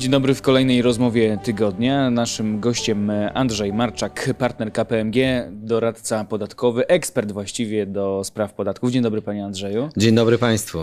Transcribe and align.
Dzień 0.00 0.10
dobry 0.10 0.34
w 0.34 0.42
kolejnej 0.42 0.82
rozmowie 0.82 1.38
tygodnia. 1.42 2.10
Naszym 2.10 2.60
gościem 2.60 3.12
Andrzej 3.34 3.72
Marczak, 3.72 4.34
partner 4.38 4.72
KPMG, 4.72 5.16
doradca 5.52 6.24
podatkowy, 6.24 6.86
ekspert 6.86 7.32
właściwie 7.32 7.86
do 7.86 8.24
spraw 8.24 8.52
podatków. 8.52 8.90
Dzień 8.90 9.02
dobry 9.02 9.22
panie 9.22 9.44
Andrzeju. 9.44 9.88
Dzień 9.96 10.14
dobry 10.14 10.38
państwu. 10.38 10.78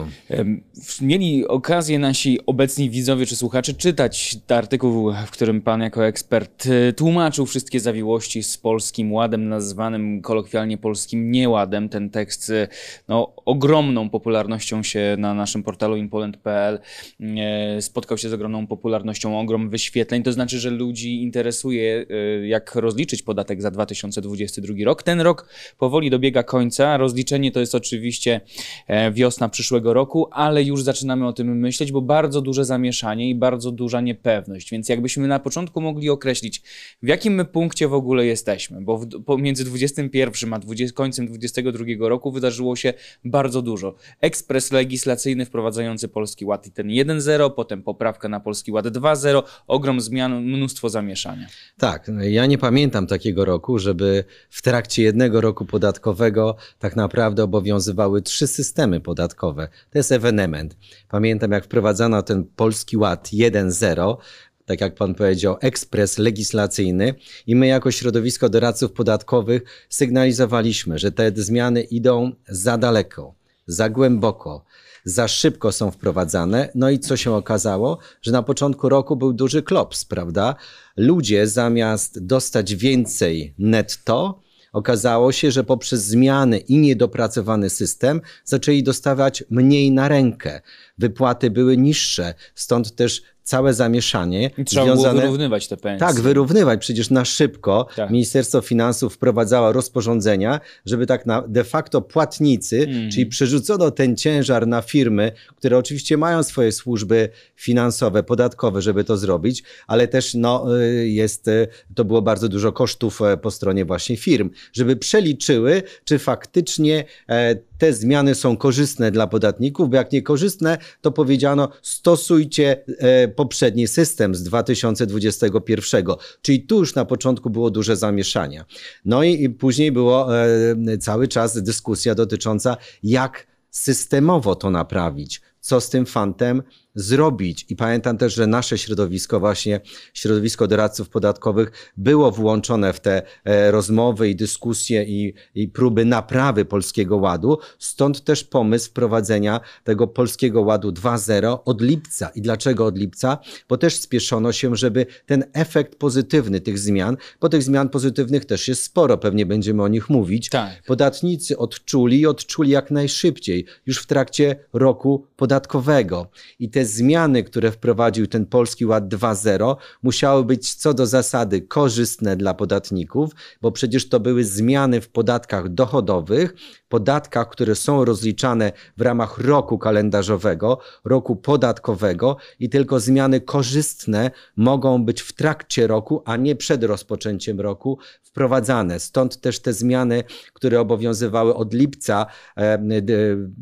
Mieli 1.02 1.48
okazję 1.48 2.00
nasi 2.00 2.46
obecni 2.46 2.90
widzowie 2.90 3.26
czy 3.26 3.36
słuchacze 3.36 3.74
czytać 3.74 4.38
artykuł, 4.48 5.14
w 5.28 5.32
którym 5.32 5.62
pan 5.62 5.82
jako 5.82 6.06
ekspert 6.06 6.68
e, 6.68 6.94
tłumaczył 6.94 7.46
wszystkie 7.46 7.80
zawiłości 7.80 8.44
z 8.44 8.58
polskim 8.58 9.14
ładem, 9.14 9.50
nazwanym 9.50 10.22
kolokwialnie 10.22 10.78
polskim 10.78 11.32
nieładem. 11.32 11.90
Ten 11.90 12.10
tekst 12.10 12.50
e, 12.50 12.68
no, 13.08 13.34
ogromną 13.46 14.10
popularnością 14.10 14.84
się 14.84 15.16
na 15.20 15.34
naszym 15.34 15.64
portalu 15.64 15.96
inpoland.pl 15.96 16.80
e, 17.20 17.82
spotkał 17.82 18.18
się 18.18 18.30
z 18.30 18.34
ogromną 18.34 18.68
popularnością 18.68 19.07
popularnością, 19.08 19.40
ogrom 19.40 19.70
wyświetleń. 19.70 20.24
To 20.24 20.34
znaczy, 20.34 20.60
że 20.60 20.70
ludzi 20.70 21.24
interesuje, 21.24 22.06
y, 22.42 22.48
jak 22.48 22.76
rozliczyć 22.76 23.22
podatek 23.22 23.62
za 23.62 23.72
2022 23.72 24.86
rok. 24.86 25.04
Ten 25.04 25.22
rok 25.22 25.50
powoli 25.78 26.10
dobiega 26.10 26.44
końca. 26.44 26.98
Rozliczenie 26.98 27.52
to 27.52 27.60
jest 27.60 27.76
oczywiście 27.76 28.42
e, 28.88 29.12
wiosna 29.12 29.50
przyszłego 29.50 29.94
roku, 29.94 30.28
ale 30.32 30.64
już 30.64 30.84
zaczynamy 30.84 31.28
o 31.28 31.34
tym 31.34 31.60
myśleć, 31.60 31.92
bo 31.92 32.02
bardzo 32.02 32.42
duże 32.42 32.66
zamieszanie 32.66 33.30
i 33.30 33.36
bardzo 33.36 33.72
duża 33.72 34.02
niepewność. 34.02 34.72
Więc 34.72 34.90
jakbyśmy 34.90 35.28
na 35.28 35.40
początku 35.40 35.82
mogli 35.82 36.10
określić, 36.10 36.62
w 37.04 37.08
jakim 37.08 37.34
my 37.34 37.46
punkcie 37.46 37.88
w 37.88 37.94
ogóle 37.94 38.26
jesteśmy, 38.26 38.82
bo 38.82 38.98
w, 38.98 39.24
pomiędzy 39.26 39.66
21 39.66 40.54
a 40.54 40.60
20, 40.60 40.96
końcem 40.96 41.28
2022 41.28 42.10
roku 42.10 42.32
wydarzyło 42.32 42.76
się 42.76 42.94
bardzo 43.26 43.62
dużo. 43.62 43.96
Ekspres 44.22 44.72
legislacyjny 44.72 45.46
wprowadzający 45.46 46.08
Polski 46.08 46.46
Ład 46.46 46.68
i 46.68 46.72
ten 46.72 46.88
1.0, 46.88 47.52
potem 47.52 47.84
poprawka 47.84 48.30
na 48.30 48.40
Polski 48.40 48.72
Ład 48.72 48.88
2.0, 49.00 49.44
ogrom 49.68 50.02
zmian, 50.02 50.42
mnóstwo 50.42 50.90
zamieszania. 50.90 51.48
Tak, 51.78 52.08
no 52.08 52.24
ja 52.24 52.46
nie 52.46 52.58
pamiętam 52.58 53.08
takiego 53.08 53.46
roku, 53.46 53.80
żeby 53.80 54.24
w 54.50 54.62
trakcie 54.62 55.04
jednego 55.04 55.42
roku 55.42 55.66
podatkowego 55.66 56.56
tak 56.80 56.96
naprawdę 56.96 57.44
obowiązywały 57.44 58.22
trzy 58.22 58.48
systemy 58.48 59.00
podatkowe. 59.00 59.68
To 59.92 60.00
jest 60.00 60.12
ewenement. 60.12 60.78
Pamiętam, 61.10 61.52
jak 61.52 61.66
wprowadzano 61.66 62.24
ten 62.24 62.44
Polski 62.56 62.98
Ład 62.98 63.30
1.0, 63.34 64.18
tak 64.66 64.82
jak 64.82 64.96
pan 64.96 65.16
powiedział, 65.16 65.58
ekspres 65.62 66.18
legislacyjny 66.18 67.16
i 67.48 67.56
my 67.56 67.68
jako 67.68 67.92
środowisko 67.92 68.50
doradców 68.50 68.92
podatkowych 68.92 69.62
sygnalizowaliśmy, 69.90 71.00
że 71.00 71.12
te 71.12 71.32
zmiany 71.36 71.82
idą 71.82 72.32
za 72.48 72.78
daleko, 72.78 73.36
za 73.68 73.90
głęboko 73.90 74.66
za 75.08 75.28
szybko 75.28 75.72
są 75.72 75.92
wprowadzane. 75.92 76.70
No 76.76 76.90
i 76.90 77.00
co 77.00 77.18
się 77.18 77.32
okazało? 77.32 77.98
Że 78.22 78.32
na 78.32 78.44
początku 78.44 78.90
roku 78.90 79.16
był 79.16 79.34
duży 79.34 79.64
klops, 79.64 80.06
prawda? 80.06 80.56
Ludzie 80.98 81.48
zamiast 81.48 82.26
dostać 82.26 82.76
więcej 82.76 83.54
netto, 83.60 84.42
okazało 84.74 85.32
się, 85.32 85.52
że 85.52 85.64
poprzez 85.64 86.04
zmiany 86.04 86.58
i 86.58 86.78
niedopracowany 86.78 87.70
system 87.70 88.22
zaczęli 88.46 88.84
dostawać 88.84 89.44
mniej 89.50 89.92
na 89.92 90.08
rękę. 90.08 90.62
Wypłaty 90.98 91.52
były 91.52 91.78
niższe, 91.78 92.34
stąd 92.56 92.96
też 92.96 93.22
całe 93.48 93.74
zamieszanie. 93.74 94.52
I 94.58 94.66
trzeba 94.66 94.86
związane... 94.86 95.14
było 95.14 95.22
wyrównywać 95.22 95.68
te 95.68 95.78
pensje. 95.78 96.08
Tak, 96.08 96.20
wyrównywać. 96.20 96.80
Przecież 96.80 97.10
na 97.10 97.26
szybko 97.26 97.88
tak. 97.96 98.10
Ministerstwo 98.10 98.62
Finansów 98.62 99.14
wprowadzało 99.14 99.74
rozporządzenia, 99.74 100.60
żeby 100.86 101.06
tak 101.06 101.26
na 101.26 101.42
de 101.48 101.64
facto 101.64 102.02
płatnicy, 102.02 102.88
mm. 102.90 103.12
czyli 103.12 103.26
przerzucono 103.26 103.92
ten 103.92 104.16
ciężar 104.16 104.68
na 104.68 104.82
firmy, 104.82 105.32
które 105.56 105.78
oczywiście 105.78 106.18
mają 106.18 106.44
swoje 106.44 106.72
służby 106.72 107.30
finansowe, 107.56 108.24
podatkowe, 108.24 108.82
żeby 108.82 109.04
to 109.04 109.18
zrobić, 109.18 109.64
ale 109.88 110.08
też 110.08 110.34
no, 110.34 110.78
y, 110.80 111.10
jest, 111.10 111.48
y, 111.48 111.68
to 111.96 112.06
było 112.06 112.22
bardzo 112.22 112.50
dużo 112.50 112.72
kosztów 112.72 113.22
e, 113.22 113.38
po 113.38 113.52
stronie 113.52 113.86
właśnie 113.86 114.18
firm, 114.18 114.50
żeby 114.74 114.96
przeliczyły, 114.96 115.84
czy 116.06 116.20
faktycznie 116.20 117.06
e, 117.30 117.56
te 117.78 117.94
zmiany 117.94 118.36
są 118.36 118.58
korzystne 118.58 119.12
dla 119.12 119.28
podatników, 119.28 119.90
bo 119.90 119.96
jak 119.96 120.12
niekorzystne, 120.12 120.78
to 121.02 121.12
powiedziano 121.12 121.70
stosujcie 121.82 122.84
e, 123.00 123.28
poprzedni 123.28 123.88
system 123.88 124.36
z 124.36 124.44
2021, 124.44 126.06
czyli 126.42 126.62
tu 126.62 126.80
już 126.80 126.96
na 126.96 127.06
początku 127.06 127.50
było 127.50 127.70
duże 127.70 127.96
zamieszania. 127.96 128.66
No 129.06 129.24
i 129.24 129.50
później 129.50 129.92
było 129.92 130.38
e, 130.38 130.98
cały 130.98 131.28
czas 131.28 131.64
dyskusja 131.64 132.16
dotycząca 132.16 132.78
jak 133.04 133.48
systemowo 133.70 134.56
to 134.56 134.70
naprawić, 134.70 135.42
co 135.60 135.82
z 135.82 135.90
tym 135.90 136.06
fantem 136.06 136.64
zrobić. 136.98 137.66
I 137.70 137.76
pamiętam 137.76 138.18
też, 138.18 138.36
że 138.36 138.48
nasze 138.48 138.78
środowisko, 138.78 139.40
właśnie 139.40 139.82
środowisko 140.14 140.68
doradców 140.68 141.10
podatkowych, 141.10 141.92
było 141.98 142.32
włączone 142.32 142.94
w 142.94 143.00
te 143.00 143.22
e, 143.46 143.72
rozmowy 143.72 144.30
i 144.30 144.36
dyskusje 144.36 145.04
i, 145.04 145.34
i 145.56 145.68
próby 145.68 146.06
naprawy 146.06 146.66
Polskiego 146.66 147.18
Ładu. 147.18 147.58
Stąd 147.80 148.24
też 148.24 148.44
pomysł 148.44 148.90
wprowadzenia 148.90 149.60
tego 149.84 150.08
Polskiego 150.08 150.62
Ładu 150.62 150.90
2.0 150.90 151.58
od 151.66 151.82
lipca. 151.82 152.30
I 152.36 152.42
dlaczego 152.42 152.86
od 152.86 152.98
lipca? 152.98 153.38
Bo 153.70 153.78
też 153.78 153.96
spieszono 153.96 154.52
się, 154.52 154.76
żeby 154.76 155.06
ten 155.26 155.44
efekt 155.54 155.96
pozytywny 155.96 156.62
tych 156.62 156.80
zmian, 156.80 157.18
bo 157.42 157.50
tych 157.50 157.64
zmian 157.64 157.90
pozytywnych 157.90 158.46
też 158.46 158.68
jest 158.68 158.84
sporo, 158.84 159.18
pewnie 159.18 159.46
będziemy 159.46 159.84
o 159.84 159.88
nich 159.88 160.10
mówić. 160.10 160.50
Tak. 160.50 160.84
Podatnicy 160.88 161.58
odczuli 161.58 162.20
i 162.20 162.26
odczuli 162.26 162.72
jak 162.72 162.92
najszybciej, 162.92 163.66
już 163.86 163.98
w 163.98 164.06
trakcie 164.06 164.56
roku 164.74 165.28
podatkowego. 165.36 166.30
I 166.60 166.70
te 166.70 166.87
zmiany, 166.88 167.44
które 167.44 167.72
wprowadził 167.72 168.28
ten 168.28 168.46
Polski 168.46 168.86
Ład 168.86 169.08
2.0, 169.08 169.76
musiały 170.04 170.44
być 170.44 170.76
co 170.76 170.94
do 170.94 171.06
zasady 171.06 171.62
korzystne 171.62 172.38
dla 172.38 172.54
podatników, 172.54 173.32
bo 173.62 173.72
przecież 173.72 174.10
to 174.10 174.20
były 174.20 174.44
zmiany 174.44 175.02
w 175.02 175.10
podatkach 175.10 175.70
dochodowych, 175.70 176.54
podatkach, 176.90 177.50
które 177.50 177.76
są 177.76 178.06
rozliczane 178.06 178.72
w 178.98 179.02
ramach 179.02 179.38
roku 179.38 179.78
kalendarzowego, 179.78 180.80
roku 181.06 181.36
podatkowego 181.36 182.38
i 182.60 182.70
tylko 182.70 183.00
zmiany 183.00 183.42
korzystne 183.42 184.32
mogą 184.56 185.06
być 185.06 185.22
w 185.22 185.34
trakcie 185.34 185.88
roku, 185.88 186.22
a 186.26 186.38
nie 186.38 186.56
przed 186.56 186.84
rozpoczęciem 186.84 187.62
roku 187.62 187.98
wprowadzane. 188.24 189.00
Stąd 189.00 189.42
też 189.42 189.60
te 189.60 189.74
zmiany, 189.74 190.24
które 190.54 190.82
obowiązywały 190.82 191.56
od 191.56 191.74
lipca 191.74 192.26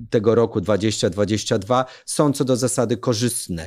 tego 0.09 0.35
roku 0.35 0.61
2022 0.61 1.85
są 2.05 2.33
co 2.33 2.45
do 2.45 2.55
zasady 2.55 2.97
korzystne 2.97 3.14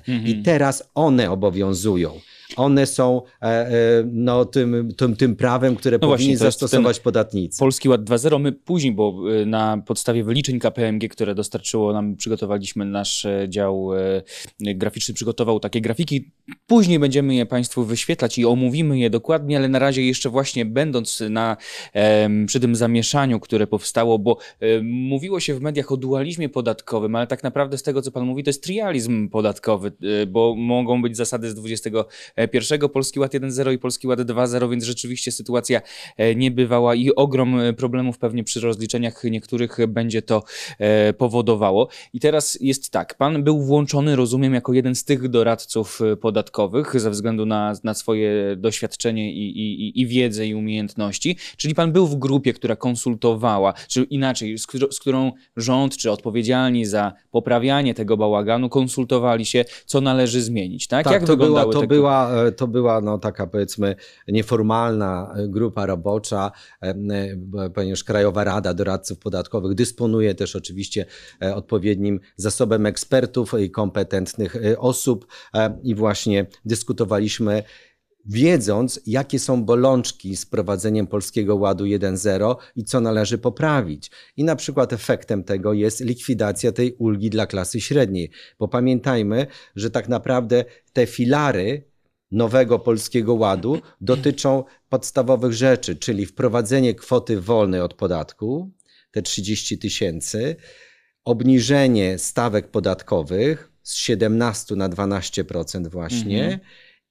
mhm. 0.08 0.26
i 0.26 0.42
teraz 0.42 0.90
one 0.94 1.30
obowiązują 1.30 2.20
one 2.56 2.86
są 2.86 3.22
e, 3.42 3.46
e, 3.46 3.72
no, 4.12 4.44
tym, 4.44 4.94
tym, 4.96 5.16
tym 5.16 5.36
prawem, 5.36 5.76
które 5.76 5.98
no 6.02 6.08
powinni 6.08 6.36
właśnie, 6.36 6.38
zastosować 6.38 7.00
podatnicy. 7.00 7.58
Polski 7.58 7.88
Ład 7.88 8.00
2.0 8.00 8.40
my 8.40 8.52
później, 8.52 8.92
bo 8.92 9.14
e, 9.42 9.46
na 9.46 9.82
podstawie 9.86 10.24
wyliczeń 10.24 10.58
KPMG, 10.58 11.08
które 11.08 11.34
dostarczyło 11.34 11.92
nam, 11.92 12.16
przygotowaliśmy 12.16 12.84
nasz 12.84 13.26
dział 13.48 13.90
graficzny, 14.60 15.14
przygotował 15.14 15.60
takie 15.60 15.80
grafiki. 15.80 16.30
Później 16.66 16.98
będziemy 16.98 17.34
je 17.34 17.46
Państwu 17.46 17.84
wyświetlać 17.84 18.38
i 18.38 18.46
omówimy 18.46 18.98
je 18.98 19.10
dokładnie, 19.10 19.56
ale 19.56 19.68
na 19.68 19.78
razie 19.78 20.06
jeszcze 20.06 20.30
właśnie 20.30 20.64
będąc 20.64 21.22
na, 21.30 21.56
przy 22.46 22.60
tym 22.60 22.76
zamieszaniu, 22.76 23.40
które 23.40 23.66
powstało, 23.66 24.18
bo 24.18 24.38
mówiło 24.82 25.40
się 25.40 25.54
w 25.54 25.60
mediach 25.60 25.92
o 25.92 25.96
dualizmie 25.96 26.48
podatkowym, 26.48 27.16
ale 27.16 27.26
tak 27.26 27.42
naprawdę 27.42 27.78
z 27.78 27.82
tego, 27.82 28.02
co 28.02 28.10
Pan 28.10 28.24
mówi, 28.24 28.44
to 28.44 28.48
jest 28.48 28.62
trializm 28.62 29.28
podatkowy, 29.28 29.92
bo 30.28 30.54
mogą 30.56 31.02
być 31.02 31.16
zasady 31.16 31.50
z 31.50 31.54
20 31.54 31.90
E, 32.38 32.48
pierwszego, 32.48 32.88
Polski 32.88 33.20
Ład 33.20 33.34
1.0 33.34 33.72
i 33.72 33.78
Polski 33.78 34.06
Ład 34.06 34.20
2.0, 34.20 34.70
więc 34.70 34.84
rzeczywiście 34.84 35.32
sytuacja 35.32 35.80
e, 36.16 36.34
nie 36.34 36.50
bywała 36.50 36.94
i 36.94 37.14
ogrom 37.14 37.60
e, 37.60 37.72
problemów 37.72 38.18
pewnie 38.18 38.44
przy 38.44 38.60
rozliczeniach 38.60 39.24
niektórych 39.24 39.78
będzie 39.88 40.22
to 40.22 40.42
powodowało. 41.18 41.88
I 42.12 42.20
teraz 42.20 42.58
jest 42.60 42.90
tak, 42.90 43.14
pan 43.14 43.44
był 43.44 43.62
włączony, 43.62 44.16
rozumiem, 44.16 44.54
jako 44.54 44.72
jeden 44.72 44.94
z 44.94 45.04
tych 45.04 45.28
doradców 45.28 46.00
podatkowych 46.20 47.00
ze 47.00 47.10
względu 47.10 47.46
na, 47.46 47.74
na 47.84 47.94
swoje 47.94 48.56
doświadczenie 48.56 49.32
i, 49.32 49.60
i, 49.60 50.00
i 50.00 50.06
wiedzę 50.06 50.46
i 50.46 50.54
umiejętności, 50.54 51.36
czyli 51.56 51.74
pan 51.74 51.92
był 51.92 52.06
w 52.06 52.16
grupie, 52.16 52.52
która 52.52 52.76
konsultowała, 52.76 53.74
czy 53.88 54.02
inaczej, 54.02 54.58
z, 54.58 54.66
z 54.90 54.98
którą 54.98 55.32
rząd 55.56 55.96
czy 55.96 56.10
odpowiedzialni 56.10 56.86
za 56.86 57.12
poprawianie 57.30 57.94
tego 57.94 58.16
bałaganu 58.16 58.68
konsultowali 58.68 59.46
się, 59.46 59.64
co 59.86 60.00
należy 60.00 60.42
zmienić, 60.42 60.86
tak? 60.86 61.04
tak 61.04 61.12
Jak 61.12 61.24
to 61.24 61.36
była, 61.36 61.64
to 61.64 61.80
tego? 61.80 61.86
była 61.86 62.27
E, 62.30 62.52
to 62.52 62.66
była 62.66 63.00
no, 63.00 63.18
taka 63.18 63.46
powiedzmy 63.46 63.96
nieformalna 64.28 65.34
grupa 65.48 65.86
robocza, 65.86 66.52
e, 66.82 66.94
ponieważ 67.74 68.04
Krajowa 68.04 68.44
Rada 68.44 68.74
Doradców 68.74 69.18
Podatkowych 69.18 69.74
dysponuje 69.74 70.34
też 70.34 70.56
oczywiście 70.56 71.06
e, 71.42 71.54
odpowiednim 71.54 72.20
zasobem 72.36 72.86
ekspertów 72.86 73.54
i 73.60 73.70
kompetentnych 73.70 74.56
osób 74.78 75.26
i 75.82 75.94
właśnie 75.94 76.46
dyskutowaliśmy 76.64 77.62
wiedząc, 78.28 79.00
jakie 79.06 79.38
są 79.38 79.64
bolączki 79.64 80.36
z 80.36 80.46
prowadzeniem 80.46 81.06
Polskiego 81.06 81.56
Ładu 81.56 81.84
1.0 81.84 82.56
i 82.76 82.84
co 82.84 83.00
należy 83.00 83.38
poprawić. 83.38 84.10
I 84.36 84.44
na 84.44 84.56
przykład 84.56 84.92
efektem 84.92 85.44
tego 85.44 85.72
jest 85.72 86.00
likwidacja 86.00 86.72
tej 86.72 86.92
ulgi 86.92 87.30
dla 87.30 87.46
klasy 87.46 87.80
średniej. 87.80 88.30
Bo 88.58 88.68
pamiętajmy, 88.68 89.46
że 89.76 89.90
tak 89.90 90.08
naprawdę 90.08 90.64
te 90.92 91.06
filary 91.06 91.82
nowego 92.30 92.78
Polskiego 92.78 93.34
Ładu 93.34 93.80
dotyczą 94.00 94.64
podstawowych 94.88 95.52
rzeczy, 95.52 95.96
czyli 95.96 96.26
wprowadzenie 96.26 96.94
kwoty 96.94 97.40
wolnej 97.40 97.80
od 97.80 97.94
podatku, 97.94 98.70
te 99.10 99.22
30 99.22 99.78
tysięcy, 99.78 100.56
obniżenie 101.24 102.18
stawek 102.18 102.70
podatkowych 102.70 103.72
z 103.82 103.94
17 103.94 104.76
na 104.76 104.88
12% 104.88 105.90
właśnie 105.90 106.44
mhm. 106.44 106.60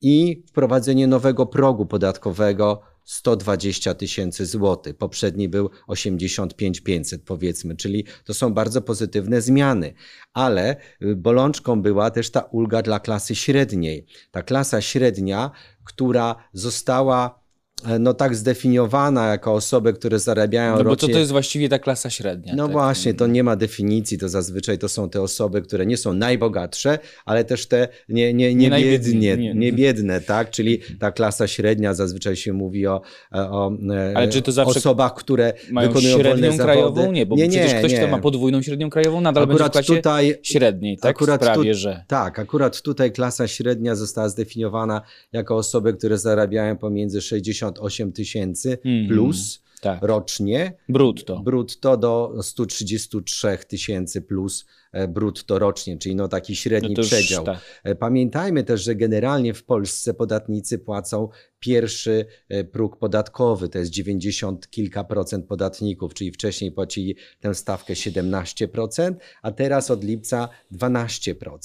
i 0.01 0.43
wprowadzenie 0.47 1.07
nowego 1.07 1.45
progu 1.45 1.85
podatkowego 1.85 2.81
120 3.07 3.93
tysięcy 3.93 4.45
złotych. 4.45 4.97
Poprzedni 4.97 5.49
był 5.49 5.69
85 5.87 6.81
500 6.81 7.23
powiedzmy, 7.23 7.75
czyli 7.75 8.05
to 8.23 8.33
są 8.33 8.53
bardzo 8.53 8.81
pozytywne 8.81 9.41
zmiany. 9.41 9.93
Ale 10.33 10.75
y, 11.01 11.15
bolączką 11.15 11.81
była 11.81 12.11
też 12.11 12.29
ta 12.29 12.41
ulga 12.41 12.81
dla 12.81 12.99
klasy 12.99 13.35
średniej. 13.35 14.05
Ta 14.31 14.43
klasa 14.43 14.81
średnia, 14.81 15.51
która 15.83 16.35
została 16.53 17.46
E, 17.85 17.99
no 17.99 18.13
tak 18.13 18.35
zdefiniowana 18.35 19.27
jako 19.27 19.53
osoby, 19.53 19.93
które 19.93 20.19
zarabiają 20.19 20.77
no, 20.77 20.83
bo 20.83 20.95
to, 20.95 21.07
to 21.07 21.19
jest 21.19 21.31
właściwie 21.31 21.69
ta 21.69 21.79
klasa 21.79 22.09
średnia. 22.09 22.53
No 22.55 22.63
tak? 22.63 22.71
właśnie, 22.71 23.13
to 23.13 23.25
mm. 23.25 23.33
nie 23.33 23.43
ma 23.43 23.55
definicji, 23.55 24.17
to 24.17 24.29
zazwyczaj 24.29 24.77
to 24.77 24.89
są 24.89 25.09
te 25.09 25.21
osoby, 25.21 25.61
które 25.61 25.85
nie 25.85 25.97
są 25.97 26.13
najbogatsze, 26.13 26.99
ale 27.25 27.43
też 27.43 27.67
te 27.67 27.87
nie, 28.09 28.33
nie, 28.33 28.55
nie, 28.55 28.69
nie, 28.69 28.77
biednie, 28.77 29.37
nie. 29.37 29.53
nie 29.53 29.73
biedne, 29.73 30.21
tak? 30.21 30.49
Czyli 30.49 30.79
ta 30.99 31.11
klasa 31.11 31.47
średnia 31.47 31.93
zazwyczaj 31.93 32.35
się 32.35 32.53
mówi 32.53 32.87
o, 32.87 33.01
e, 33.33 33.37
o 33.51 33.71
e, 33.89 34.17
ale 34.17 34.27
czy 34.27 34.41
to 34.41 34.51
zawsze 34.51 34.79
osobach, 34.79 35.13
które 35.13 35.53
mają 35.71 35.87
wykonują 35.89 36.17
średnią 36.17 36.47
wolne 36.47 36.63
krajową? 36.63 36.95
Zawody. 36.95 37.13
Nie, 37.13 37.25
bo 37.25 37.35
nie, 37.35 37.47
nie, 37.47 37.59
przecież 37.59 37.79
ktoś, 37.79 37.91
nie. 37.91 37.97
kto 37.97 38.07
ma 38.07 38.19
podwójną 38.19 38.61
średnią 38.61 38.89
krajową, 38.89 39.21
nadal 39.21 39.43
akurat 39.43 39.73
będzie 39.73 39.93
w 39.93 39.95
tutaj, 39.95 40.39
średniej, 40.43 40.97
tak? 40.97 41.09
Akurat 41.09 41.41
prawie, 41.41 41.71
tu, 41.71 41.77
że... 41.77 42.03
Tak, 42.07 42.39
akurat 42.39 42.81
tutaj 42.81 43.11
klasa 43.11 43.47
średnia 43.47 43.95
została 43.95 44.29
zdefiniowana 44.29 45.01
jako 45.33 45.55
osoby, 45.55 45.93
które 45.93 46.17
zarabiają 46.17 46.77
pomiędzy 46.77 47.21
60 47.21 47.66
168 47.69 48.11
tysięcy 48.11 48.77
mm. 48.85 49.07
plus 49.07 49.61
tak. 49.81 49.99
rocznie. 50.01 50.73
Brutto. 50.89 51.39
Brutto 51.39 51.97
do 51.97 52.33
133 52.41 53.57
tysięcy 53.67 54.21
plus 54.21 54.65
e, 54.91 55.07
brutto 55.07 55.59
rocznie, 55.59 55.97
czyli 55.97 56.15
no 56.15 56.27
taki 56.27 56.55
średni 56.55 56.93
no 56.93 57.01
już, 57.01 57.07
przedział. 57.07 57.43
Tak. 57.43 57.59
E, 57.83 57.95
pamiętajmy 57.95 58.63
też, 58.63 58.83
że 58.83 58.95
generalnie 58.95 59.53
w 59.53 59.63
Polsce 59.63 60.13
podatnicy 60.13 60.79
płacą 60.79 61.29
pierwszy 61.59 62.25
e, 62.49 62.63
próg 62.63 62.97
podatkowy, 62.97 63.69
to 63.69 63.79
jest 63.79 63.91
90 63.91 64.69
kilka 64.69 65.03
procent 65.03 65.45
podatników, 65.45 66.13
czyli 66.13 66.31
wcześniej 66.31 66.71
płacili 66.71 67.15
tę 67.39 67.55
stawkę 67.55 67.93
17%, 67.93 69.13
a 69.41 69.51
teraz 69.51 69.91
od 69.91 70.03
lipca 70.03 70.49
12%. 70.71 71.57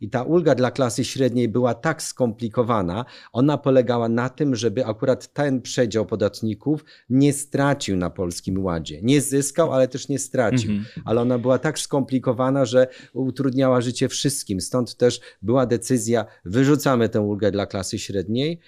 I 0.00 0.10
ta 0.10 0.22
ulga 0.22 0.54
dla 0.54 0.70
klasy 0.70 1.04
średniej 1.04 1.48
była 1.48 1.74
tak 1.74 2.02
skomplikowana, 2.02 3.04
ona 3.32 3.58
polegała 3.58 4.08
na 4.08 4.28
tym, 4.28 4.56
żeby 4.56 4.86
akurat 4.86 5.32
ten 5.32 5.62
przedział 5.62 6.06
podatników 6.06 6.84
nie 7.10 7.32
stracił 7.32 7.96
na 7.96 8.10
Polskim 8.10 8.64
Ładzie. 8.64 9.02
Nie 9.02 9.20
zyskał, 9.20 9.72
ale 9.72 9.88
też 9.88 10.08
nie 10.08 10.18
stracił. 10.18 10.70
Mhm. 10.70 11.02
Ale 11.04 11.20
ona 11.20 11.38
była 11.38 11.58
tak 11.58 11.78
skomplikowana, 11.78 12.64
że 12.64 12.86
utrudniała 13.12 13.80
życie 13.80 14.08
wszystkim. 14.08 14.60
Stąd 14.60 14.96
też 14.96 15.20
była 15.42 15.66
decyzja, 15.66 16.24
wyrzucamy 16.44 17.08
tę 17.08 17.20
ulgę 17.20 17.50
dla 17.50 17.66
klasy 17.66 17.98
średniej, 17.98 18.60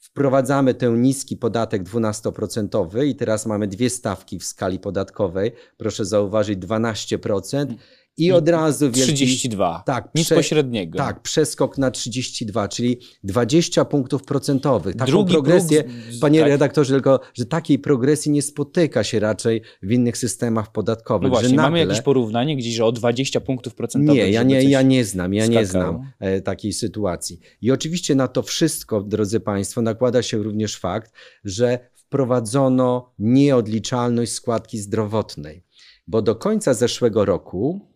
wprowadzamy 0.00 0.74
ten 0.74 1.02
niski 1.02 1.36
podatek 1.36 1.82
12% 1.82 3.06
i 3.06 3.14
teraz 3.14 3.46
mamy 3.46 3.66
dwie 3.66 3.90
stawki 3.90 4.38
w 4.38 4.44
skali 4.44 4.78
podatkowej. 4.78 5.52
Proszę 5.76 6.04
zauważyć 6.04 6.58
12% 6.58 7.74
i 8.20 8.32
od 8.32 8.48
razu 8.48 8.90
wielki, 8.90 9.14
32. 9.14 9.82
Tak, 9.86 10.08
nic 10.14 10.26
prze, 10.26 10.34
pośredniego. 10.34 10.98
Tak, 10.98 11.22
przeskok 11.22 11.78
na 11.78 11.90
32, 11.90 12.68
czyli 12.68 12.98
20 13.24 13.84
punktów 13.84 14.24
procentowych. 14.24 14.96
Taką 14.96 15.10
Drugi 15.10 15.32
progresję, 15.32 15.84
próg, 15.84 15.96
panie 16.20 16.40
tak. 16.40 16.48
redaktorze, 16.48 16.94
tylko 16.94 17.20
że 17.34 17.46
takiej 17.46 17.78
progresji 17.78 18.32
nie 18.32 18.42
spotyka 18.42 19.04
się 19.04 19.20
raczej 19.20 19.62
w 19.82 19.92
innych 19.92 20.18
systemach 20.18 20.72
podatkowych. 20.72 21.22
No 21.22 21.28
właśnie, 21.28 21.48
że 21.48 21.54
nagle... 21.54 21.70
mamy 21.70 21.78
jakieś 21.78 22.00
porównanie 22.00 22.56
gdzieś, 22.56 22.74
że 22.74 22.84
o 22.84 22.92
20 22.92 23.40
punktów 23.40 23.74
procentowych. 23.74 24.22
Nie, 24.22 24.30
ja 24.30 24.42
nie, 24.42 24.62
ja 24.62 24.82
nie 24.82 25.04
znam, 25.04 25.34
ja 25.34 25.44
skakało. 25.44 25.60
nie 25.60 25.66
znam 25.66 26.12
e, 26.18 26.40
takiej 26.40 26.72
sytuacji. 26.72 27.40
I 27.62 27.70
oczywiście 27.70 28.14
na 28.14 28.28
to 28.28 28.42
wszystko, 28.42 29.02
drodzy 29.02 29.40
Państwo, 29.40 29.82
nakłada 29.82 30.22
się 30.22 30.38
również 30.38 30.76
fakt, 30.76 31.12
że 31.44 31.90
wprowadzono 31.94 33.14
nieodliczalność 33.18 34.32
składki 34.32 34.78
zdrowotnej. 34.78 35.62
Bo 36.06 36.22
do 36.22 36.34
końca 36.34 36.74
zeszłego 36.74 37.24
roku 37.24 37.89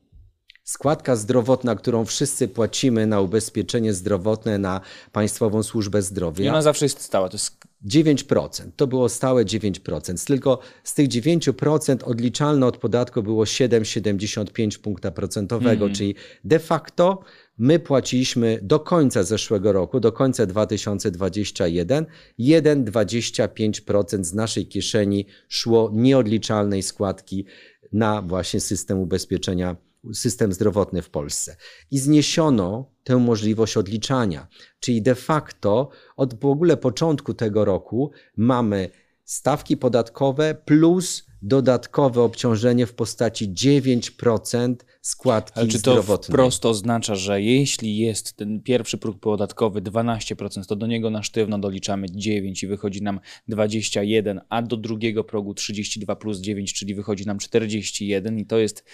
Składka 0.65 1.17
zdrowotna, 1.17 1.75
którą 1.75 2.05
wszyscy 2.05 2.49
płacimy 2.49 3.07
na 3.07 3.21
ubezpieczenie 3.21 3.95
zdrowotne, 3.95 4.59
na 4.59 4.81
Państwową 5.13 5.63
Służbę 5.63 6.03
Zdrowia. 6.03 6.45
I 6.45 6.49
ona 6.49 6.63
zawsze 6.63 6.85
jest 6.85 7.01
stała. 7.01 7.29
To 7.29 7.35
jest 7.35 7.57
9%. 7.87 8.71
To 8.77 8.87
było 8.87 9.09
stałe 9.09 9.45
9%. 9.45 10.27
Tylko 10.27 10.59
z 10.85 10.95
tych 10.95 11.09
9% 11.09 12.05
odliczalne 12.05 12.67
od 12.67 12.77
podatku 12.77 13.23
było 13.23 13.45
7,75 13.45 14.79
punkta 14.79 15.11
procentowego, 15.11 15.85
mm. 15.85 15.97
czyli 15.97 16.15
de 16.45 16.59
facto 16.59 17.21
my 17.59 17.79
płaciliśmy 17.79 18.59
do 18.63 18.81
końca 18.81 19.23
zeszłego 19.23 19.73
roku, 19.73 20.01
do 20.01 20.13
końca 20.13 20.47
2021, 20.47 22.07
1,25% 22.41 24.25
z 24.25 24.35
naszej 24.35 24.67
kieszeni 24.67 25.27
szło 25.49 25.91
nieodliczalnej 25.93 26.83
składki 26.83 27.47
na 27.93 28.23
właśnie 28.23 28.61
system 28.61 28.99
ubezpieczenia 28.99 29.77
system 30.13 30.53
zdrowotny 30.53 31.03
w 31.03 31.11
Polsce. 31.11 31.57
I 31.91 31.99
zniesiono 31.99 32.91
tę 33.05 33.17
możliwość 33.17 33.77
odliczania. 33.77 34.49
Czyli 34.81 35.03
de 35.03 35.15
facto 35.15 35.89
od 36.17 36.41
w 36.41 36.45
ogóle 36.47 36.77
początku 36.77 37.35
tego 37.35 37.65
roku 37.65 38.11
mamy 38.37 38.91
stawki 39.25 39.77
podatkowe 39.77 40.55
plus 40.65 41.27
dodatkowe 41.43 42.23
obciążenie 42.23 42.87
w 42.87 42.95
postaci 42.95 43.53
9% 43.53 44.75
składki 45.01 45.61
Ale 45.61 45.69
czy 45.69 45.83
to 45.83 46.03
wprost 46.03 46.67
oznacza, 46.67 47.15
że 47.15 47.43
jeśli 47.43 47.99
jest 47.99 48.37
ten 48.37 48.63
pierwszy 48.63 48.99
próg 48.99 49.21
podatkowy 49.21 49.83
12%, 49.83 50.67
to 50.67 50.77
do 50.77 50.87
niego 50.87 51.11
na 51.11 51.23
sztywno 51.23 51.59
doliczamy 51.59 52.07
9 52.11 52.63
i 52.63 52.67
wychodzi 52.67 53.03
nam 53.03 53.21
21, 53.49 54.41
a 54.49 54.63
do 54.63 54.77
drugiego 54.77 55.25
progu 55.25 55.55
32 55.55 56.17
plus 56.17 56.41
9, 56.41 56.73
czyli 56.73 56.95
wychodzi 56.95 57.27
nam 57.27 57.39
41 57.39 58.39
i 58.39 58.47
to 58.47 58.59
jest 58.59 58.85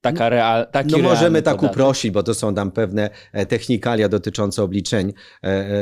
taka 0.00 0.28
real, 0.28 0.66
taki 0.72 0.90
No 0.90 0.98
możemy 0.98 1.42
tak 1.42 1.56
podatek. 1.56 1.72
uprościć, 1.72 2.10
bo 2.10 2.22
to 2.22 2.34
są 2.34 2.54
tam 2.54 2.70
pewne 2.70 3.10
e, 3.32 3.46
technikalia 3.46 4.08
dotyczące 4.08 4.62
obliczeń. 4.62 5.12
E, 5.42 5.46
e, 5.46 5.72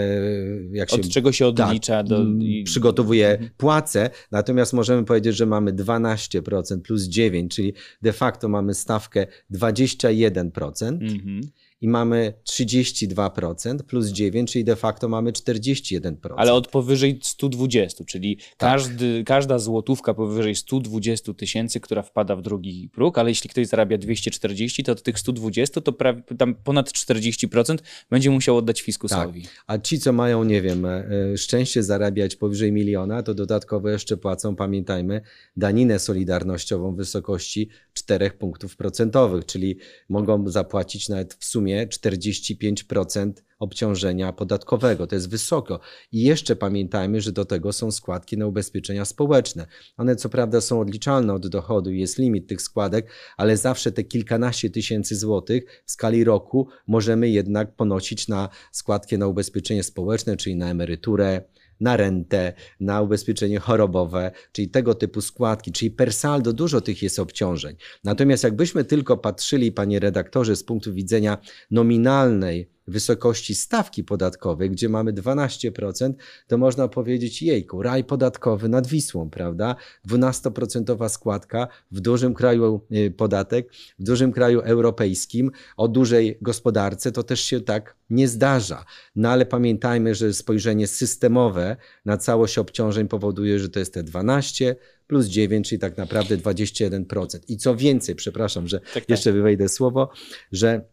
jak 0.72 0.90
się, 0.90 0.96
Od 0.96 1.08
czego 1.08 1.32
się 1.32 1.54
tak, 1.54 1.66
odlicza? 1.66 1.96
Tak, 1.96 2.06
do... 2.06 2.24
Przygotowuje 2.64 3.30
mhm. 3.30 3.50
płacę, 3.56 4.10
natomiast 4.30 4.72
możemy 4.72 5.04
powiedzieć, 5.04 5.36
że 5.36 5.46
mamy 5.46 5.72
12% 5.72 6.80
plus 6.80 7.02
9, 7.02 7.54
czyli 7.54 7.74
de 8.02 8.12
facto 8.12 8.48
mamy 8.48 8.74
stawkę 8.74 9.26
21%. 9.50 10.88
Mhm 10.88 11.40
i 11.80 11.88
mamy 11.88 12.34
32% 12.50 13.82
plus 13.82 14.08
9, 14.08 14.52
czyli 14.52 14.64
de 14.64 14.76
facto 14.76 15.08
mamy 15.08 15.32
41%. 15.32 16.16
Ale 16.36 16.52
od 16.52 16.68
powyżej 16.68 17.18
120, 17.22 18.04
czyli 18.04 18.36
tak. 18.36 18.46
każdy, 18.58 19.24
każda 19.24 19.58
złotówka 19.58 20.14
powyżej 20.14 20.54
120 20.54 21.34
tysięcy, 21.34 21.80
która 21.80 22.02
wpada 22.02 22.36
w 22.36 22.42
drugi 22.42 22.90
próg, 22.92 23.18
ale 23.18 23.30
jeśli 23.30 23.50
ktoś 23.50 23.66
zarabia 23.66 23.98
240, 23.98 24.84
to 24.84 24.92
od 24.92 25.02
tych 25.02 25.18
120 25.18 25.80
to 25.80 25.92
prawie, 25.92 26.22
tam 26.38 26.54
ponad 26.54 26.90
40% 26.90 27.78
będzie 28.10 28.30
musiał 28.30 28.56
oddać 28.56 28.80
fiskusowi. 28.82 29.42
Tak. 29.42 29.52
A 29.66 29.78
ci, 29.78 29.98
co 29.98 30.12
mają, 30.12 30.44
nie 30.44 30.62
wiem, 30.62 30.86
e, 30.86 31.04
szczęście 31.36 31.82
zarabiać 31.82 32.36
powyżej 32.36 32.72
miliona, 32.72 33.22
to 33.22 33.34
dodatkowo 33.34 33.88
jeszcze 33.88 34.16
płacą, 34.16 34.56
pamiętajmy, 34.56 35.20
daninę 35.56 35.98
solidarnościową 35.98 36.92
w 36.92 36.96
wysokości 36.96 37.68
4 37.92 38.30
punktów 38.30 38.76
procentowych, 38.76 39.46
czyli 39.46 39.76
mogą 40.08 40.50
zapłacić 40.50 41.08
nawet 41.08 41.34
w 41.34 41.44
sumie 41.44 41.67
sumie 41.68 41.86
45% 41.86 43.32
obciążenia 43.58 44.32
podatkowego. 44.32 45.06
To 45.06 45.14
jest 45.14 45.30
wysoko. 45.30 45.80
I 46.12 46.22
jeszcze 46.22 46.56
pamiętajmy, 46.56 47.20
że 47.20 47.32
do 47.32 47.44
tego 47.44 47.72
są 47.72 47.90
składki 47.90 48.38
na 48.38 48.46
ubezpieczenia 48.46 49.04
społeczne. 49.04 49.66
One 49.96 50.16
co 50.16 50.28
prawda 50.28 50.60
są 50.60 50.80
odliczalne 50.80 51.34
od 51.34 51.48
dochodu 51.48 51.90
jest 51.90 52.18
limit 52.18 52.46
tych 52.46 52.62
składek, 52.62 53.10
ale 53.36 53.56
zawsze 53.56 53.92
te 53.92 54.04
kilkanaście 54.04 54.70
tysięcy 54.70 55.16
złotych 55.16 55.82
w 55.86 55.90
skali 55.90 56.24
roku 56.24 56.68
możemy 56.86 57.28
jednak 57.28 57.76
ponosić 57.76 58.28
na 58.28 58.48
składkę 58.72 59.18
na 59.18 59.26
ubezpieczenie 59.26 59.82
społeczne, 59.82 60.36
czyli 60.36 60.56
na 60.56 60.70
emeryturę, 60.70 61.42
na 61.80 61.96
rentę, 61.96 62.52
na 62.80 63.02
ubezpieczenie 63.02 63.58
chorobowe, 63.60 64.30
czyli 64.52 64.68
tego 64.68 64.94
typu 64.94 65.20
składki, 65.20 65.72
czyli 65.72 65.90
per 65.90 66.12
saldo 66.12 66.52
dużo 66.52 66.80
tych 66.80 67.02
jest 67.02 67.18
obciążeń. 67.18 67.76
Natomiast 68.04 68.44
jakbyśmy 68.44 68.84
tylko 68.84 69.16
patrzyli, 69.16 69.72
panie 69.72 70.00
redaktorze, 70.00 70.56
z 70.56 70.64
punktu 70.64 70.94
widzenia 70.94 71.38
nominalnej 71.70 72.77
wysokości 72.88 73.54
stawki 73.54 74.04
podatkowej, 74.04 74.70
gdzie 74.70 74.88
mamy 74.88 75.12
12%, 75.12 76.12
to 76.46 76.58
można 76.58 76.88
powiedzieć, 76.88 77.42
jejku, 77.42 77.82
raj 77.82 78.04
podatkowy 78.04 78.68
nad 78.68 78.86
Wisłą, 78.86 79.30
prawda? 79.30 79.76
12% 80.08 81.08
składka 81.08 81.68
w 81.90 82.00
dużym 82.00 82.34
kraju 82.34 82.80
y, 82.92 83.10
podatek, 83.10 83.72
w 83.98 84.04
dużym 84.04 84.32
kraju 84.32 84.60
europejskim, 84.60 85.50
o 85.76 85.88
dużej 85.88 86.38
gospodarce, 86.42 87.12
to 87.12 87.22
też 87.22 87.40
się 87.40 87.60
tak 87.60 87.96
nie 88.10 88.28
zdarza. 88.28 88.84
No 89.16 89.28
ale 89.28 89.46
pamiętajmy, 89.46 90.14
że 90.14 90.34
spojrzenie 90.34 90.86
systemowe 90.86 91.76
na 92.04 92.16
całość 92.16 92.58
obciążeń 92.58 93.08
powoduje, 93.08 93.58
że 93.58 93.68
to 93.68 93.78
jest 93.78 93.94
te 93.94 94.02
12 94.02 94.76
plus 95.06 95.26
9, 95.26 95.68
czyli 95.68 95.78
tak 95.78 95.96
naprawdę 95.96 96.36
21%. 96.36 97.38
I 97.48 97.56
co 97.56 97.76
więcej, 97.76 98.14
przepraszam, 98.14 98.68
że 98.68 98.80
tak, 98.80 98.92
tak. 98.92 99.08
jeszcze 99.08 99.32
wywejdę 99.32 99.68
słowo, 99.68 100.10
że 100.52 100.84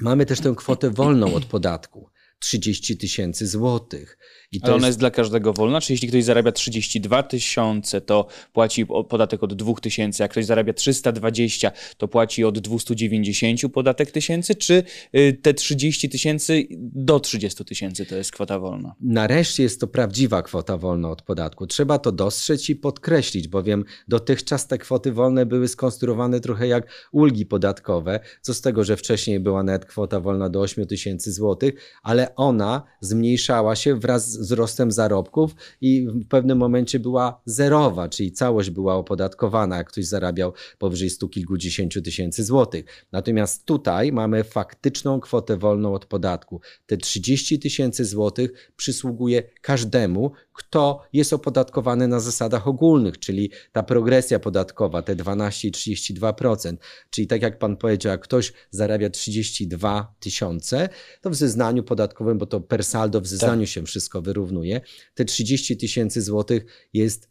mamy 0.00 0.26
też 0.26 0.40
tę 0.40 0.54
kwotę 0.56 0.90
wolną 0.90 1.34
od 1.34 1.44
podatku. 1.44 2.10
30 2.38 2.98
tysięcy 2.98 3.46
złotych. 3.46 4.18
I 4.52 4.60
to 4.60 4.66
Ale 4.66 4.74
ona 4.74 4.86
jest... 4.86 4.88
jest 4.88 4.98
dla 4.98 5.10
każdego 5.10 5.52
wolna? 5.52 5.80
Czy 5.80 5.92
jeśli 5.92 6.08
ktoś 6.08 6.24
zarabia 6.24 6.52
32 6.52 7.22
tysiące, 7.22 8.00
to 8.00 8.26
płaci 8.52 8.86
podatek 8.86 9.42
od 9.42 9.54
2 9.54 9.74
tysięcy, 9.74 10.22
jak 10.22 10.30
ktoś 10.30 10.44
zarabia 10.44 10.72
320, 10.72 11.72
to 11.96 12.08
płaci 12.08 12.44
od 12.44 12.58
290 12.58 13.72
podatek 13.72 14.10
tysięcy, 14.10 14.54
czy 14.54 14.82
y, 15.16 15.38
te 15.42 15.54
30 15.54 16.08
tysięcy 16.08 16.66
do 16.80 17.20
30 17.20 17.64
tysięcy 17.64 18.06
to 18.06 18.16
jest 18.16 18.32
kwota 18.32 18.58
wolna? 18.58 18.94
Nareszcie 19.00 19.62
jest 19.62 19.80
to 19.80 19.86
prawdziwa 19.86 20.42
kwota 20.42 20.78
wolna 20.78 21.10
od 21.10 21.22
podatku. 21.22 21.66
Trzeba 21.66 21.98
to 21.98 22.12
dostrzec 22.12 22.68
i 22.68 22.76
podkreślić, 22.76 23.48
bowiem 23.48 23.84
dotychczas 24.08 24.66
te 24.66 24.78
kwoty 24.78 25.12
wolne 25.12 25.46
były 25.46 25.68
skonstruowane 25.68 26.40
trochę 26.40 26.66
jak 26.66 27.08
ulgi 27.12 27.46
podatkowe, 27.46 28.20
co 28.40 28.54
z 28.54 28.60
tego, 28.60 28.84
że 28.84 28.96
wcześniej 28.96 29.40
była 29.40 29.62
nawet 29.62 29.84
kwota 29.84 30.20
wolna 30.20 30.48
do 30.48 30.60
8 30.60 30.86
tysięcy 30.86 31.32
złotych, 31.32 31.74
ale 32.02 32.34
ona 32.34 32.82
zmniejszała 33.00 33.76
się 33.76 33.94
wraz 33.94 34.32
z 34.32 34.45
wzrostem 34.46 34.90
zarobków 34.92 35.54
i 35.80 36.06
w 36.06 36.28
pewnym 36.28 36.58
momencie 36.58 37.00
była 37.00 37.40
zerowa, 37.44 38.08
czyli 38.08 38.32
całość 38.32 38.70
była 38.70 38.94
opodatkowana, 38.94 39.76
jak 39.76 39.88
ktoś 39.88 40.06
zarabiał 40.06 40.52
powyżej 40.78 41.10
stu 41.10 41.28
kilkudziesięciu 41.28 42.02
tysięcy 42.02 42.44
złotych. 42.44 42.84
Natomiast 43.12 43.64
tutaj 43.64 44.12
mamy 44.12 44.44
faktyczną 44.44 45.20
kwotę 45.20 45.56
wolną 45.56 45.94
od 45.94 46.06
podatku. 46.06 46.60
Te 46.86 46.96
30 46.96 47.58
tysięcy 47.58 48.04
złotych 48.04 48.72
przysługuje 48.76 49.42
każdemu, 49.60 50.32
kto 50.56 51.02
jest 51.12 51.32
opodatkowany 51.32 52.08
na 52.08 52.20
zasadach 52.20 52.68
ogólnych, 52.68 53.18
czyli 53.18 53.50
ta 53.72 53.82
progresja 53.82 54.38
podatkowa, 54.38 55.02
te 55.02 55.16
12 55.16 55.68
i 55.68 55.72
32%. 55.72 56.76
Czyli 57.10 57.26
tak 57.26 57.42
jak 57.42 57.58
pan 57.58 57.76
powiedział, 57.76 58.10
jak 58.10 58.20
ktoś 58.20 58.52
zarabia 58.70 59.10
32 59.10 60.14
tysiące, 60.20 60.88
to 61.20 61.30
w 61.30 61.34
zeznaniu 61.34 61.82
podatkowym, 61.82 62.38
bo 62.38 62.46
to 62.46 62.60
per 62.60 62.84
saldo 62.84 63.20
w 63.20 63.26
zeznaniu 63.26 63.62
tak. 63.62 63.68
się 63.68 63.82
wszystko 63.82 64.22
wyrównuje, 64.22 64.80
te 65.14 65.24
30 65.24 65.76
tysięcy 65.76 66.22
złotych 66.22 66.88
jest 66.92 67.28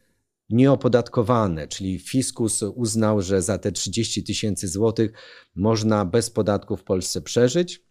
nieopodatkowane, 0.50 1.68
czyli 1.68 2.00
fiskus 2.00 2.64
uznał, 2.64 3.22
że 3.22 3.42
za 3.42 3.58
te 3.58 3.72
30 3.72 4.24
tysięcy 4.24 4.68
złotych 4.68 5.12
można 5.56 6.06
bez 6.06 6.30
podatku 6.30 6.78
w 6.78 6.84
Polsce 6.84 7.22
przeżyć. 7.22 7.85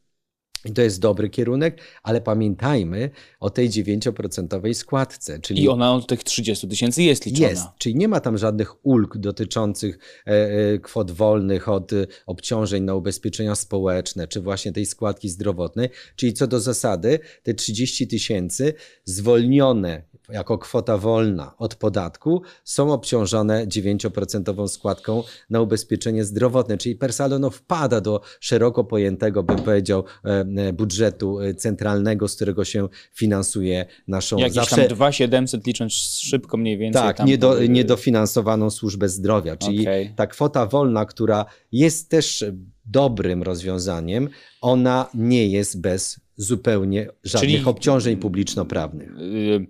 I 0.65 0.73
to 0.73 0.83
jest 0.83 1.01
dobry 1.01 1.31
kierunek, 1.31 1.81
ale 2.03 2.21
pamiętajmy 2.21 3.11
o 3.41 3.51
tej 3.51 3.71
9% 3.71 4.75
składce. 4.75 5.39
Czyli 5.39 5.63
I 5.63 5.69
ona 5.69 5.95
od 5.95 6.07
tych 6.07 6.25
30 6.25 6.69
tysięcy 6.69 7.03
jest 7.03 7.27
liczona. 7.27 7.49
Jest, 7.49 7.65
czyli 7.79 7.97
nie 7.97 8.09
ma 8.09 8.21
tam 8.21 8.39
żadnych 8.39 8.87
ulg 8.87 9.19
dotyczących 9.19 9.99
e, 10.27 10.31
e, 10.31 10.79
kwot 10.79 11.11
wolnych 11.11 11.69
od 11.69 11.93
e, 11.93 12.07
obciążeń 12.27 12.85
na 12.85 12.95
ubezpieczenia 12.95 13.55
społeczne, 13.55 14.29
czy 14.29 14.41
właśnie 14.41 14.73
tej 14.73 14.87
składki 14.87 15.29
zdrowotnej. 15.29 15.89
Czyli 16.17 16.33
co 16.33 16.47
do 16.47 16.61
zasady, 16.61 17.19
te 17.43 17.55
30 17.55 18.09
tysięcy 18.09 18.75
zwolnione 19.05 20.03
jako 20.29 20.59
kwota 20.59 20.99
wolna 20.99 21.55
od 21.59 21.75
podatku 21.75 22.43
są 22.65 22.93
obciążone 22.93 23.67
9% 23.67 24.69
składką 24.69 25.23
na 25.51 25.61
ubezpieczenie 25.61 26.25
zdrowotne, 26.25 26.79
czyli 26.79 26.97
Persalono 26.97 27.51
wpada 27.51 28.01
do 28.01 28.21
szeroko 28.41 28.85
pojętego, 28.85 29.43
bym 29.43 29.57
powiedział, 29.57 30.05
e, 30.25 30.73
budżetu 30.73 31.41
e, 31.41 31.55
centralnego, 31.55 32.29
z 32.29 32.37
którego 32.37 32.65
się 32.65 32.89
finansuje 33.13 33.87
naszą... 34.09 34.37
Jakieś 34.37 34.55
zawsze... 34.55 34.77
tam 34.77 34.89
2700 34.89 35.67
licząc 35.67 35.93
szybko 36.23 36.57
mniej 36.57 36.79
więcej. 36.79 37.03
Tak, 37.03 37.27
niedo, 37.27 37.67
niedofinansowaną 37.67 38.71
służbę 38.71 39.09
zdrowia, 39.09 39.57
czyli 39.57 39.81
okay. 39.81 40.13
ta 40.17 40.27
kwota 40.27 40.67
wolna, 40.67 41.05
która 41.05 41.45
jest 41.73 42.09
też 42.09 42.45
dobrym 42.85 43.43
rozwiązaniem, 43.43 44.29
ona 44.61 45.09
nie 45.15 45.47
jest 45.47 45.81
bez 45.81 46.21
zupełnie 46.37 47.09
żadnych 47.25 47.51
czyli... 47.51 47.65
obciążeń 47.65 48.17
publiczno-prawnych. 48.17 49.11
Yy 49.19 49.67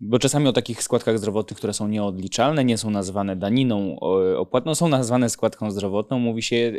bo 0.00 0.18
czasami 0.18 0.48
o 0.48 0.52
takich 0.52 0.82
składkach 0.82 1.18
zdrowotnych, 1.18 1.58
które 1.58 1.72
są 1.72 1.88
nieodliczalne, 1.88 2.64
nie 2.64 2.78
są 2.78 2.90
nazywane 2.90 3.36
daniną 3.36 4.00
opłatną, 4.36 4.74
są 4.74 4.88
nazywane 4.88 5.30
składką 5.30 5.70
zdrowotną, 5.70 6.18
mówi 6.18 6.42
się 6.42 6.56
e, 6.56 6.72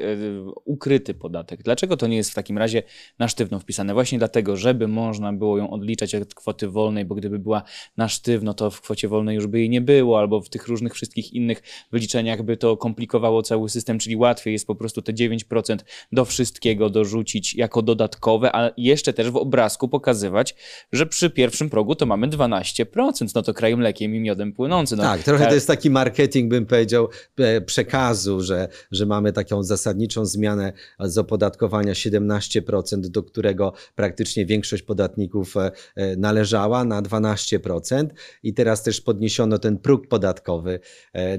ukryty 0.65 1.13
podatek. 1.13 1.63
Dlaczego 1.63 1.97
to 1.97 2.07
nie 2.07 2.17
jest 2.17 2.31
w 2.31 2.33
takim 2.33 2.57
razie 2.57 2.83
na 3.19 3.27
sztywno 3.27 3.59
wpisane? 3.59 3.93
Właśnie 3.93 4.17
dlatego, 4.17 4.57
żeby 4.57 4.87
można 4.87 5.33
było 5.33 5.57
ją 5.57 5.69
odliczać 5.69 6.15
od 6.15 6.33
kwoty 6.33 6.67
wolnej, 6.67 7.05
bo 7.05 7.15
gdyby 7.15 7.39
była 7.39 7.63
na 7.97 8.09
sztywno, 8.09 8.53
to 8.53 8.71
w 8.71 8.81
kwocie 8.81 9.07
wolnej 9.07 9.35
już 9.35 9.47
by 9.47 9.59
jej 9.59 9.69
nie 9.69 9.81
było, 9.81 10.19
albo 10.19 10.41
w 10.41 10.49
tych 10.49 10.67
różnych 10.67 10.93
wszystkich 10.93 11.33
innych 11.33 11.63
wyliczeniach 11.91 12.43
by 12.43 12.57
to 12.57 12.77
komplikowało 12.77 13.41
cały 13.41 13.69
system, 13.69 13.99
czyli 13.99 14.15
łatwiej 14.15 14.53
jest 14.53 14.67
po 14.67 14.75
prostu 14.75 15.01
te 15.01 15.13
9% 15.13 15.77
do 16.11 16.25
wszystkiego 16.25 16.89
dorzucić 16.89 17.55
jako 17.55 17.81
dodatkowe, 17.81 18.55
a 18.55 18.71
jeszcze 18.77 19.13
też 19.13 19.29
w 19.29 19.35
obrazku 19.35 19.87
pokazywać, 19.87 20.55
że 20.91 21.05
przy 21.05 21.29
pierwszym 21.29 21.69
progu 21.69 21.95
to 21.95 22.05
mamy 22.05 22.27
12% 22.27 23.04
no 23.35 23.41
to 23.41 23.53
krajem 23.53 23.79
mlekiem 23.79 24.15
i 24.15 24.19
miodem 24.19 24.53
płynący. 24.53 24.95
No, 24.95 25.03
tak, 25.03 25.23
trochę 25.23 25.47
to 25.47 25.53
jest 25.53 25.67
taki 25.67 25.89
marketing, 25.89 26.49
bym 26.49 26.65
powiedział, 26.65 27.09
e, 27.37 27.61
przekazu, 27.61 28.41
że, 28.41 28.67
że 28.91 29.05
mamy 29.05 29.33
taką 29.33 29.63
zasadniczą 29.63 30.25
zmianę 30.25 30.73
z 30.99 31.17
opodatkowania 31.17 31.93
17%, 31.93 32.99
do 32.99 33.23
którego 33.23 33.73
praktycznie 33.95 34.45
większość 34.45 34.83
podatników 34.83 35.57
e, 35.57 35.71
e, 35.95 36.15
należała 36.15 36.83
na 36.83 37.01
12% 37.01 38.07
i 38.43 38.53
teraz 38.53 38.83
też 38.83 39.01
podniesiono 39.01 39.57
ten 39.57 39.77
próg 39.77 40.07
podatkowy 40.07 40.79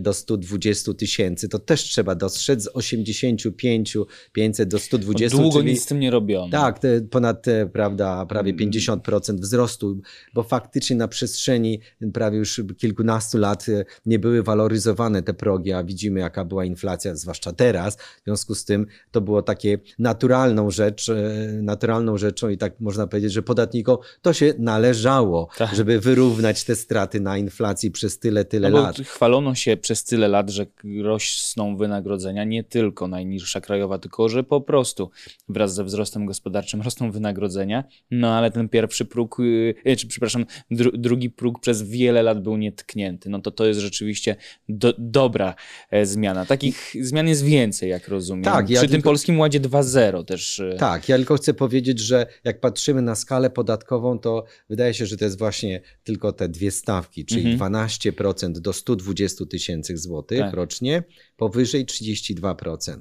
do 0.00 0.14
120 0.14 0.94
tysięcy. 0.94 1.48
To 1.48 1.58
też 1.58 1.82
trzeba 1.82 2.14
dostrzec 2.14 2.62
z 2.62 2.68
85, 2.74 3.96
500 4.32 4.68
do 4.68 4.78
120. 4.78 5.38
Długo 5.38 5.58
czyli, 5.58 5.72
nic 5.72 5.82
z 5.82 5.86
tym 5.86 6.00
nie 6.00 6.10
robiono. 6.10 6.50
Tak, 6.50 6.80
ponad 7.10 7.46
prawda, 7.72 8.26
prawie 8.26 8.54
50% 8.54 9.30
mm. 9.30 9.42
wzrostu, 9.42 10.00
bo 10.34 10.42
faktycznie 10.42 10.96
na 10.96 11.08
przestrzeni 11.08 11.55
przestrzeni 11.56 11.80
prawie 12.12 12.38
już 12.38 12.62
kilkunastu 12.76 13.38
lat 13.38 13.68
e, 13.68 13.84
nie 14.06 14.18
były 14.18 14.42
waloryzowane 14.42 15.22
te 15.22 15.34
progi, 15.34 15.72
a 15.72 15.84
widzimy 15.84 16.20
jaka 16.20 16.44
była 16.44 16.64
inflacja, 16.64 17.16
zwłaszcza 17.16 17.52
teraz. 17.52 17.96
W 17.96 18.24
związku 18.24 18.54
z 18.54 18.64
tym 18.64 18.86
to 19.10 19.20
było 19.20 19.42
takie 19.42 19.78
naturalną 19.98 20.70
rzecz, 20.70 21.08
e, 21.08 21.14
naturalną 21.62 22.18
rzeczą 22.18 22.48
i 22.48 22.58
tak 22.58 22.80
można 22.80 23.06
powiedzieć, 23.06 23.32
że 23.32 23.42
podatnikom 23.42 23.96
to 24.22 24.32
się 24.32 24.54
należało, 24.58 25.48
tak. 25.56 25.74
żeby 25.74 26.00
wyrównać 26.00 26.64
te 26.64 26.76
straty 26.76 27.20
na 27.20 27.38
inflacji 27.38 27.90
przez 27.90 28.18
tyle, 28.18 28.44
tyle 28.44 28.70
no 28.70 28.82
lat. 28.82 28.96
Chwalono 28.96 29.54
się 29.54 29.76
przez 29.76 30.04
tyle 30.04 30.28
lat, 30.28 30.50
że 30.50 30.66
rosną 31.02 31.76
wynagrodzenia, 31.76 32.44
nie 32.44 32.64
tylko 32.64 33.08
najniższa 33.08 33.60
krajowa, 33.60 33.98
tylko 33.98 34.28
że 34.28 34.44
po 34.44 34.60
prostu 34.60 35.10
wraz 35.48 35.74
ze 35.74 35.84
wzrostem 35.84 36.26
gospodarczym 36.26 36.82
rosną 36.82 37.10
wynagrodzenia, 37.10 37.84
no 38.10 38.34
ale 38.34 38.50
ten 38.50 38.68
pierwszy 38.68 39.04
próg, 39.04 39.36
e, 39.84 39.96
czy 39.96 40.06
przepraszam, 40.06 40.46
dru, 40.70 40.90
drugi 40.94 41.30
próg 41.30 41.45
przez 41.52 41.82
wiele 41.82 42.22
lat 42.22 42.42
był 42.42 42.56
nietknięty. 42.56 43.30
No 43.30 43.40
to 43.40 43.50
to 43.50 43.66
jest 43.66 43.80
rzeczywiście 43.80 44.36
do, 44.68 44.94
dobra 44.98 45.54
e, 45.90 46.06
zmiana. 46.06 46.46
Takich 46.46 46.94
zmian 47.00 47.28
jest 47.28 47.44
więcej, 47.44 47.90
jak 47.90 48.08
rozumiem. 48.08 48.44
Tak, 48.44 48.70
ja 48.70 48.80
Przy 48.80 48.88
tylko... 48.88 48.92
tym 48.92 49.02
Polskim 49.02 49.40
Ładzie 49.40 49.60
2.0 49.60 50.24
też. 50.24 50.60
E, 50.60 50.76
tak, 50.78 51.08
ja 51.08 51.16
tylko 51.16 51.36
chcę 51.36 51.54
powiedzieć, 51.54 52.00
że 52.00 52.26
jak 52.44 52.60
patrzymy 52.60 53.02
na 53.02 53.14
skalę 53.14 53.50
podatkową, 53.50 54.18
to 54.18 54.44
wydaje 54.68 54.94
się, 54.94 55.06
że 55.06 55.16
to 55.16 55.24
jest 55.24 55.38
właśnie 55.38 55.80
tylko 56.04 56.32
te 56.32 56.48
dwie 56.48 56.70
stawki, 56.70 57.24
czyli 57.24 57.52
mhm. 57.52 57.72
12% 57.72 58.52
do 58.52 58.72
120 58.72 59.46
tysięcy 59.46 59.96
złotych 59.96 60.40
tak. 60.40 60.54
rocznie, 60.54 61.02
powyżej 61.36 61.86
32% 61.86 62.98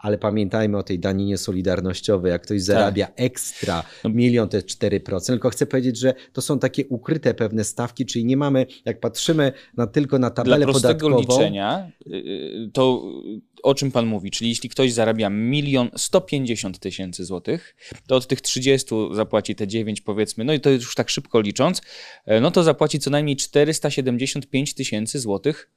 ale 0.00 0.18
pamiętajmy 0.18 0.78
o 0.78 0.82
tej 0.82 0.98
daninie 0.98 1.38
solidarnościowej, 1.38 2.30
jak 2.30 2.42
ktoś 2.42 2.62
zarabia 2.62 3.06
tak. 3.06 3.14
ekstra 3.16 3.82
no. 4.04 4.10
milion, 4.10 4.48
to 4.48 4.56
jest 4.56 4.68
4%. 4.68 5.26
Tylko 5.26 5.50
chcę 5.50 5.66
powiedzieć, 5.66 5.98
że 5.98 6.14
to 6.32 6.42
są 6.42 6.58
takie 6.58 6.86
ukryte 6.86 7.34
pewne 7.34 7.64
stawki, 7.64 8.06
czyli 8.06 8.24
nie 8.24 8.36
mamy, 8.36 8.66
jak 8.84 9.00
patrzymy 9.00 9.52
na, 9.76 9.86
tylko 9.86 10.18
na 10.18 10.30
tabelę 10.30 10.64
Dla 10.64 10.72
podatkową. 10.72 11.20
liczenia, 11.20 11.90
y, 12.06 12.14
y, 12.14 12.70
to 12.72 13.02
o 13.62 13.74
czym 13.74 13.90
pan 13.90 14.06
mówi? 14.06 14.30
Czyli 14.30 14.50
jeśli 14.50 14.68
ktoś 14.68 14.92
zarabia 14.92 15.30
milion 15.30 15.90
150 15.96 16.78
tysięcy 16.78 17.24
złotych, 17.24 17.76
to 18.06 18.16
od 18.16 18.26
tych 18.26 18.40
30 18.40 18.94
zapłaci 19.12 19.54
te 19.54 19.68
9 19.68 20.00
powiedzmy, 20.00 20.44
no 20.44 20.52
i 20.52 20.60
to 20.60 20.70
już 20.70 20.94
tak 20.94 21.10
szybko 21.10 21.40
licząc, 21.40 21.82
e, 22.26 22.40
no 22.40 22.50
to 22.50 22.62
zapłaci 22.62 22.98
co 22.98 23.10
najmniej 23.10 23.36
475 23.36 24.74
tysięcy 24.74 25.18
złotych 25.18 25.70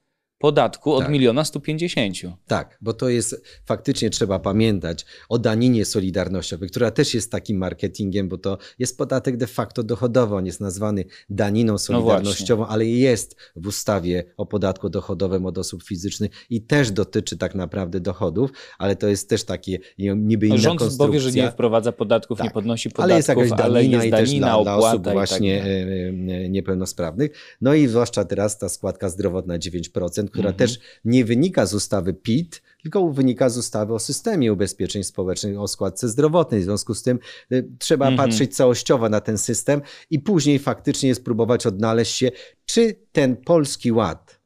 podatku 0.43 0.93
od 0.93 1.03
tak. 1.03 1.11
miliona 1.11 1.45
150. 1.45 2.17
Tak, 2.47 2.77
bo 2.81 2.93
to 2.93 3.09
jest 3.09 3.43
faktycznie 3.65 4.09
trzeba 4.09 4.39
pamiętać 4.39 5.05
o 5.29 5.39
daninie 5.39 5.85
solidarnościowej, 5.85 6.69
która 6.69 6.91
też 6.91 7.13
jest 7.13 7.31
takim 7.31 7.57
marketingiem, 7.57 8.29
bo 8.29 8.37
to 8.37 8.57
jest 8.79 8.97
podatek 8.97 9.37
de 9.37 9.47
facto 9.47 9.83
dochodowy. 9.83 10.35
On 10.35 10.45
jest 10.45 10.61
nazwany 10.61 11.05
daniną 11.29 11.73
no 11.73 11.79
solidarnościową, 11.79 12.63
no 12.63 12.69
ale 12.69 12.85
jest 12.85 13.35
w 13.55 13.67
ustawie 13.67 14.23
o 14.37 14.45
podatku 14.45 14.89
dochodowym 14.89 15.45
od 15.45 15.57
osób 15.57 15.83
fizycznych 15.83 16.31
i 16.49 16.61
też 16.61 16.91
dotyczy 16.91 17.37
tak 17.37 17.55
naprawdę 17.55 17.99
dochodów, 17.99 18.51
ale 18.77 18.95
to 18.95 19.07
jest 19.07 19.29
też 19.29 19.43
takie 19.43 19.79
niby 20.15 20.47
inna 20.47 20.57
Rząd 20.57 20.79
konstrukcja. 20.79 21.07
powie, 21.07 21.19
że 21.19 21.31
nie 21.31 21.51
wprowadza 21.51 21.91
podatków, 21.91 22.37
tak. 22.37 22.47
nie 22.47 22.51
podnosi 22.51 22.89
podatków, 22.89 23.03
ale 23.03 23.15
jest 23.15 23.29
jakaś 23.29 23.49
danina, 23.49 24.03
jest 24.03 24.09
danina 24.09 24.17
i 24.17 24.25
też 24.25 24.33
dla, 24.33 24.63
dla 24.63 24.77
osób 24.77 25.03
tak 25.03 25.13
właśnie 25.13 25.57
tak 25.59 26.49
niepełnosprawnych. 26.49 27.31
No 27.61 27.73
i 27.73 27.87
zwłaszcza 27.87 28.25
teraz 28.25 28.57
ta 28.57 28.69
składka 28.69 29.09
zdrowotna 29.09 29.59
9%, 29.59 30.32
która 30.33 30.49
mhm. 30.49 30.57
też 30.57 30.79
nie 31.05 31.25
wynika 31.25 31.65
z 31.65 31.73
ustawy 31.73 32.13
PIT, 32.13 32.61
tylko 32.81 33.09
wynika 33.09 33.49
z 33.49 33.57
ustawy 33.57 33.93
o 33.93 33.99
systemie 33.99 34.53
ubezpieczeń 34.53 35.03
społecznych, 35.03 35.59
o 35.59 35.67
składce 35.67 36.09
zdrowotnej. 36.09 36.61
W 36.61 36.63
związku 36.63 36.93
z 36.93 37.03
tym 37.03 37.19
y, 37.51 37.69
trzeba 37.79 38.07
mhm. 38.07 38.29
patrzeć 38.29 38.55
całościowo 38.55 39.09
na 39.09 39.21
ten 39.21 39.37
system 39.37 39.81
i 40.09 40.19
później 40.19 40.59
faktycznie 40.59 41.15
spróbować 41.15 41.65
odnaleźć 41.65 42.15
się, 42.15 42.31
czy 42.65 42.95
ten 43.11 43.37
polski 43.37 43.91
ład 43.91 44.43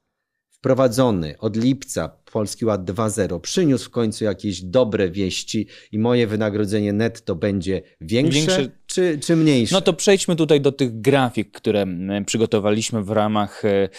wprowadzony 0.50 1.36
od 1.40 1.56
lipca 1.56 2.18
Polski 2.32 2.66
Ład 2.66 2.86
2.0 2.86 3.42
przyniósł 3.42 3.86
w 3.86 3.90
końcu 3.90 4.24
jakieś 4.26 4.62
dobre 4.62 5.12
wieści 5.12 5.68
i 5.92 6.00
moje 6.00 6.28
wynagrodzenie 6.28 6.94
netto 6.94 7.36
będzie 7.36 7.82
większe, 8.02 8.40
większe, 8.40 8.70
Czy, 8.98 9.20
czy 9.20 9.36
mniejsze? 9.36 9.76
No 9.76 9.82
to 9.82 9.94
przejdźmy 9.94 10.36
tutaj 10.36 10.62
do 10.62 10.72
tych 10.72 11.02
grafik, 11.02 11.52
które 11.52 11.86
przygotowaliśmy 12.26 13.04
w 13.04 13.10
ramach, 13.12 13.66
e, 13.66 13.90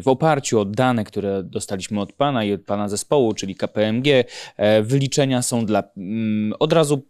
w 0.00 0.02
oparciu 0.04 0.60
o 0.60 0.64
dane, 0.64 1.04
które 1.04 1.42
dostaliśmy 1.42 2.00
od 2.00 2.12
Pana 2.12 2.44
i 2.44 2.52
od 2.52 2.62
Pana 2.62 2.88
zespołu, 2.88 3.34
czyli 3.34 3.54
KPMG. 3.54 4.24
E, 4.56 4.82
wyliczenia 4.82 5.42
są 5.42 5.66
dla 5.66 5.82
od 6.58 6.72
razu 6.72 7.02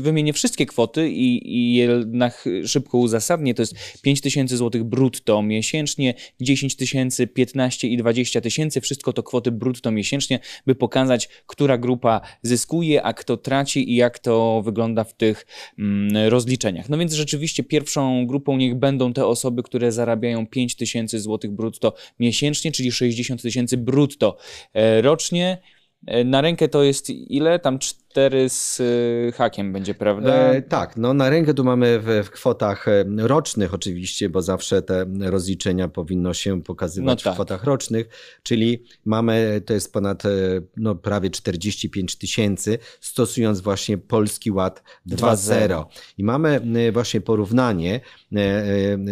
wymienię 0.00 0.32
wszystkie 0.32 0.66
kwoty 0.66 1.10
i, 1.10 1.56
i 1.56 1.74
jednak 1.74 2.48
szybko 2.66 2.98
uzasadnię. 2.98 3.54
To 3.54 3.62
jest 3.62 3.74
5 4.02 4.20
tysięcy 4.20 4.56
złotych 4.56 4.84
brutto 4.84 5.42
miesięcznie, 5.42 6.14
10 6.40 6.76
tysięcy, 6.76 7.26
15 7.26 7.88
i 7.88 7.96
20 7.96 8.40
tysięcy. 8.40 8.80
Wszystko 8.80 9.12
to 9.12 9.22
kwoty 9.22 9.52
brutto 9.52 9.90
miesięcznie, 9.90 10.38
by 10.66 10.74
pokazać, 10.74 11.28
która 11.46 11.78
grupa 11.78 12.20
zyskuje, 12.42 13.02
a 13.02 13.12
kto 13.12 13.36
traci 13.36 13.92
i 13.92 13.96
jak 13.96 14.18
to 14.18 14.62
wygląda 14.64 15.04
w 15.04 15.14
tych 15.14 15.46
mm, 15.78 16.28
rozliczeniach. 16.28 16.88
No 16.88 16.98
więc 16.98 17.12
rzeczywiście 17.12 17.64
pierwszą 17.64 18.26
grupą 18.26 18.56
niech 18.56 18.74
będą 18.74 19.12
te 19.12 19.26
osoby, 19.26 19.62
które 19.62 19.92
zarabiają 19.92 20.46
5 20.46 20.76
tysięcy 20.76 21.20
złotych 21.20 21.50
brutto 21.50 21.94
miesięcznie, 22.20 22.72
czyli 22.72 22.92
60 22.92 23.42
tysięcy 23.42 23.76
brutto 23.76 24.36
e, 24.72 25.02
rocznie. 25.02 25.58
E, 26.06 26.24
na 26.24 26.40
rękę 26.40 26.68
to 26.68 26.82
jest 26.82 27.10
ile? 27.10 27.58
Tam 27.58 27.78
4 27.78 28.48
z 28.48 28.80
e, 28.80 29.32
hakiem 29.32 29.72
będzie, 29.72 29.94
prawda? 29.94 30.34
E, 30.34 30.62
tak, 30.62 30.96
no 30.96 31.14
na 31.14 31.30
rękę 31.30 31.54
tu 31.54 31.64
mamy 31.64 32.00
w, 32.00 32.26
w, 32.26 32.30
kwotach 32.30 32.88
e, 32.88 33.04
rocznych 33.18 33.74
oczywiście, 33.74 34.28
bo 34.28 34.42
zawsze 34.42 34.82
te 34.82 35.06
rozliczenia 35.20 35.88
powinno 35.88 36.34
się 36.34 36.62
pokazywać 36.62 37.18
no 37.18 37.24
tak. 37.24 37.32
w 37.32 37.36
kwotach 37.36 37.64
rocznych, 37.64 38.08
czyli 38.42 38.84
mamy, 39.04 39.62
to 39.66 39.74
jest 39.74 39.92
ponad 39.92 40.22
no, 40.76 40.94
prawie 40.94 41.30
45 41.30 42.16
tysięcy, 42.16 42.78
stosując 43.00 43.60
właśnie 43.60 43.98
Polski 43.98 44.50
Ład 44.50 44.82
2.0. 45.08 45.84
I 46.18 46.24
mamy 46.24 46.60
właśnie 46.92 47.20
porównanie 47.20 48.00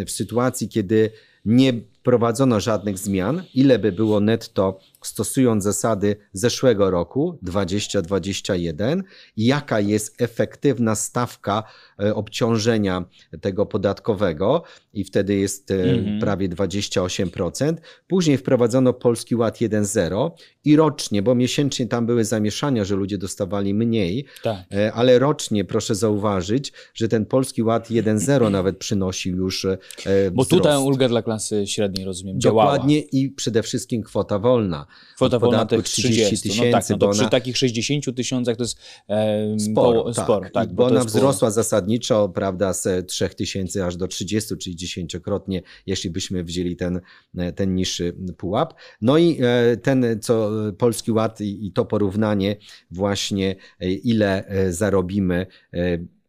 w 0.06 0.10
sytuacji, 0.10 0.68
kiedy 0.68 1.10
nie 1.44 1.72
wprowadzono 2.02 2.60
żadnych 2.60 2.98
zmian, 2.98 3.42
ile 3.54 3.78
by 3.78 3.92
było 3.92 4.20
netto 4.20 4.78
stosując 5.06 5.64
zasady 5.64 6.16
zeszłego 6.32 6.90
roku 6.90 7.38
2021 7.42 9.02
i 9.36 9.46
jaka 9.46 9.80
jest 9.80 10.22
efektywna 10.22 10.94
stawka 10.94 11.62
e, 12.02 12.14
obciążenia 12.14 13.04
tego 13.40 13.66
podatkowego 13.66 14.62
i 14.94 15.04
wtedy 15.04 15.34
jest 15.34 15.70
mm 15.70 16.04
-hmm. 16.04 16.20
prawie 16.20 16.48
28%. 16.48 17.74
Później 18.06 18.38
wprowadzono 18.38 18.92
Polski 18.92 19.36
Ład 19.36 19.58
1.0 19.58 20.30
i 20.64 20.76
rocznie, 20.76 21.22
bo 21.22 21.34
miesięcznie 21.34 21.86
tam 21.86 22.06
były 22.06 22.24
zamieszania, 22.24 22.84
że 22.84 22.96
ludzie 22.96 23.18
dostawali 23.18 23.74
mniej, 23.74 24.26
tak. 24.42 24.58
E, 24.72 24.92
ale 24.92 25.18
rocznie 25.18 25.64
proszę 25.64 25.94
zauważyć, 25.94 26.72
że 26.94 27.08
ten 27.08 27.26
Polski 27.26 27.62
Ład 27.62 27.90
1.0 27.90 28.50
nawet 28.50 28.78
przynosił 28.78 29.36
już 29.36 29.62
wzrost. 29.62 30.32
Bo 30.32 30.44
tutaj 30.44 30.82
ulga 30.82 31.08
dla 31.08 31.22
klasy 31.22 31.66
średniej, 31.66 32.04
rozumiem, 32.04 32.40
działała. 32.40 32.72
Dokładnie 32.72 32.98
i 33.00 33.30
przede 33.30 33.62
wszystkim 33.62 34.02
kwota 34.02 34.38
wolna. 34.38 34.86
Kwota 35.16 35.38
wolna 35.38 35.66
tych 35.66 35.82
30 35.82 36.42
tysięcy. 36.42 36.72
No 36.72 36.78
tak, 36.80 36.90
no 36.90 36.98
to 36.98 37.08
przy 37.08 37.28
takich 37.28 37.56
60 37.58 38.16
tysiącach 38.16 38.56
to 38.56 38.62
jest 38.62 38.78
e, 39.08 39.56
sporo. 39.60 40.04
Po, 40.04 40.12
tak. 40.12 40.24
sporo 40.24 40.50
tak, 40.50 40.68
bo, 40.68 40.74
bo 40.74 40.84
ona 40.84 41.04
wzrosła 41.04 41.50
zasadniczo 41.50 42.28
prawda, 42.28 42.72
z 42.72 43.08
3 43.08 43.28
tysięcy 43.28 43.84
aż 43.84 43.96
do 43.96 44.08
30, 44.08 44.56
czyli 44.56 44.76
dziesięciokrotnie, 44.76 45.62
jeśli 45.86 46.10
byśmy 46.10 46.44
wzięli 46.44 46.76
ten, 46.76 47.00
e, 47.36 47.52
ten 47.52 47.74
niższy 47.74 48.16
pułap. 48.36 48.74
No 49.00 49.18
i 49.18 49.38
e, 49.42 49.76
ten, 49.76 50.20
co 50.20 50.50
Polski 50.78 51.12
Ład 51.12 51.40
i, 51.40 51.66
i 51.66 51.72
to 51.72 51.84
porównanie 51.84 52.56
właśnie, 52.90 53.56
e, 53.80 53.92
ile 53.92 54.44
zarobimy 54.70 55.46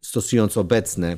stosując 0.02 0.58
obecne 0.58 1.18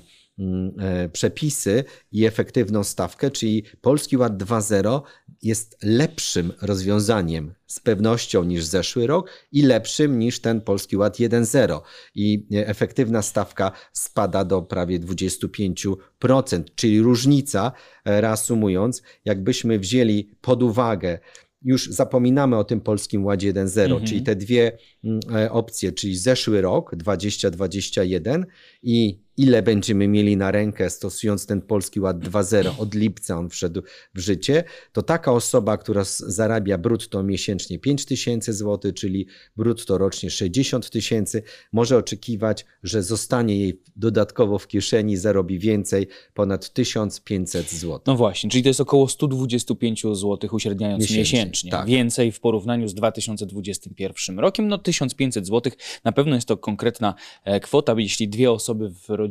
przepisy 1.14 1.84
i 2.12 2.26
efektywną 2.26 2.84
stawkę, 2.84 3.32
czyli 3.32 3.64
Polski 3.82 4.18
Ład 4.18 4.38
2.0 4.38 5.02
jest 5.42 5.78
lepszym 5.84 6.54
rozwiązaniem 6.62 7.54
z 7.68 7.80
pewnością 7.80 8.44
niż 8.44 8.66
zeszły 8.66 9.08
rok 9.08 9.30
i 9.52 9.62
lepszym 9.62 10.20
niż 10.20 10.40
ten 10.42 10.62
Polski 10.62 10.98
Ład 10.98 11.18
1.0. 11.18 11.82
I 12.16 12.48
efektywna 12.52 13.22
stawka 13.22 13.72
spada 13.94 14.46
do 14.46 14.62
prawie 14.62 15.00
25%, 15.00 16.64
czyli 16.76 17.02
różnica, 17.02 17.72
e, 18.06 18.22
reasumując, 18.22 19.04
jakbyśmy 19.26 19.80
wzięli 19.80 20.30
pod 20.42 20.64
uwagę 20.64 21.20
już 21.62 21.90
zapominamy 21.90 22.58
o 22.58 22.64
tym 22.64 22.82
polskim 22.82 23.26
ładzie 23.26 23.54
1.0, 23.54 23.84
mhm. 23.84 24.06
czyli 24.06 24.24
te 24.24 24.36
dwie 24.36 24.78
mm, 25.04 25.20
e, 25.36 25.52
opcje, 25.52 25.92
czyli 25.92 26.18
zeszły 26.18 26.62
rok 26.62 26.96
2021 26.96 28.46
i 28.84 29.25
ile 29.38 29.64
będziemy 29.64 30.08
mieli 30.08 30.38
na 30.38 30.52
rękę 30.52 30.90
stosując 30.90 31.46
ten 31.46 31.62
polski 31.62 32.00
ład 32.00 32.20
2.0 32.20 32.72
od 32.78 32.96
lipca 32.96 33.38
on 33.38 33.50
wszedł 33.50 33.82
w 34.16 34.20
życie, 34.20 34.64
to 34.94 35.02
taka 35.02 35.32
osoba, 35.32 35.78
która 35.78 36.04
zarabia 36.18 36.78
brutto 36.78 37.24
miesięcznie 37.24 37.80
5 37.80 38.06
tysięcy 38.06 38.54
złotych, 38.54 38.94
czyli 38.94 39.28
brutto 39.58 39.98
rocznie 39.98 40.30
60 40.30 40.90
tysięcy, 40.90 41.44
może 41.72 41.98
oczekiwać, 41.98 42.66
że 42.84 43.04
zostanie 43.04 43.60
jej 43.60 43.82
dodatkowo 43.96 44.60
w 44.60 44.68
kieszeni, 44.68 45.18
zarobi 45.18 45.60
więcej, 45.60 46.08
ponad 46.34 46.74
1500 46.74 47.72
zł. 47.72 48.00
No 48.08 48.16
właśnie, 48.16 48.50
czyli 48.50 48.64
to 48.64 48.70
jest 48.70 48.82
około 48.82 49.08
125 49.08 50.02
zł 50.02 50.50
uśredniając 50.52 51.02
miesięcznie. 51.02 51.40
miesięcznie. 51.40 51.72
Tak. 51.72 51.88
Więcej 51.88 52.32
w 52.32 52.40
porównaniu 52.40 52.88
z 52.88 52.94
2021 52.94 54.40
rokiem. 54.40 54.68
No 54.68 54.78
1500 54.78 55.48
zł 55.48 55.72
na 56.04 56.12
pewno 56.12 56.36
jest 56.36 56.48
to 56.48 56.58
konkretna 56.58 57.16
e, 57.44 57.60
kwota, 57.60 57.96
jeśli 57.98 58.30
dwie 58.30 58.52
osoby 58.52 58.90
w 58.90 59.10
rodzinie 59.10 59.25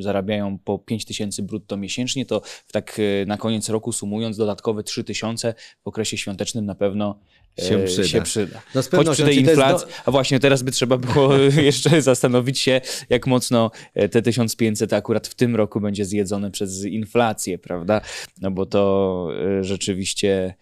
zarabiają 0.00 0.58
po 0.58 0.78
5 0.78 1.04
tysięcy 1.04 1.42
brutto 1.42 1.76
miesięcznie, 1.76 2.26
to 2.26 2.42
tak 2.72 3.00
e, 3.22 3.26
na 3.26 3.36
koniec 3.36 3.68
roku 3.68 3.92
sumując 3.92 4.36
dodatkowe 4.36 4.82
3 4.82 5.04
tysiące 5.04 5.54
w 5.84 5.88
okresie 5.88 6.16
świątecznym 6.16 6.66
na 6.66 6.74
pewno 6.74 7.18
e, 7.58 7.64
się 7.64 7.84
przyda. 7.84 8.08
Się 8.08 8.22
przyda. 8.22 8.62
No 8.74 8.82
z 8.82 8.90
Choć 8.90 9.08
przy 9.08 9.24
tej 9.24 9.38
inflacji, 9.38 9.88
do... 9.88 9.94
a 10.04 10.10
właśnie 10.10 10.40
teraz 10.40 10.62
by 10.62 10.70
trzeba 10.70 10.96
było 10.96 11.34
jeszcze 11.70 12.02
zastanowić 12.02 12.58
się, 12.58 12.80
jak 13.10 13.26
mocno 13.26 13.70
e, 13.94 14.08
te 14.08 14.22
1500 14.22 14.92
akurat 14.92 15.26
w 15.28 15.34
tym 15.34 15.56
roku 15.56 15.80
będzie 15.80 16.04
zjedzone 16.04 16.50
przez 16.50 16.84
inflację, 16.84 17.58
prawda? 17.58 18.00
No 18.40 18.50
bo 18.50 18.66
to 18.66 19.28
rzeczywiście 19.60 20.54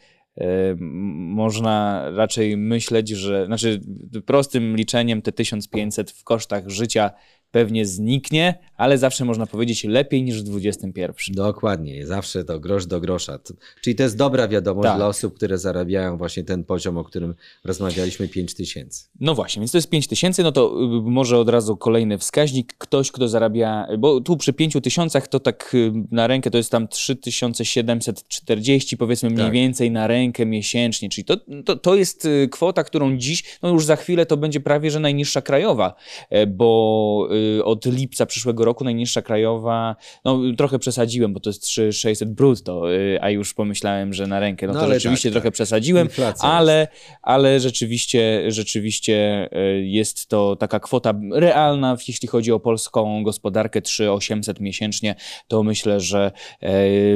można 1.10 2.04
raczej 2.10 2.56
myśleć, 2.56 3.08
że, 3.08 3.46
znaczy 3.46 3.80
prostym 4.26 4.76
liczeniem 4.76 5.22
te 5.22 5.32
1500 5.32 6.10
w 6.10 6.24
kosztach 6.24 6.68
życia 6.68 7.10
pewnie 7.52 7.86
zniknie, 7.86 8.58
ale 8.76 8.98
zawsze 8.98 9.24
można 9.24 9.46
powiedzieć 9.46 9.84
lepiej 9.84 10.22
niż 10.22 10.42
w 10.42 10.66
XXI. 10.66 11.32
Dokładnie, 11.32 12.06
zawsze 12.06 12.44
to 12.44 12.60
grosz 12.60 12.86
do 12.86 13.00
grosza. 13.00 13.38
Czyli 13.80 13.96
to 13.96 14.02
jest 14.02 14.16
dobra 14.16 14.48
wiadomość 14.48 14.86
tak. 14.86 14.96
dla 14.96 15.06
osób, 15.06 15.36
które 15.36 15.58
zarabiają 15.58 16.16
właśnie 16.16 16.44
ten 16.44 16.64
poziom, 16.64 16.98
o 16.98 17.04
którym 17.04 17.34
rozmawialiśmy, 17.64 18.28
5 18.28 18.54
tysięcy. 18.54 19.04
No 19.20 19.34
właśnie, 19.34 19.60
więc 19.60 19.72
to 19.72 19.78
jest 19.78 19.90
5 19.90 20.06
tysięcy, 20.06 20.42
no 20.42 20.52
to 20.52 20.82
y, 20.82 20.86
może 21.10 21.38
od 21.38 21.48
razu 21.48 21.76
kolejny 21.76 22.18
wskaźnik. 22.18 22.74
Ktoś, 22.78 23.12
kto 23.12 23.28
zarabia, 23.28 23.86
bo 23.98 24.20
tu 24.20 24.36
przy 24.36 24.52
5 24.52 24.76
tysiącach 24.82 25.28
to 25.28 25.40
tak 25.40 25.74
y, 25.74 25.92
na 26.10 26.26
rękę 26.26 26.50
to 26.50 26.58
jest 26.58 26.70
tam 26.70 26.88
3740 26.88 28.96
powiedzmy 28.96 29.30
mniej 29.30 29.46
tak. 29.46 29.52
więcej 29.52 29.90
na 29.90 30.06
rękę 30.06 30.46
miesięcznie, 30.46 31.08
czyli 31.08 31.24
to, 31.24 31.36
to, 31.64 31.76
to 31.76 31.94
jest 31.94 32.24
y, 32.24 32.48
kwota, 32.48 32.84
którą 32.84 33.16
dziś, 33.16 33.58
no 33.62 33.68
już 33.68 33.84
za 33.84 33.96
chwilę 33.96 34.26
to 34.26 34.36
będzie 34.36 34.60
prawie, 34.60 34.90
że 34.90 35.00
najniższa 35.00 35.42
krajowa, 35.42 35.94
e, 36.30 36.46
bo 36.46 37.28
od 37.64 37.86
lipca 37.86 38.26
przyszłego 38.26 38.64
roku 38.64 38.84
najniższa 38.84 39.22
krajowa, 39.22 39.96
no 40.24 40.40
trochę 40.56 40.78
przesadziłem, 40.78 41.32
bo 41.32 41.40
to 41.40 41.50
jest 41.50 41.62
3600 41.62 42.34
brutto, 42.34 42.82
a 43.20 43.30
już 43.30 43.54
pomyślałem, 43.54 44.12
że 44.12 44.26
na 44.26 44.40
rękę, 44.40 44.66
no, 44.66 44.72
no 44.72 44.80
to 44.80 44.92
rzeczywiście 44.92 45.28
tak, 45.28 45.32
trochę 45.32 45.48
tak. 45.48 45.54
przesadziłem, 45.54 46.08
ale, 46.40 46.88
ale 47.22 47.60
rzeczywiście, 47.60 48.42
rzeczywiście 48.48 49.48
jest 49.82 50.26
to 50.26 50.56
taka 50.56 50.80
kwota 50.80 51.14
realna, 51.32 51.96
jeśli 52.08 52.28
chodzi 52.28 52.52
o 52.52 52.60
polską 52.60 53.22
gospodarkę, 53.22 53.82
3800 53.82 54.60
miesięcznie, 54.60 55.14
to 55.48 55.62
myślę, 55.62 56.00
że 56.00 56.32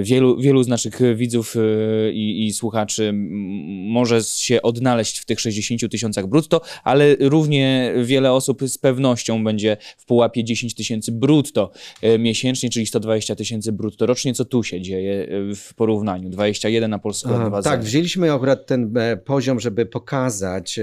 wielu, 0.03 0.41
wielu 0.41 0.63
z 0.63 0.69
naszych 0.69 1.17
widzów 1.17 1.55
i, 2.13 2.47
i 2.47 2.53
słuchaczy 2.53 3.13
może 3.89 4.23
się 4.23 4.63
odnaleźć 4.63 5.19
w 5.19 5.25
tych 5.25 5.41
60 5.41 5.91
tysiącach 5.91 6.27
brutto, 6.27 6.61
ale 6.85 7.17
równie 7.21 7.95
wiele 8.03 8.33
osób 8.33 8.63
z 8.63 8.79
pewnością 8.79 9.45
będzie 9.45 9.77
w 9.99 10.05
pułapie 10.17 10.45
10 10.45 10.75
tysięcy 10.75 11.13
brutto 11.13 11.71
e, 12.03 12.19
miesięcznie, 12.19 12.71
czyli 12.71 12.87
120 12.87 13.35
tysięcy 13.35 13.73
brutto 13.73 14.07
rocznie. 14.07 14.35
Co 14.35 14.45
tu 14.45 14.63
się 14.63 14.81
dzieje 14.81 15.29
e, 15.29 15.55
w 15.55 15.75
porównaniu? 15.75 16.31
21 16.31 16.91
na 16.91 16.99
Polską, 16.99 17.49
2 17.49 17.63
Tak, 17.63 17.83
wzięliśmy 17.83 18.33
akurat 18.33 18.67
ten 18.67 18.97
e, 18.97 19.17
poziom, 19.17 19.61
żeby 19.61 19.87
pokazać, 19.87 20.81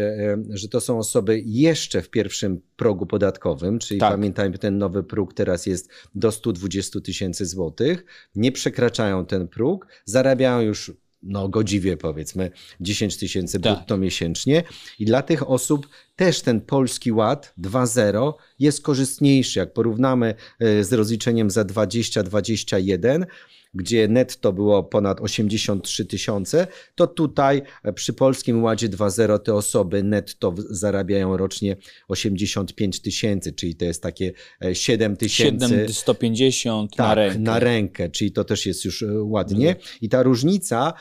że 0.49 0.67
to 0.67 0.81
są 0.81 0.97
osoby 0.97 1.41
jeszcze 1.45 2.01
w 2.01 2.09
pierwszym 2.09 2.61
progu 2.75 3.05
podatkowym, 3.05 3.79
czyli 3.79 3.99
tak. 3.99 4.11
pamiętajmy, 4.11 4.57
ten 4.57 4.77
nowy 4.77 5.03
próg 5.03 5.33
teraz 5.33 5.65
jest 5.65 5.89
do 6.15 6.31
120 6.31 6.99
tysięcy 7.01 7.45
złotych, 7.45 8.05
nie 8.35 8.51
przekraczają 8.51 9.25
ten 9.25 9.47
próg, 9.47 9.87
zarabiają 10.05 10.61
już 10.61 10.91
no 11.23 11.49
godziwie 11.49 11.97
powiedzmy 11.97 12.51
10 12.81 13.17
tysięcy 13.17 13.59
tak. 13.59 13.75
brutto 13.77 13.97
miesięcznie 13.97 14.63
i 14.99 15.05
dla 15.05 15.21
tych 15.21 15.49
osób 15.49 15.87
też 16.15 16.41
ten 16.41 16.61
polski 16.61 17.11
ład 17.11 17.53
2.0 17.61 18.33
jest 18.59 18.81
korzystniejszy. 18.81 19.59
Jak 19.59 19.73
porównamy 19.73 20.35
e, 20.59 20.83
z 20.83 20.93
rozliczeniem 20.93 21.49
za 21.49 21.63
2021, 21.63 23.25
gdzie 23.73 24.07
netto 24.07 24.53
było 24.53 24.83
ponad 24.83 25.21
83 25.21 26.05
tysiące, 26.05 26.67
to 26.95 27.07
tutaj 27.07 27.61
e, 27.83 27.93
przy 27.93 28.13
Polskim 28.13 28.63
Ładzie 28.63 28.89
2.0 28.89 29.39
te 29.39 29.53
osoby 29.53 30.03
netto 30.03 30.55
zarabiają 30.69 31.37
rocznie 31.37 31.77
85 32.07 33.01
tysięcy, 33.01 33.53
czyli 33.53 33.75
to 33.75 33.85
jest 33.85 34.03
takie 34.03 34.31
7 34.73 35.13
e, 35.13 35.15
tysięcy. 35.15 35.67
750 35.67 36.95
tak, 36.95 37.07
na 37.07 37.15
rękę. 37.15 37.39
na 37.39 37.59
rękę, 37.59 38.09
czyli 38.09 38.31
to 38.31 38.43
też 38.43 38.65
jest 38.65 38.85
już 38.85 39.03
e, 39.03 39.23
ładnie. 39.23 39.69
Mhm. 39.69 39.87
I 40.01 40.09
ta 40.09 40.23
różnica 40.23 40.93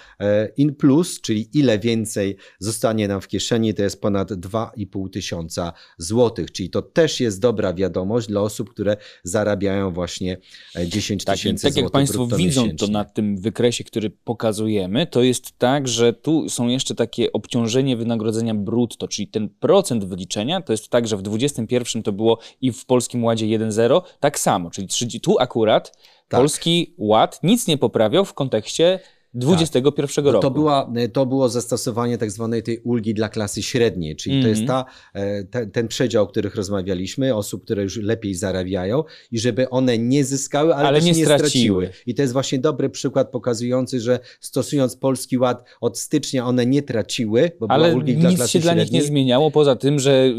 in 0.56 0.74
plus, 0.74 1.20
czyli 1.20 1.48
ile 1.58 1.78
więcej 1.78 2.36
zostanie 2.58 3.08
nam 3.08 3.20
w 3.20 3.28
kieszeni, 3.28 3.74
to 3.74 3.82
jest 3.82 4.00
ponad 4.00 4.30
2,5 4.30 5.10
tysiąca 5.10 5.72
złotych, 5.98 6.52
czyli 6.52 6.70
to 6.70 6.82
też 6.82 7.20
jest 7.20 7.40
dobra 7.40 7.74
wiadomość 7.74 8.28
dla 8.28 8.40
osób, 8.40 8.70
które 8.70 8.96
zarabiają 9.24 9.92
właśnie 9.92 10.38
10 10.86 11.24
tak, 11.24 11.36
tysięcy 11.36 11.62
tak, 11.62 11.72
złotych. 11.72 11.74
Tak 11.74 11.84
jak 11.84 11.92
Państwo 11.92 12.36
widzą, 12.36 12.61
to 12.70 12.86
na 12.86 13.04
tym 13.04 13.36
wykresie, 13.36 13.84
który 13.84 14.10
pokazujemy, 14.10 15.06
to 15.06 15.22
jest 15.22 15.58
tak, 15.58 15.88
że 15.88 16.12
tu 16.12 16.48
są 16.48 16.68
jeszcze 16.68 16.94
takie 16.94 17.32
obciążenie 17.32 17.96
wynagrodzenia 17.96 18.54
brutto, 18.54 19.08
czyli 19.08 19.28
ten 19.28 19.48
procent 19.48 20.04
wyliczenia, 20.04 20.60
to 20.60 20.72
jest 20.72 20.88
tak, 20.88 21.08
że 21.08 21.16
w 21.16 21.22
21 21.22 22.02
to 22.02 22.12
było 22.12 22.38
i 22.60 22.72
w 22.72 22.86
Polskim 22.86 23.24
Ładzie 23.24 23.46
1,0 23.46 24.02
tak 24.20 24.38
samo, 24.38 24.70
czyli 24.70 25.20
tu 25.20 25.38
akurat 25.38 25.96
tak. 26.28 26.40
Polski 26.40 26.94
Ład 26.98 27.40
nic 27.42 27.66
nie 27.66 27.78
poprawiał 27.78 28.24
w 28.24 28.34
kontekście 28.34 28.98
21 29.34 30.06
tak. 30.06 30.24
roku. 30.24 30.42
To, 30.42 30.50
była, 30.50 30.92
to 31.12 31.26
było 31.26 31.48
zastosowanie 31.48 32.18
tak 32.18 32.30
zwanej 32.30 32.62
tej 32.62 32.78
ulgi 32.78 33.14
dla 33.14 33.28
klasy 33.28 33.62
średniej, 33.62 34.16
czyli 34.16 34.34
mm 34.34 34.40
-hmm. 34.40 34.44
to 34.44 34.48
jest 34.48 34.60
mhm. 34.60 34.84
ta, 34.84 34.90
e, 35.20 35.44
te, 35.44 35.66
ten 35.66 35.88
przedział, 35.88 36.24
o 36.24 36.26
których 36.26 36.54
rozmawialiśmy, 36.54 37.34
osób, 37.34 37.64
które 37.64 37.82
już 37.82 37.96
lepiej 37.96 38.34
zarabiają 38.34 39.04
i 39.32 39.38
żeby 39.38 39.70
one 39.70 39.98
nie 39.98 40.24
zyskały, 40.24 40.74
ale, 40.74 40.88
ale 40.88 41.00
nie, 41.00 41.12
nie 41.12 41.24
straciły. 41.24 41.38
straciły. 41.38 41.90
I 42.06 42.14
to 42.14 42.22
jest 42.22 42.32
właśnie 42.32 42.58
dobry 42.58 42.90
przykład 42.90 43.30
pokazujący, 43.30 44.00
że 44.00 44.20
stosując 44.40 44.96
Polski 44.96 45.38
Ład 45.38 45.64
od 45.80 45.98
stycznia 45.98 46.46
one 46.46 46.66
nie 46.66 46.82
traciły, 46.82 47.52
bo 47.60 47.70
ale 47.70 47.88
była 47.88 47.98
ulgi 47.98 48.16
dla 48.16 48.30
klasy 48.30 48.50
średniej. 48.50 48.60
nic 48.60 48.66
się 48.66 48.74
dla 48.74 48.74
nich 48.74 48.92
nie 48.92 49.02
zmieniało, 49.02 49.50
poza 49.50 49.76
tym, 49.76 49.98
że 49.98 50.30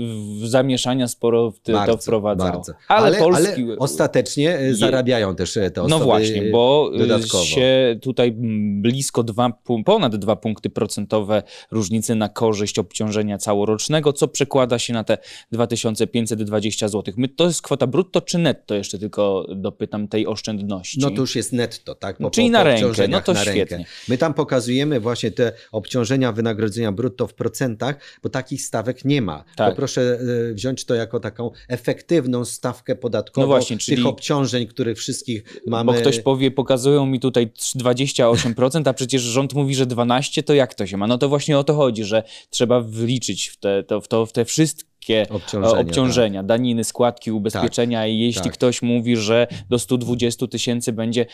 w 0.42 0.48
zamieszania 0.48 1.08
sporo 1.08 1.52
w 1.52 1.72
bardzo, 1.72 1.96
to 1.96 2.02
wprowadzało. 2.02 2.52
Bardzo. 2.52 2.74
Ale, 2.88 3.08
ale, 3.08 3.18
Polski... 3.18 3.64
ale 3.64 3.78
ostatecznie 3.78 4.58
e, 4.58 4.74
zarabiają 4.74 5.36
też 5.36 5.54
te 5.54 5.62
no 5.62 5.84
osoby 5.84 5.90
No 5.90 6.00
właśnie, 6.00 6.52
bo 6.52 6.92
dodatkowo. 6.98 7.44
się 7.44 8.00
tutaj 8.02 8.36
blisko 8.84 9.24
dwa, 9.24 9.50
ponad 9.86 10.16
2 10.16 10.36
punkty 10.36 10.70
procentowe 10.70 11.44
różnicy 11.72 12.16
na 12.16 12.30
korzyść 12.30 12.80
obciążenia 12.80 13.38
całorocznego, 13.38 14.14
co 14.14 14.28
przekłada 14.28 14.80
się 14.80 14.94
na 14.94 15.04
te 15.04 15.18
2520 15.52 16.88
zł. 16.88 17.14
My, 17.18 17.28
to 17.28 17.46
jest 17.46 17.62
kwota 17.62 17.88
brutto 17.88 18.22
czy 18.22 18.38
netto? 18.38 18.76
Jeszcze 18.76 19.00
tylko 19.00 19.48
dopytam 19.56 20.08
tej 20.08 20.28
oszczędności. 20.28 21.00
No 21.00 21.12
to 21.12 21.22
już 21.22 21.36
jest 21.36 21.54
netto, 21.54 21.96
tak? 21.96 22.18
Po, 22.18 22.30
Czyli 22.30 22.48
po, 22.48 22.52
na 22.52 22.64
rękę, 22.64 23.08
no 23.08 23.22
to 23.22 23.36
świetnie. 23.36 23.78
Rękę. 23.78 23.92
My 24.08 24.18
tam 24.18 24.34
pokazujemy 24.34 25.00
właśnie 25.00 25.32
te 25.32 25.52
obciążenia 25.72 26.32
wynagrodzenia 26.32 26.92
brutto 26.92 27.28
w 27.28 27.34
procentach, 27.34 28.00
bo 28.24 28.30
takich 28.30 28.62
stawek 28.62 29.06
nie 29.06 29.22
ma. 29.22 29.44
Tak. 29.56 29.70
To 29.70 29.76
proszę 29.76 30.20
e, 30.50 30.54
wziąć 30.54 30.86
to 30.86 30.96
jako 30.96 31.20
taką 31.20 31.52
efektywną 31.68 32.46
stawkę 32.46 32.96
podatkową 32.96 33.48
no 33.48 33.48
właśnie, 33.48 33.78
czyli... 33.78 33.98
tych 33.98 34.06
obciążeń, 34.06 34.68
których 34.68 34.98
wszystkich 34.98 35.62
mamy. 35.68 35.92
Bo 35.92 35.98
ktoś 35.98 36.20
powie, 36.20 36.52
pokazują 36.52 37.06
mi 37.06 37.20
tutaj 37.20 37.48
28%, 37.78 38.73
a 38.88 38.94
przecież 38.94 39.22
rząd 39.22 39.54
mówi, 39.54 39.76
że 39.76 39.86
12, 39.86 40.44
to 40.44 40.54
jak 40.54 40.74
to 40.74 40.88
się 40.88 40.98
ma? 40.98 41.08
No 41.08 41.18
to 41.18 41.30
właśnie 41.30 41.58
o 41.58 41.64
to 41.64 41.74
chodzi, 41.74 42.04
że 42.04 42.24
trzeba 42.50 42.82
wliczyć 42.82 43.48
w 43.48 43.58
te, 43.58 43.84
to, 43.84 44.02
w 44.02 44.08
to, 44.08 44.26
w 44.26 44.32
te 44.32 44.46
wszystkie 44.46 44.93
wszystkie 45.04 45.36
obciążenia, 45.36 45.82
obciążenia 45.82 46.40
tak. 46.40 46.48
daniny, 46.48 46.84
składki, 46.84 47.32
ubezpieczenia 47.32 48.02
tak, 48.02 48.10
i 48.10 48.20
jeśli 48.20 48.44
tak. 48.44 48.54
ktoś 48.54 48.82
mówi, 48.82 49.16
że 49.16 49.48
do 49.70 49.80
120 49.80 50.48
tysięcy 50.48 50.94
będzie 50.94 51.26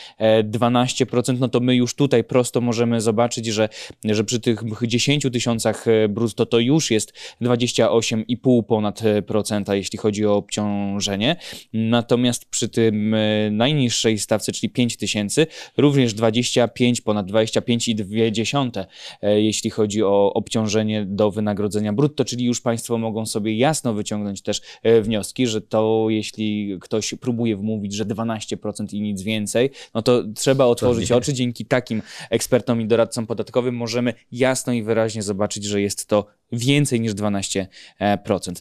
12%, 0.44 1.30
e, 1.30 1.38
no 1.40 1.48
to 1.50 1.60
my 1.60 1.76
już 1.76 1.96
tutaj 1.96 2.24
prosto 2.24 2.62
możemy 2.62 3.02
zobaczyć, 3.02 3.46
że, 3.46 3.70
że 4.06 4.24
przy 4.24 4.40
tych 4.40 4.64
10 4.84 5.28
tysiącach 5.34 5.88
e, 5.88 6.10
brutto 6.10 6.46
to 6.46 6.60
już 6.60 6.92
jest 6.92 7.14
28,5 7.42 8.64
ponad 8.64 9.02
e, 9.02 9.22
procenta, 9.22 9.76
jeśli 9.76 10.00
chodzi 10.00 10.26
o 10.26 10.36
obciążenie. 10.36 11.36
Natomiast 11.74 12.46
przy 12.46 12.70
tym 12.70 13.16
najniższej 13.52 14.20
stawce, 14.20 14.52
czyli 14.52 14.70
5 14.70 14.98
tysięcy, 14.98 15.48
również 15.78 16.14
25, 16.14 17.02
ponad 17.02 17.28
25,2, 17.28 18.86
jeśli 19.22 19.70
chodzi 19.70 20.04
o 20.04 20.34
obciążenie 20.34 21.06
do 21.06 21.32
wynagrodzenia 21.32 21.94
brutto, 21.94 22.26
czyli 22.26 22.46
już 22.46 22.62
Państwo 22.62 22.98
mogą 22.98 23.26
sobie 23.26 23.59
jasno 23.60 23.94
wyciągnąć 23.94 24.42
też 24.42 24.62
e, 24.84 25.02
wnioski, 25.02 25.48
że 25.48 25.62
to 25.62 26.06
jeśli 26.10 26.78
ktoś 26.82 27.14
próbuje 27.22 27.58
wmówić, 27.58 27.94
że 27.94 28.06
12% 28.06 28.94
i 28.94 29.02
nic 29.02 29.22
więcej, 29.22 29.70
no 29.94 30.02
to 30.02 30.24
trzeba 30.36 30.66
otworzyć 30.66 31.12
oczy. 31.12 31.34
Dzięki 31.34 31.66
takim 31.66 32.02
ekspertom 32.30 32.82
i 32.82 32.86
doradcom 32.86 33.28
podatkowym 33.28 33.76
możemy 33.76 34.14
jasno 34.32 34.74
i 34.74 34.84
wyraźnie 34.84 35.24
zobaczyć, 35.24 35.64
że 35.64 35.82
jest 35.82 36.06
to 36.06 36.26
więcej 36.52 37.02
niż 37.02 37.14
12%. 37.14 37.66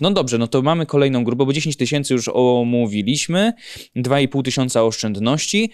No 0.00 0.10
dobrze, 0.10 0.38
no 0.38 0.48
to 0.48 0.62
mamy 0.62 0.86
kolejną 0.86 1.24
grupę, 1.24 1.46
bo 1.46 1.52
10 1.52 1.76
tysięcy 1.76 2.14
już 2.14 2.28
omówiliśmy, 2.32 3.52
2,5 3.96 4.42
tysiąca 4.42 4.84
oszczędności. 4.84 5.70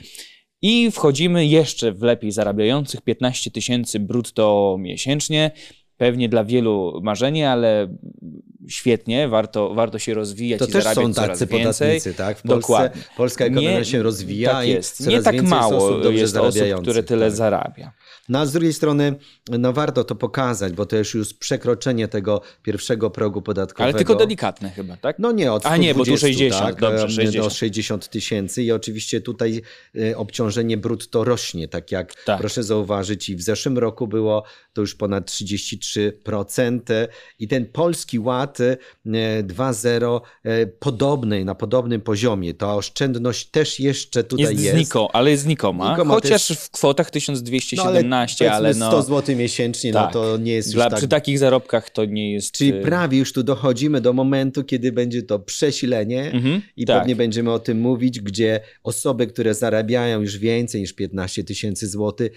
I 0.62 0.90
wchodzimy 0.90 1.46
jeszcze 1.46 1.92
w 1.92 2.02
lepiej 2.02 2.32
zarabiających 2.32 3.00
15 3.00 3.50
tysięcy 3.50 4.00
brutto 4.00 4.76
miesięcznie. 4.80 5.50
Pewnie 6.04 6.28
dla 6.28 6.44
wielu 6.44 7.00
marzenie, 7.02 7.50
ale 7.50 7.88
świetnie, 8.68 9.28
warto, 9.28 9.74
warto 9.74 9.98
się 9.98 10.14
rozwijać 10.14 10.58
to 10.58 10.66
i 10.66 10.68
też 10.68 10.84
są 10.84 11.12
tacy 11.12 11.46
podatnicy, 11.46 12.14
tak? 12.14 12.38
W 12.38 12.42
Polsce, 12.42 12.60
Dokładnie. 12.60 13.02
Polska 13.16 13.44
ekonomia 13.44 13.78
nie, 13.78 13.84
się 13.84 14.02
rozwija 14.02 14.52
tak 14.52 14.66
jest. 14.66 15.00
i 15.00 15.08
nie 15.08 15.22
tak 15.22 15.42
mało 15.42 16.10
jest 16.10 16.36
osób, 16.36 16.82
które 16.82 17.02
tyle 17.02 17.26
tak. 17.26 17.36
zarabia. 17.36 17.92
No 18.28 18.38
a 18.38 18.46
z 18.46 18.52
drugiej 18.52 18.72
strony, 18.72 19.14
no 19.50 19.72
warto 19.72 20.04
to 20.04 20.14
pokazać, 20.14 20.72
bo 20.72 20.86
to 20.86 20.96
już 20.96 21.14
już 21.14 21.34
przekroczenie 21.34 22.08
tego 22.08 22.40
pierwszego 22.62 23.10
progu 23.10 23.42
podatkowego. 23.42 23.84
Ale 23.84 23.94
tylko 23.94 24.14
delikatne 24.14 24.70
chyba, 24.70 24.96
tak? 24.96 25.18
No 25.18 25.32
nie, 25.32 25.52
od 25.52 25.62
120, 25.62 25.74
A 25.74 25.76
nie, 25.76 25.94
bo 25.94 26.04
tu 26.04 26.16
60, 26.18 26.66
tak, 26.66 26.80
dobrze, 26.80 27.08
60. 27.08 27.44
do 27.44 27.50
60 27.50 28.08
tysięcy 28.08 28.62
i 28.62 28.72
oczywiście 28.72 29.20
tutaj 29.20 29.62
y, 29.96 30.16
obciążenie 30.16 30.76
brutto 30.76 31.24
rośnie, 31.24 31.68
tak 31.68 31.92
jak 31.92 32.14
tak. 32.24 32.40
proszę 32.40 32.62
zauważyć 32.62 33.28
i 33.28 33.36
w 33.36 33.42
zeszłym 33.42 33.78
roku 33.78 34.06
było 34.06 34.44
to 34.72 34.80
już 34.80 34.94
ponad 34.94 35.30
33% 35.30 36.80
i 37.38 37.48
ten 37.48 37.66
polski 37.66 38.18
ład 38.18 38.58
2.0 38.58 40.20
y, 40.46 40.50
y, 40.50 40.66
podobny, 40.78 41.44
na 41.44 41.54
podobnym 41.54 42.00
poziomie, 42.00 42.54
ta 42.54 42.74
oszczędność 42.74 43.46
też 43.46 43.80
jeszcze 43.80 44.24
tutaj 44.24 44.44
jest. 44.44 44.64
Jest 44.64 44.76
zniko, 44.76 45.08
ale 45.12 45.30
jest 45.30 45.42
znikoma, 45.42 45.86
znikoma 45.86 46.14
chociaż 46.14 46.50
jest... 46.50 46.62
w 46.62 46.70
kwotach 46.70 47.10
1217 47.10 48.04
no, 48.08 48.13
15, 48.14 48.52
ale 48.52 48.74
no... 48.74 48.88
100 48.88 49.02
zł 49.02 49.36
miesięcznie, 49.36 49.92
no 49.92 50.00
tak. 50.00 50.14
no 50.14 50.20
to 50.20 50.36
nie 50.36 50.52
jest 50.52 50.72
Dla, 50.72 50.84
już 50.84 50.90
tak... 50.90 50.98
Przy 50.98 51.08
takich 51.08 51.38
zarobkach 51.38 51.90
to 51.90 52.04
nie 52.04 52.32
jest... 52.32 52.52
Czyli 52.52 52.72
y, 52.74 52.82
prawie 52.82 53.18
już 53.18 53.32
tu 53.32 53.42
dochodzimy 53.42 54.00
do 54.00 54.12
momentu, 54.12 54.64
kiedy 54.64 54.92
będzie 54.92 55.22
to 55.22 55.38
przesilenie 55.38 56.32
mhm, 56.32 56.62
i 56.76 56.86
tak. 56.86 56.98
pewnie 56.98 57.16
będziemy 57.16 57.52
o 57.52 57.58
tym 57.58 57.80
mówić, 57.80 58.20
gdzie 58.20 58.60
osoby, 58.82 59.26
które 59.26 59.54
zarabiają 59.54 60.20
już 60.20 60.38
więcej 60.38 60.80
niż 60.80 60.92
15 60.92 61.44
tysięcy 61.44 61.88
złotych, 61.88 62.32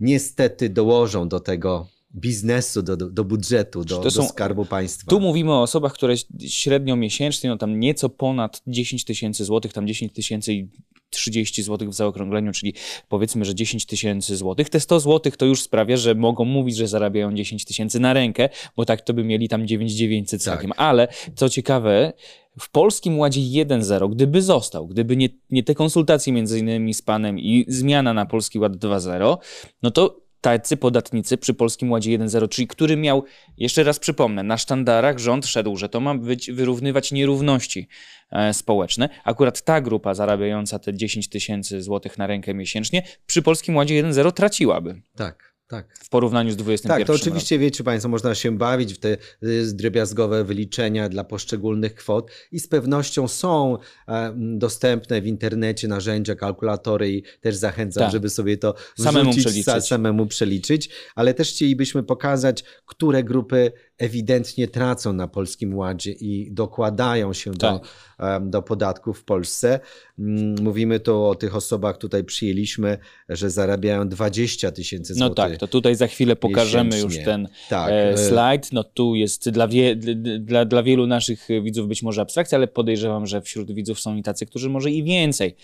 niestety 0.00 0.68
dołożą 0.68 1.28
do 1.28 1.40
tego 1.40 1.88
biznesu, 2.14 2.82
do, 2.82 2.96
do 2.96 3.24
budżetu, 3.24 3.84
do, 3.84 4.10
są, 4.10 4.22
do 4.22 4.28
skarbu 4.28 4.64
państwa. 4.64 5.10
Tu 5.10 5.20
mówimy 5.20 5.52
o 5.52 5.62
osobach, 5.62 5.92
które 5.92 6.14
średnio 6.48 6.96
miesięcznie, 6.96 7.50
no 7.50 7.56
tam 7.56 7.80
nieco 7.80 8.08
ponad 8.08 8.62
10 8.66 9.04
tysięcy 9.04 9.44
złotych, 9.44 9.72
tam 9.72 9.86
10 9.86 10.12
tysięcy 10.12 10.68
30 11.12 11.62
zł 11.62 11.90
w 11.90 11.94
zaokrągleniu, 11.94 12.52
czyli 12.52 12.74
powiedzmy, 13.08 13.44
że 13.44 13.54
10 13.54 13.86
tysięcy 13.86 14.36
złotych. 14.36 14.68
Te 14.68 14.80
100 14.80 15.00
złotych 15.00 15.36
to 15.36 15.46
już 15.46 15.62
sprawia, 15.62 15.96
że 15.96 16.14
mogą 16.14 16.44
mówić, 16.44 16.76
że 16.76 16.88
zarabiają 16.88 17.34
10 17.34 17.64
tysięcy 17.64 18.00
na 18.00 18.12
rękę, 18.12 18.48
bo 18.76 18.84
tak 18.84 19.00
to 19.00 19.14
by 19.14 19.24
mieli 19.24 19.48
tam 19.48 19.66
9900 19.66 20.42
całkiem. 20.42 20.70
Tak. 20.70 20.80
Ale 20.80 21.08
co 21.34 21.48
ciekawe, 21.48 22.12
w 22.58 22.70
Polskim 22.70 23.18
Ładzie 23.18 23.40
1.0, 23.40 24.10
gdyby 24.10 24.42
został, 24.42 24.86
gdyby 24.86 25.16
nie, 25.16 25.28
nie 25.50 25.62
te 25.62 25.74
konsultacje 25.74 26.32
między 26.32 26.58
innymi 26.58 26.94
z 26.94 27.02
panem 27.02 27.38
i 27.38 27.64
zmiana 27.68 28.14
na 28.14 28.26
Polski 28.26 28.58
Ład 28.58 28.72
2.0, 28.72 29.36
no 29.82 29.90
to 29.90 30.21
tacy 30.42 30.76
podatnicy 30.76 31.38
przy 31.38 31.54
Polskim 31.54 31.90
Ładzie 31.90 32.18
1.0, 32.18 32.48
czyli 32.48 32.68
który 32.68 32.96
miał, 32.96 33.24
jeszcze 33.58 33.84
raz 33.84 33.98
przypomnę, 33.98 34.42
na 34.42 34.58
sztandarach 34.58 35.18
rząd 35.18 35.46
szedł, 35.46 35.76
że 35.76 35.88
to 35.88 36.00
ma 36.00 36.14
być, 36.14 36.50
wyrównywać 36.50 37.12
nierówności 37.12 37.88
e, 38.30 38.54
społeczne. 38.54 39.08
Akurat 39.24 39.62
ta 39.62 39.80
grupa 39.80 40.14
zarabiająca 40.14 40.78
te 40.78 40.94
10 40.94 41.28
tysięcy 41.28 41.82
złotych 41.82 42.18
na 42.18 42.26
rękę 42.26 42.54
miesięcznie 42.54 43.02
przy 43.26 43.42
Polskim 43.42 43.76
Ładzie 43.76 44.04
1.0 44.04 44.32
traciłaby. 44.32 45.02
Tak 45.16 45.51
tak. 45.66 45.98
w 45.98 46.08
porównaniu 46.08 46.52
z 46.52 46.56
21 46.56 46.98
Tak, 46.98 47.06
to 47.06 47.12
oczywiście 47.12 47.56
rokiem. 47.56 47.66
wiecie 47.66 47.84
Państwo, 47.84 48.08
można 48.08 48.34
się 48.34 48.58
bawić 48.58 48.94
w 48.94 48.98
te 48.98 49.16
y, 49.42 49.74
drobiazgowe 49.74 50.44
wyliczenia 50.44 51.08
dla 51.08 51.24
poszczególnych 51.24 51.94
kwot 51.94 52.30
i 52.52 52.60
z 52.60 52.68
pewnością 52.68 53.28
są 53.28 53.78
e, 54.08 54.34
dostępne 54.36 55.20
w 55.20 55.26
internecie 55.26 55.88
narzędzia, 55.88 56.34
kalkulatory 56.34 57.12
i 57.12 57.22
też 57.40 57.56
zachęcam, 57.56 58.02
tak. 58.02 58.12
żeby 58.12 58.30
sobie 58.30 58.56
to 58.56 58.74
samemu 58.98 59.30
przeliczyć. 59.30 59.86
samemu 59.86 60.26
przeliczyć, 60.26 60.90
ale 61.14 61.34
też 61.34 61.48
chcielibyśmy 61.50 62.02
pokazać, 62.02 62.64
które 62.86 63.24
grupy 63.24 63.72
ewidentnie 64.02 64.68
tracą 64.68 65.12
na 65.12 65.28
Polskim 65.28 65.76
Ładzie 65.76 66.12
i 66.12 66.48
dokładają 66.50 67.32
się 67.32 67.54
tak. 67.54 67.82
do, 68.18 68.40
do 68.40 68.62
podatków 68.62 69.18
w 69.18 69.24
Polsce. 69.24 69.80
Mm, 70.18 70.62
mówimy 70.62 71.00
tu 71.00 71.24
o 71.24 71.34
tych 71.34 71.56
osobach, 71.56 71.98
tutaj 71.98 72.24
przyjęliśmy, 72.24 72.98
że 73.28 73.50
zarabiają 73.50 74.08
20 74.08 74.72
tysięcy 74.72 75.14
złotych. 75.14 75.36
No 75.36 75.50
tak, 75.50 75.58
to 75.58 75.68
tutaj 75.68 75.94
za 75.94 76.06
chwilę 76.06 76.36
pokażemy 76.36 76.84
miesięcznie. 76.84 77.18
już 77.18 77.24
ten 77.24 77.48
tak. 77.68 77.90
e, 77.90 78.10
e 78.10 78.18
slajd. 78.18 78.72
No 78.72 78.84
tu 78.84 79.14
jest 79.14 79.50
dla, 79.50 79.68
wie, 79.68 79.96
dla, 80.40 80.64
dla 80.64 80.82
wielu 80.82 81.06
naszych 81.06 81.48
widzów 81.62 81.88
być 81.88 82.02
może 82.02 82.22
abstrakcja, 82.22 82.58
ale 82.58 82.68
podejrzewam, 82.68 83.26
że 83.26 83.42
wśród 83.42 83.72
widzów 83.72 84.00
są 84.00 84.16
i 84.16 84.22
tacy, 84.22 84.46
którzy 84.46 84.70
może 84.70 84.90
i 84.90 85.02
więcej 85.02 85.56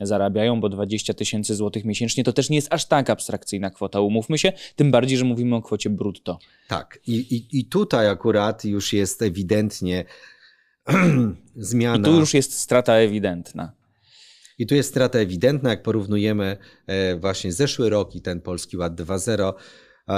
zarabiają, 0.00 0.60
bo 0.60 0.68
20 0.68 1.14
tysięcy 1.14 1.54
złotych 1.54 1.84
miesięcznie 1.84 2.24
to 2.24 2.32
też 2.32 2.50
nie 2.50 2.56
jest 2.56 2.72
aż 2.72 2.86
tak 2.86 3.10
abstrakcyjna 3.10 3.70
kwota, 3.70 4.00
umówmy 4.00 4.38
się, 4.38 4.52
tym 4.76 4.90
bardziej, 4.90 5.18
że 5.18 5.24
mówimy 5.24 5.56
o 5.56 5.62
kwocie 5.62 5.90
brutto. 5.90 6.38
Tak, 6.68 6.98
i, 7.06 7.14
i, 7.14 7.58
i 7.58 7.64
tutaj 7.86 8.08
akurat 8.08 8.64
już 8.64 8.92
jest 8.92 9.22
ewidentnie 9.22 10.04
zmiana. 11.56 11.98
I 11.98 12.02
tu 12.02 12.20
już 12.20 12.34
jest 12.34 12.58
strata 12.58 12.94
ewidentna. 12.94 13.72
I 14.58 14.66
tu 14.66 14.74
jest 14.74 14.88
strata 14.88 15.18
ewidentna, 15.18 15.70
jak 15.70 15.82
porównujemy 15.82 16.56
e, 16.86 17.16
właśnie 17.16 17.52
zeszły 17.52 17.90
rok 17.90 18.14
i 18.14 18.20
ten 18.20 18.40
Polski 18.40 18.76
Ład 18.76 18.94
2.0, 18.94 19.52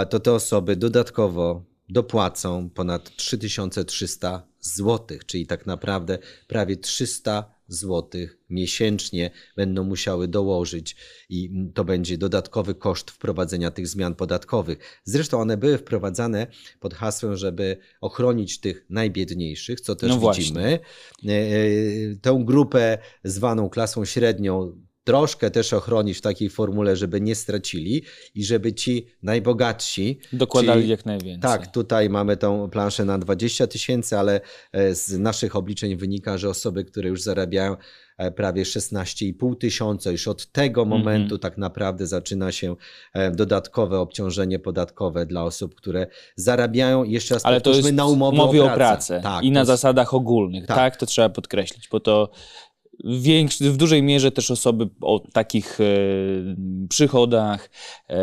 to 0.07 0.20
te 0.20 0.33
osoby 0.33 0.76
dodatkowo 0.76 1.64
dopłacą 1.88 2.70
ponad 2.70 3.16
3300 3.16 4.42
zł, 4.61 5.18
czyli 5.26 5.46
tak 5.46 5.66
naprawdę 5.66 6.18
prawie 6.48 6.76
300 6.76 7.58
złotych 7.68 8.38
miesięcznie 8.50 9.31
będą 9.57 9.85
musiały 9.85 10.28
dołożyć 10.28 10.96
i 11.28 11.50
to 11.74 11.85
będzie 11.85 12.18
dodatkowy 12.18 12.74
koszt 12.74 13.11
wprowadzenia 13.11 13.70
tych 13.70 13.88
zmian 13.88 14.14
podatkowych. 14.14 15.00
Zresztą 15.04 15.40
one 15.40 15.57
były 15.57 15.78
wprowadzane 15.78 16.46
pod 16.81 16.94
hasłem, 16.94 17.37
żeby 17.37 17.76
ochronić 18.00 18.61
tych 18.61 18.87
najbiedniejszych, 18.90 19.81
co 19.81 19.96
też 19.96 20.09
no 20.09 20.20
widzimy. 20.20 20.61
Właśnie. 20.61 21.35
E, 21.35 22.16
tę 22.16 22.42
grupę 22.44 22.98
zwaną 23.24 23.68
klasą 23.68 24.04
średnią 24.04 24.88
troszkę 25.09 25.51
też 25.51 25.73
ochronić 25.73 26.18
w 26.18 26.21
takiej 26.21 26.51
formule, 26.51 26.97
żeby 26.97 27.21
nie 27.21 27.35
stracili 27.35 28.03
i 28.35 28.44
żeby 28.44 28.73
ci 28.73 29.07
najbogatsi 29.23 30.18
dokładali 30.33 30.81
czyli, 30.81 30.90
jak 30.90 31.07
najwięcej. 31.07 31.51
Tak, 31.51 31.73
tutaj 31.73 32.11
mamy 32.11 32.37
tą 32.37 32.71
planszę 32.71 33.05
na 33.05 33.18
20 33.18 33.66
tysięcy, 33.66 34.18
ale 34.18 34.40
e, 34.73 34.94
z 34.94 35.18
naszych 35.18 35.57
obliczeń 35.57 35.97
wynika, 35.97 36.38
że 36.38 36.49
osoby, 36.49 36.85
które 36.85 37.09
już 37.09 37.23
zarabiają 37.23 37.77
e, 38.18 38.31
prawie 38.31 38.62
16,5 38.62 39.57
tysiąca, 39.57 40.11
już 40.11 40.29
od 40.29 40.53
tego 40.53 40.83
mhm. 40.83 41.01
momentu 41.01 41.27
mm 41.27 41.38
-hmm. 41.38 41.42
tak 41.42 41.59
naprawdę 41.59 42.07
zaczyna 42.07 42.53
się 42.53 42.77
e, 43.14 43.31
dodatkowe 43.31 43.99
obciążenie 43.99 44.59
podatkowe 44.59 45.27
dla 45.27 45.44
osób, 45.44 45.75
które 45.75 46.07
zarabiają 46.37 47.05
jeszcze 47.05 47.35
raz 47.35 47.47
Ale 47.47 47.61
to 47.61 47.71
jest 47.71 47.92
na 47.92 48.07
umowy 48.07 48.62
o 48.62 48.66
pracę, 48.66 48.73
o 48.73 48.77
pracę. 48.77 49.21
Tak, 49.23 49.44
i 49.44 49.51
na 49.51 49.61
jest... 49.61 49.66
zasadach 49.66 50.14
ogólnych, 50.14 50.66
tak. 50.66 50.77
tak, 50.77 50.97
to 50.97 51.07
trzeba 51.07 51.29
podkreślić, 51.29 51.88
bo 51.88 52.01
to 52.01 52.31
w 53.61 53.76
dużej 53.76 54.02
mierze 54.02 54.32
też 54.32 54.50
osoby 54.50 54.88
o 55.00 55.20
takich 55.32 55.80
e, 55.80 55.84
przychodach 56.88 57.70
e, 58.11 58.16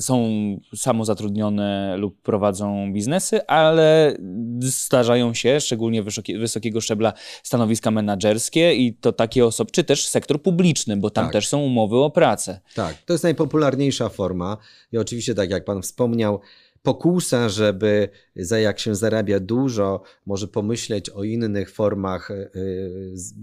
są 0.00 0.28
samozatrudnione 0.76 1.96
lub 1.96 2.22
prowadzą 2.22 2.92
biznesy, 2.92 3.46
ale 3.46 4.16
zdarzają 4.60 5.34
się, 5.34 5.60
szczególnie 5.60 6.02
wysokie, 6.02 6.38
wysokiego 6.38 6.80
szczebla, 6.80 7.12
stanowiska 7.42 7.90
menedżerskie 7.90 8.74
i 8.74 8.94
to 8.94 9.12
takie 9.12 9.46
osoby, 9.46 9.70
czy 9.70 9.84
też 9.84 10.06
sektor 10.06 10.42
publiczny, 10.42 10.96
bo 10.96 11.10
tam 11.10 11.24
tak. 11.24 11.32
też 11.32 11.48
są 11.48 11.60
umowy 11.60 11.96
o 11.96 12.10
pracę. 12.10 12.60
Tak, 12.74 12.96
to 13.06 13.12
jest 13.12 13.24
najpopularniejsza 13.24 14.08
forma 14.08 14.56
i 14.92 14.98
oczywiście, 14.98 15.34
tak 15.34 15.50
jak 15.50 15.64
Pan 15.64 15.82
wspomniał, 15.82 16.40
pokusa, 16.84 17.48
żeby 17.48 18.08
za 18.36 18.58
jak 18.58 18.78
się 18.78 18.94
zarabia 18.94 19.40
dużo, 19.40 20.02
może 20.26 20.48
pomyśleć 20.48 21.10
o 21.10 21.24
innych 21.24 21.70
formach 21.70 22.30
e, 22.30 22.46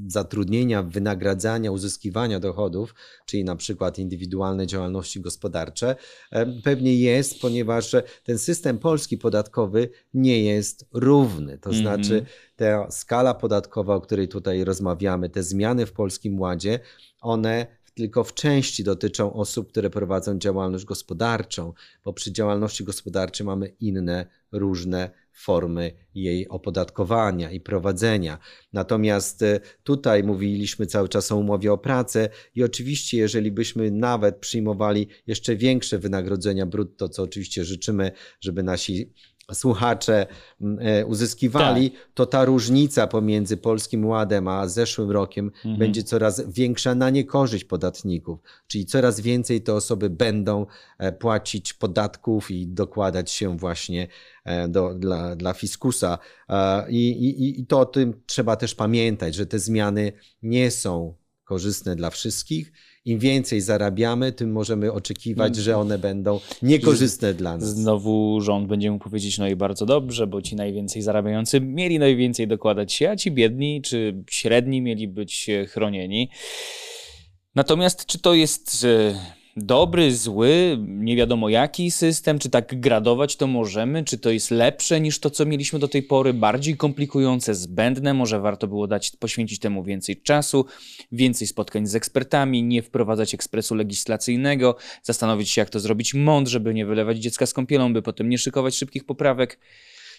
zatrudnienia, 0.07 0.83
wynagradzania, 0.83 1.71
uzyskiwania 1.71 2.39
dochodów, 2.39 2.95
czyli 3.25 3.43
na 3.43 3.55
przykład 3.55 3.99
indywidualne 3.99 4.67
działalności 4.67 5.21
gospodarcze, 5.21 5.95
e, 6.31 6.45
pewnie 6.63 6.95
jest, 6.95 7.41
ponieważ 7.41 7.95
ten 8.23 8.39
system 8.39 8.79
polski 8.79 9.17
podatkowy 9.17 9.89
nie 10.13 10.43
jest 10.43 10.85
równy. 10.93 11.57
To 11.57 11.69
mm 11.69 11.79
-hmm. 11.79 11.83
znaczy, 11.83 12.25
ta 12.55 12.91
skala 12.91 13.33
podatkowa, 13.33 13.95
o 13.95 14.01
której 14.01 14.27
tutaj 14.27 14.63
rozmawiamy, 14.63 15.29
te 15.29 15.43
zmiany 15.43 15.85
w 15.85 15.93
polskim 15.93 16.39
ładzie, 16.39 16.79
one 17.21 17.67
tylko 17.93 18.23
w 18.23 18.33
części 18.33 18.83
dotyczą 18.83 19.33
osób, 19.33 19.71
które 19.71 19.89
prowadzą 19.89 20.39
działalność 20.39 20.85
gospodarczą, 20.85 21.73
bo 22.05 22.13
przy 22.13 22.31
działalności 22.31 22.83
gospodarczej 22.83 23.45
mamy 23.45 23.67
inne, 23.79 24.25
różne 24.51 25.11
formy 25.33 25.91
jej 26.15 26.47
opodatkowania 26.47 27.51
i 27.51 27.59
prowadzenia. 27.59 28.37
Natomiast 28.73 29.41
e, 29.41 29.59
tutaj 29.83 30.23
mówiliśmy 30.23 30.85
cały 30.85 31.09
czas 31.09 31.31
o 31.31 31.37
umowie 31.37 31.73
o 31.73 31.77
pracę 31.77 32.29
i 32.55 32.63
oczywiście, 32.63 33.17
jeżeli 33.17 33.51
byśmy 33.51 33.91
nawet 33.91 34.37
przyjmowali 34.37 35.07
jeszcze 35.27 35.55
większe 35.55 35.99
wynagrodzenia 35.99 36.65
brutto, 36.65 37.09
co 37.09 37.23
oczywiście 37.23 37.65
życzymy, 37.65 38.11
żeby 38.39 38.63
nasi 38.63 39.13
słuchacze 39.53 40.27
mm, 40.61 40.87
e, 40.87 41.05
uzyskiwali, 41.05 41.91
tak. 41.91 41.99
to 42.13 42.25
ta 42.25 42.45
różnica 42.45 43.07
pomiędzy 43.07 43.57
Polskim 43.57 44.05
Ładem 44.05 44.47
a 44.47 44.67
zeszłym 44.67 45.11
rokiem 45.11 45.45
mhm. 45.45 45.77
będzie 45.77 46.03
coraz 46.03 46.51
większa 46.51 46.95
na 46.95 47.09
niekorzyść 47.09 47.63
podatników. 47.63 48.39
Czyli 48.67 48.85
coraz 48.85 49.19
więcej 49.19 49.61
te 49.61 49.73
osoby 49.73 50.09
będą 50.09 50.65
e, 50.97 51.11
płacić 51.11 51.73
podatków 51.73 52.51
i 52.51 52.67
dokładać 52.67 53.31
się 53.31 53.57
właśnie 53.57 54.07
e, 54.45 54.67
do, 54.67 54.93
dla, 54.93 55.35
dla 55.35 55.53
fiskusa. 55.53 56.17
I, 56.89 57.09
i, 57.09 57.59
I 57.59 57.65
to 57.65 57.79
o 57.79 57.85
tym 57.85 58.13
trzeba 58.25 58.55
też 58.55 58.75
pamiętać, 58.75 59.35
że 59.35 59.45
te 59.45 59.59
zmiany 59.59 60.11
nie 60.43 60.71
są 60.71 61.13
korzystne 61.43 61.95
dla 61.95 62.09
wszystkich 62.09 62.71
im 63.05 63.19
więcej 63.19 63.61
zarabiamy, 63.61 64.31
tym 64.31 64.51
możemy 64.51 64.91
oczekiwać, 64.91 65.55
że 65.55 65.77
one 65.77 65.97
będą 65.97 66.39
niekorzystne 66.61 67.33
dla 67.33 67.57
nas. 67.57 67.75
Znowu 67.75 68.41
rząd 68.41 68.67
będzie 68.67 68.91
mógł 68.91 69.03
powiedzieć, 69.03 69.37
no 69.37 69.47
i 69.47 69.55
bardzo 69.55 69.85
dobrze, 69.85 70.27
bo 70.27 70.41
ci 70.41 70.55
najwięcej 70.55 71.01
zarabiający 71.01 71.61
mieli 71.61 71.99
najwięcej 71.99 72.47
dokładać 72.47 72.93
się, 72.93 73.09
a 73.09 73.15
ci 73.15 73.31
biedni 73.31 73.81
czy 73.81 74.23
średni 74.29 74.81
mieli 74.81 75.07
być 75.07 75.49
chronieni. 75.67 76.29
Natomiast 77.55 78.05
czy 78.05 78.19
to 78.19 78.33
jest 78.33 78.87
dobry, 79.57 80.15
zły, 80.15 80.77
nie 80.87 81.15
wiadomo 81.15 81.49
jaki 81.49 81.91
system, 81.91 82.39
czy 82.39 82.49
tak 82.49 82.79
gradować 82.79 83.35
to 83.35 83.47
możemy, 83.47 84.03
czy 84.03 84.17
to 84.17 84.29
jest 84.29 84.51
lepsze 84.51 85.01
niż 85.01 85.19
to, 85.19 85.29
co 85.29 85.45
mieliśmy 85.45 85.79
do 85.79 85.87
tej 85.87 86.03
pory, 86.03 86.33
bardziej 86.33 86.77
komplikujące, 86.77 87.55
zbędne, 87.55 88.13
może 88.13 88.39
warto 88.39 88.67
było 88.67 88.87
dać, 88.87 89.11
poświęcić 89.19 89.59
temu 89.59 89.83
więcej 89.83 90.21
czasu, 90.21 90.65
więcej 91.11 91.47
spotkań 91.47 91.87
z 91.87 91.95
ekspertami, 91.95 92.63
nie 92.63 92.81
wprowadzać 92.81 93.33
ekspresu 93.33 93.75
legislacyjnego, 93.75 94.75
zastanowić 95.03 95.49
się, 95.49 95.61
jak 95.61 95.69
to 95.69 95.79
zrobić 95.79 96.13
mądrze, 96.13 96.51
żeby 96.51 96.73
nie 96.73 96.85
wylewać 96.85 97.17
dziecka 97.17 97.45
z 97.45 97.53
kąpielą, 97.53 97.93
by 97.93 98.01
potem 98.01 98.29
nie 98.29 98.37
szykować 98.37 98.75
szybkich 98.75 99.05
poprawek. 99.05 99.59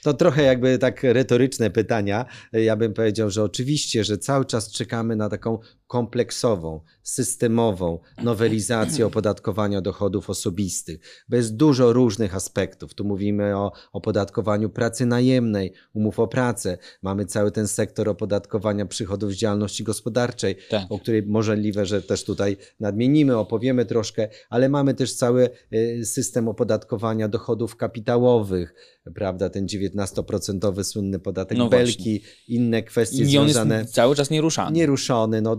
To 0.02 0.14
trochę 0.14 0.42
jakby 0.42 0.78
tak 0.78 1.02
retoryczne 1.02 1.70
pytania. 1.70 2.24
Ja 2.52 2.76
bym 2.76 2.94
powiedział, 2.94 3.30
że 3.30 3.42
oczywiście, 3.42 4.04
że 4.04 4.18
cały 4.18 4.44
czas 4.44 4.72
czekamy 4.72 5.16
na 5.16 5.28
taką 5.28 5.58
kompleksową, 5.92 6.80
systemową 7.02 7.98
nowelizację 8.22 9.06
opodatkowania 9.06 9.80
dochodów 9.80 10.30
osobistych, 10.30 11.00
bez 11.28 11.52
dużo 11.56 11.92
różnych 11.92 12.34
aspektów. 12.34 12.94
Tu 12.94 13.04
mówimy 13.04 13.56
o 13.56 13.72
opodatkowaniu 13.92 14.70
pracy 14.70 15.06
najemnej, 15.06 15.72
umów 15.94 16.18
o 16.18 16.28
pracę, 16.28 16.78
mamy 17.02 17.26
cały 17.26 17.50
ten 17.50 17.68
sektor 17.68 18.08
opodatkowania 18.08 18.86
przychodów 18.86 19.32
z 19.32 19.36
działalności 19.36 19.84
gospodarczej, 19.84 20.56
tak. 20.70 20.82
o 20.88 20.98
której 20.98 21.22
możliwe, 21.26 21.86
że 21.86 22.02
też 22.02 22.24
tutaj 22.24 22.56
nadmienimy, 22.80 23.36
opowiemy 23.36 23.84
troszkę, 23.84 24.28
ale 24.50 24.68
mamy 24.68 24.94
też 24.94 25.14
cały 25.14 25.50
y, 25.72 26.04
system 26.04 26.48
opodatkowania 26.48 27.28
dochodów 27.28 27.76
kapitałowych, 27.76 28.74
prawda, 29.14 29.50
ten 29.50 29.66
19% 29.66 30.84
słynny 30.84 31.18
podatek 31.18 31.58
no 31.58 31.68
Belki, 31.68 32.20
właśnie. 32.20 32.56
inne 32.56 32.82
kwestie 32.82 33.22
I 33.22 33.26
związane. 33.26 33.78
Jest 33.78 33.94
cały 33.94 34.16
czas 34.16 34.30
nieruszany. 34.30 34.76
Nieruszony, 34.76 35.42
no 35.42 35.56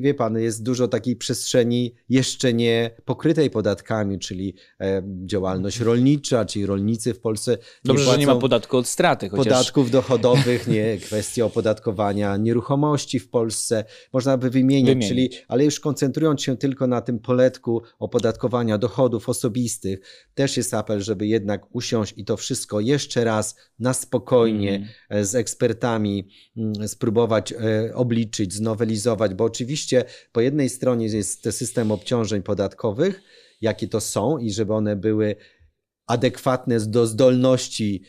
wie 0.00 0.14
pan, 0.14 0.38
jest 0.38 0.62
dużo 0.62 0.88
takiej 0.88 1.16
przestrzeni 1.16 1.94
jeszcze 2.08 2.52
nie 2.52 2.90
pokrytej 3.04 3.50
podatkami, 3.50 4.18
czyli 4.18 4.54
e, 4.80 5.02
działalność 5.24 5.80
rolnicza, 5.80 6.44
czyli 6.44 6.66
rolnicy 6.66 7.14
w 7.14 7.20
Polsce. 7.20 7.58
Dobrze, 7.84 8.04
nie 8.04 8.12
że 8.12 8.18
nie 8.18 8.26
ma 8.26 8.36
podatku 8.36 8.76
od 8.76 8.86
straty. 8.86 9.28
Chociaż... 9.28 9.44
Podatków 9.44 9.90
dochodowych, 9.90 10.68
nie, 10.68 10.98
kwestie 10.98 11.44
opodatkowania 11.44 12.36
nieruchomości 12.36 13.18
w 13.18 13.28
Polsce, 13.28 13.84
można 14.12 14.38
by 14.38 14.50
wymienić, 14.50 14.86
wymienić, 14.86 15.08
czyli, 15.08 15.30
ale 15.48 15.64
już 15.64 15.80
koncentrując 15.80 16.42
się 16.42 16.56
tylko 16.56 16.86
na 16.86 17.00
tym 17.00 17.18
poletku 17.18 17.82
opodatkowania 17.98 18.78
dochodów 18.78 19.28
osobistych, 19.28 20.26
też 20.34 20.56
jest 20.56 20.74
apel, 20.74 21.00
żeby 21.00 21.26
jednak 21.26 21.76
usiąść 21.76 22.14
i 22.16 22.24
to 22.24 22.36
wszystko 22.36 22.80
jeszcze 22.80 23.24
raz 23.24 23.56
na 23.78 23.94
spokojnie 23.94 24.88
mm. 25.10 25.24
z 25.24 25.34
ekspertami 25.34 26.28
mm, 26.56 26.88
spróbować 26.88 27.52
e, 27.52 27.94
obliczyć, 27.94 28.54
znowelizować, 28.54 29.25
bo 29.34 29.44
oczywiście 29.44 30.04
po 30.32 30.40
jednej 30.40 30.68
stronie 30.68 31.06
jest 31.06 31.48
system 31.50 31.90
obciążeń 31.90 32.42
podatkowych, 32.42 33.22
jakie 33.60 33.88
to 33.88 34.00
są 34.00 34.38
i 34.38 34.50
żeby 34.50 34.74
one 34.74 34.96
były 34.96 35.36
adekwatne 36.06 36.80
do 36.80 37.06
zdolności 37.06 38.02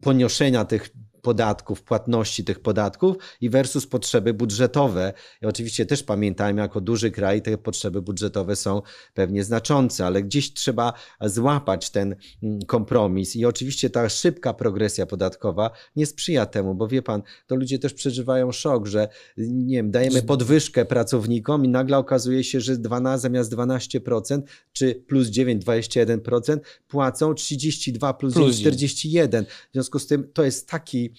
poniesienia 0.00 0.64
tych 0.64 0.90
podatków, 1.26 1.82
płatności 1.82 2.44
tych 2.44 2.60
podatków 2.60 3.16
i 3.40 3.50
versus 3.50 3.86
potrzeby 3.86 4.34
budżetowe. 4.34 5.12
I 5.42 5.46
oczywiście 5.46 5.86
też 5.86 6.02
pamiętajmy, 6.02 6.60
jako 6.60 6.80
duży 6.80 7.10
kraj 7.10 7.42
te 7.42 7.58
potrzeby 7.58 8.02
budżetowe 8.02 8.56
są 8.56 8.82
pewnie 9.14 9.44
znaczące, 9.44 10.06
ale 10.06 10.22
gdzieś 10.22 10.52
trzeba 10.52 10.92
złapać 11.20 11.90
ten 11.90 12.16
mm, 12.42 12.62
kompromis. 12.66 13.36
I 13.36 13.44
oczywiście 13.44 13.90
ta 13.90 14.08
szybka 14.08 14.54
progresja 14.54 15.06
podatkowa 15.06 15.70
nie 15.96 16.06
sprzyja 16.06 16.46
temu, 16.46 16.74
bo 16.74 16.88
wie 16.88 17.02
pan, 17.02 17.22
to 17.46 17.56
ludzie 17.56 17.78
też 17.78 17.94
przeżywają 17.94 18.52
szok, 18.52 18.86
że 18.86 19.08
nie 19.36 19.76
wiem, 19.76 19.90
dajemy 19.90 20.22
podwyżkę 20.22 20.84
pracownikom 20.84 21.64
i 21.64 21.68
nagle 21.68 21.98
okazuje 21.98 22.44
się, 22.44 22.60
że 22.60 22.76
12 22.76 23.22
zamiast 23.22 23.52
12% 23.52 24.42
czy 24.72 24.94
plus 24.94 25.28
9, 25.28 25.64
21% 25.64 26.58
płacą 26.88 27.34
32 27.34 28.14
plus, 28.14 28.34
plus 28.34 28.56
9, 28.56 28.60
41. 28.60 29.44
W 29.44 29.72
związku 29.72 29.98
z 29.98 30.06
tym 30.06 30.28
to 30.32 30.44
jest 30.44 30.68
taki 30.68 31.10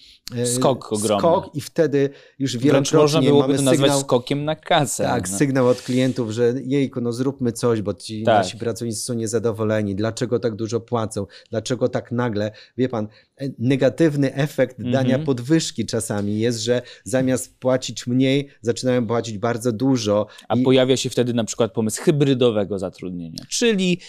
skok 0.44 0.92
ogromny. 0.92 1.20
Skok 1.20 1.54
i 1.54 1.60
wtedy 1.60 2.10
już 2.38 2.56
wielokrotnie 2.56 2.98
można 2.98 3.22
byłoby 3.22 3.56
to 3.56 3.62
nazwać 3.62 3.76
sygnał, 3.76 4.00
skokiem 4.00 4.44
na 4.44 4.56
kasę. 4.56 5.04
Tak, 5.04 5.30
no. 5.30 5.38
sygnał 5.38 5.68
od 5.68 5.82
klientów, 5.82 6.30
że 6.30 6.54
jejku, 6.64 7.00
no 7.00 7.12
zróbmy 7.12 7.52
coś, 7.52 7.82
bo 7.82 7.94
ci 7.94 8.22
tak. 8.22 8.34
nasi 8.34 8.58
pracownicy 8.58 9.02
są 9.02 9.14
niezadowoleni. 9.14 9.94
Dlaczego 9.94 10.38
tak 10.38 10.54
dużo 10.54 10.80
płacą? 10.80 11.26
Dlaczego 11.50 11.88
tak 11.88 12.12
nagle? 12.12 12.50
Wie 12.76 12.88
pan, 12.88 13.08
e, 13.36 13.48
negatywny 13.58 14.34
efekt 14.34 14.78
mm 14.78 14.90
-hmm. 14.90 14.92
dania 14.92 15.18
podwyżki 15.18 15.86
czasami 15.86 16.38
jest, 16.38 16.58
że 16.60 16.82
zamiast 17.04 17.58
płacić 17.58 18.06
mniej, 18.06 18.48
zaczynają 18.62 19.06
płacić 19.06 19.38
bardzo 19.38 19.72
dużo. 19.72 20.26
A 20.48 20.56
i... 20.56 20.62
pojawia 20.62 20.96
się 20.96 21.10
wtedy 21.10 21.34
na 21.34 21.44
przykład 21.44 21.72
pomysł 21.72 22.02
hybrydowego 22.02 22.78
zatrudnienia, 22.78 23.44
czyli 23.48 24.00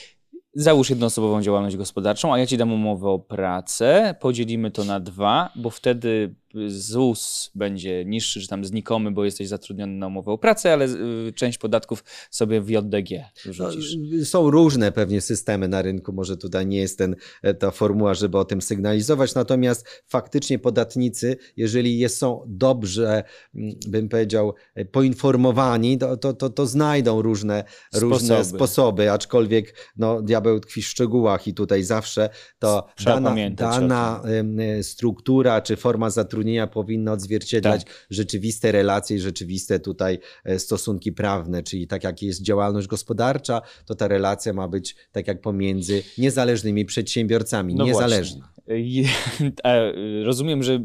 Załóż 0.54 0.90
jednoosobową 0.90 1.42
działalność 1.42 1.78
gospodarczą, 1.78 2.34
a 2.34 2.40
ja 2.40 2.46
ci 2.46 2.58
dam 2.58 2.74
umowę 2.74 3.10
o 3.10 3.20
pracę, 3.20 4.16
podzielimy 4.20 4.72
to 4.72 4.84
na 4.84 5.00
dwa, 5.00 5.52
bo 5.56 5.70
wtedy 5.70 6.36
ZUS 6.68 7.52
będzie 7.56 8.06
niższy, 8.06 8.42
czy 8.42 8.48
tam 8.48 8.66
znikomy, 8.66 9.12
bo 9.12 9.26
jesteś 9.26 9.48
zatrudniony 9.48 9.94
na 9.94 10.08
umowę 10.08 10.32
o 10.32 10.38
pracę, 10.38 10.74
ale 10.74 10.86
y, 11.28 11.34
część 11.36 11.58
podatków 11.58 12.04
sobie 12.32 12.62
w 12.62 12.70
JDG 12.70 13.26
wrzucisz. 13.46 13.96
No, 13.98 14.26
są 14.26 14.50
różne 14.50 14.92
pewnie 14.92 15.22
systemy 15.22 15.68
na 15.68 15.82
rynku, 15.82 16.14
może 16.14 16.38
tutaj 16.38 16.66
nie 16.66 16.78
jest 16.78 16.98
ten, 16.98 17.16
e, 17.42 17.54
ta 17.54 17.72
formuła, 17.72 18.14
żeby 18.14 18.38
o 18.38 18.46
tym 18.46 18.62
sygnalizować, 18.62 19.36
natomiast 19.36 19.88
faktycznie 20.06 20.60
podatnicy, 20.60 21.38
jeżeli 21.58 22.10
są 22.10 22.44
dobrze, 22.48 23.24
mm, 23.56 23.76
bym 23.88 24.10
powiedział, 24.10 24.54
e, 24.76 24.86
poinformowani, 24.86 25.98
to, 25.98 26.18
to, 26.18 26.34
to, 26.34 26.50
to 26.50 26.68
znajdą 26.68 27.22
różne 27.22 27.64
sposoby. 27.92 28.14
różne 28.14 28.46
sposoby, 28.46 29.12
aczkolwiek 29.12 29.76
no, 29.98 30.22
diabeł 30.40 30.60
tkwi 30.60 30.82
w 30.82 30.88
szczegółach 30.88 31.48
i 31.48 31.54
tutaj 31.54 31.84
zawsze 31.84 32.30
to 32.60 32.88
dana, 33.06 33.36
dana 33.50 34.22
struktura 34.82 35.62
czy 35.62 35.76
forma 35.76 36.10
zatrudnienia 36.10 36.68
powinno 36.68 37.12
odzwierciedlać 37.12 37.84
tak. 37.84 37.94
rzeczywiste 38.10 38.72
relacje 38.72 39.18
i 39.18 39.20
rzeczywiste 39.20 39.80
tutaj 39.80 40.20
e, 40.44 40.60
stosunki 40.60 41.12
prawne, 41.12 41.64
czyli 41.64 41.88
tak 41.88 42.04
jak 42.04 42.22
jest 42.22 42.42
działalność 42.42 42.88
gospodarcza, 42.88 43.62
to 43.86 43.96
ta 43.96 44.08
relacja 44.08 44.54
ma 44.54 44.68
być 44.68 44.96
tak 45.12 45.28
jak 45.28 45.42
pomiędzy 45.42 46.04
niezależnymi 46.18 46.86
przedsiębiorcami, 46.86 47.76
no 47.76 47.86
niezależna. 47.86 48.52
Rozumiem, 50.26 50.64
że 50.64 50.80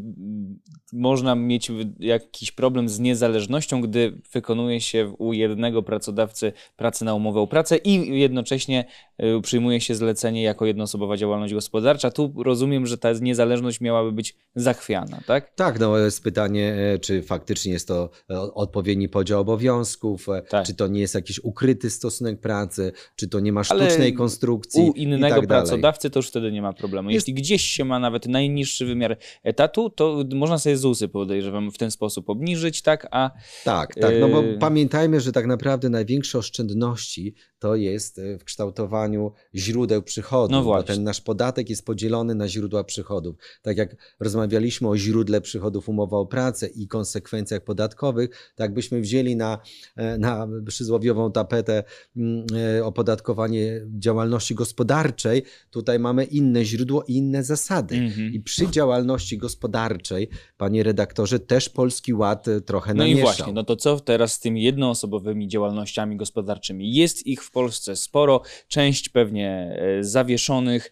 można 0.95 1.35
mieć 1.35 1.71
jakiś 1.99 2.53
problem 2.53 2.89
z 2.89 2.99
niezależnością, 2.99 3.81
gdy 3.81 4.21
wykonuje 4.33 4.81
się 4.81 5.15
u 5.19 5.33
jednego 5.33 5.83
pracodawcy 5.83 6.53
pracę 6.77 7.05
na 7.05 7.15
umowę 7.15 7.41
o 7.41 7.47
pracę 7.47 7.77
i 7.77 8.19
jednocześnie 8.21 8.85
y, 9.23 9.41
przyjmuje 9.43 9.81
się 9.81 9.95
zlecenie 9.95 10.43
jako 10.43 10.67
jednoosobowa 10.67 11.17
działalność 11.17 11.55
gospodarcza. 11.55 12.11
Tu 12.11 12.33
rozumiem, 12.37 12.87
że 12.87 12.99
ta 12.99 13.13
niezależność 13.13 13.81
miałaby 13.81 14.13
być 14.13 14.37
zachwiana, 14.57 15.21
tak? 15.27 15.55
Tak, 15.55 15.81
no 15.81 15.99
jest 15.99 16.23
pytanie, 16.23 16.75
e, 16.95 16.99
czy 16.99 17.23
faktycznie 17.23 17.73
jest 17.73 17.89
to 17.89 18.11
e, 18.31 18.41
odpowiedni 18.41 19.09
podział 19.09 19.41
obowiązków, 19.41 20.29
e, 20.29 20.43
tak. 20.43 20.67
czy 20.67 20.75
to 20.75 20.87
nie 20.87 21.01
jest 21.01 21.15
jakiś 21.15 21.41
ukryty 21.43 21.91
stosunek 21.91 22.41
pracy, 22.41 22.93
czy 23.17 23.29
to 23.29 23.41
nie 23.41 23.53
ma 23.53 23.65
sztucznej 23.65 24.09
Ale 24.09 24.13
konstrukcji. 24.13 24.83
U 24.83 24.93
innego 24.93 25.37
tak 25.37 25.47
pracodawcy 25.47 26.11
to 26.11 26.19
już 26.19 26.29
wtedy 26.29 26.53
nie 26.53 26.63
ma 26.63 26.73
problemu. 26.73 27.11
Jest... 27.11 27.29
Jeśli 27.29 27.43
gdzieś 27.43 27.63
się 27.75 27.85
ma 27.85 27.99
nawet 27.99 28.27
najniższy 28.27 28.87
wymiar 28.87 29.19
etatu, 29.43 29.91
to 29.91 30.25
można 30.35 30.59
sobie 30.59 30.77
ZUSy 30.77 31.09
podejrzewam 31.09 31.71
w 31.71 31.79
ten 31.79 31.91
sposób 31.91 32.31
obniżyć, 32.31 32.83
tak? 32.83 33.07
A, 33.11 33.31
tak, 33.65 33.95
tak, 33.95 34.15
no 34.21 34.29
bo 34.29 34.43
yy... 34.43 34.59
pamiętajmy, 34.59 35.21
że 35.21 35.33
tak 35.33 35.47
naprawdę 35.47 35.89
największe 35.89 36.39
oszczędności 36.39 37.35
to 37.65 37.77
jest 37.77 38.19
e, 38.19 38.39
w 38.39 38.45
kształtowaniu 38.45 39.33
źródeł 39.55 40.03
przychodów, 40.03 40.51
no 40.51 40.65
bo 40.65 40.83
ten 40.83 41.05
nasz 41.05 41.21
podatek 41.21 41.71
jest 41.71 41.87
podzielony 41.87 42.35
na 42.35 42.49
źródła 42.49 42.85
przychodów. 42.85 43.37
Tak 43.63 43.77
jak 43.77 43.97
rozmawialiśmy 44.21 44.89
o 44.89 44.97
źródle 44.97 45.41
przychodów 45.41 45.89
umowa 45.89 46.17
o 46.17 46.27
pracę 46.27 46.67
i 46.67 46.89
konsekwencjach 46.89 47.65
podatkowych, 47.65 48.53
tak 48.55 48.75
byśmy 48.75 49.01
wzięli 49.01 49.37
na, 49.37 49.59
e, 49.97 50.19
na 50.19 50.49
przyzłowiową 50.67 51.33
tapetę 51.33 51.85
mm, 52.17 52.47
e, 52.79 52.85
opodatkowanie 52.85 53.81
działalności 53.99 54.55
gospodarczej, 54.55 55.43
tutaj 55.71 55.99
mamy 55.99 56.25
inne 56.25 56.65
źródło 56.65 57.05
i 57.09 57.15
inne 57.15 57.45
zasady. 57.45 57.95
-hmm. 57.95 58.33
I 58.33 58.41
przy 58.41 58.71
działalności 58.71 59.39
gospodarczej, 59.39 60.29
panie 60.57 60.83
redaktorze, 60.83 61.39
też 61.39 61.69
Polski 61.69 62.15
Ład 62.15 62.47
trochę 62.67 62.95
namieszał. 62.95 63.15
No 63.15 63.21
i 63.21 63.23
właśnie, 63.23 63.53
no 63.53 63.65
to 63.65 63.77
co 63.77 64.01
teraz 64.01 64.33
z 64.33 64.41
tymi 64.41 64.63
jednoosobowymi 64.63 65.49
działalnościami 65.49 66.17
gospodarczymi? 66.17 66.95
Jest 66.95 67.27
ich 67.27 67.45
w 67.45 67.54
Polsce 67.55 67.97
sporo, 67.97 68.43
część 68.69 69.09
pewnie 69.09 69.77
e, 69.79 70.05
zawieszonych, 70.05 70.91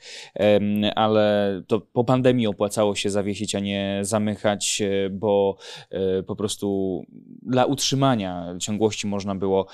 ale 0.95 1.63
to 1.67 1.81
po 1.81 2.05
pandemii 2.05 2.47
opłacało 2.47 2.95
się 2.95 3.11
zawiesić, 3.11 3.55
a 3.55 3.61
nie 3.61 3.99
zamykać, 4.03 4.83
e, 4.83 5.11
bo 5.11 5.57
e, 5.91 6.23
po 6.23 6.37
prostu 6.37 7.03
dla 7.43 7.65
utrzymania 7.65 8.57
ciągłości 8.61 9.07
można 9.07 9.35
było 9.35 9.67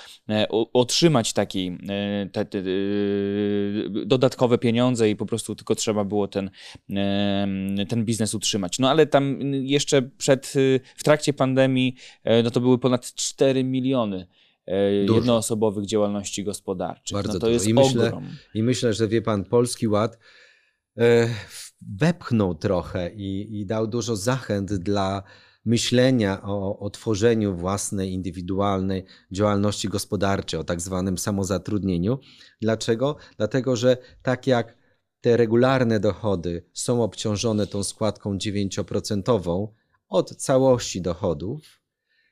otrzymać 0.73 1.33
taki 1.33 1.77
te, 2.31 2.45
te, 2.45 2.63
dodatkowe 4.05 4.57
pieniądze 4.57 5.09
i 5.09 5.15
po 5.15 5.25
prostu 5.25 5.55
tylko 5.55 5.75
trzeba 5.75 6.03
było 6.03 6.27
ten, 6.27 6.49
ten 7.89 8.05
biznes 8.05 8.33
utrzymać. 8.33 8.79
No 8.79 8.89
ale 8.89 9.07
tam 9.07 9.39
jeszcze 9.53 10.01
przed, 10.01 10.53
w 10.95 11.03
trakcie 11.03 11.33
pandemii 11.33 11.95
no 12.43 12.51
to 12.51 12.59
były 12.59 12.77
ponad 12.77 13.13
4 13.13 13.63
miliony 13.63 14.27
dużo. 15.07 15.15
jednoosobowych 15.15 15.85
działalności 15.85 16.43
gospodarczych. 16.43 17.15
Bardzo 17.15 17.33
no 17.33 17.39
to 17.39 17.45
dużo. 17.45 17.53
jest 17.53 17.67
I 17.67 17.73
myślę, 17.73 18.07
ogrom. 18.07 18.27
I 18.53 18.63
myślę, 18.63 18.93
że 18.93 19.07
wie 19.07 19.21
pan, 19.21 19.45
Polski 19.45 19.87
Ład 19.87 20.19
e, 20.97 21.29
wepchnął 21.81 22.55
trochę 22.55 23.11
i, 23.13 23.59
i 23.59 23.65
dał 23.65 23.87
dużo 23.87 24.15
zachęt 24.15 24.73
dla 24.73 25.23
myślenia 25.65 26.41
o, 26.43 26.79
o 26.79 26.89
tworzeniu 26.89 27.55
własnej, 27.55 28.11
indywidualnej 28.11 29.05
działalności 29.31 29.89
gospodarczej, 29.89 30.59
o 30.59 30.63
tak 30.63 30.81
zwanym 30.81 31.17
samozatrudnieniu. 31.17 32.19
Dlaczego? 32.61 33.15
Dlatego, 33.37 33.75
że 33.75 33.97
tak 34.21 34.47
jak 34.47 34.77
te 35.21 35.37
regularne 35.37 35.99
dochody 35.99 36.65
są 36.73 37.03
obciążone 37.03 37.67
tą 37.67 37.83
składką 37.83 38.37
9% 38.37 39.67
od 40.09 40.35
całości 40.35 41.01
dochodów, 41.01 41.78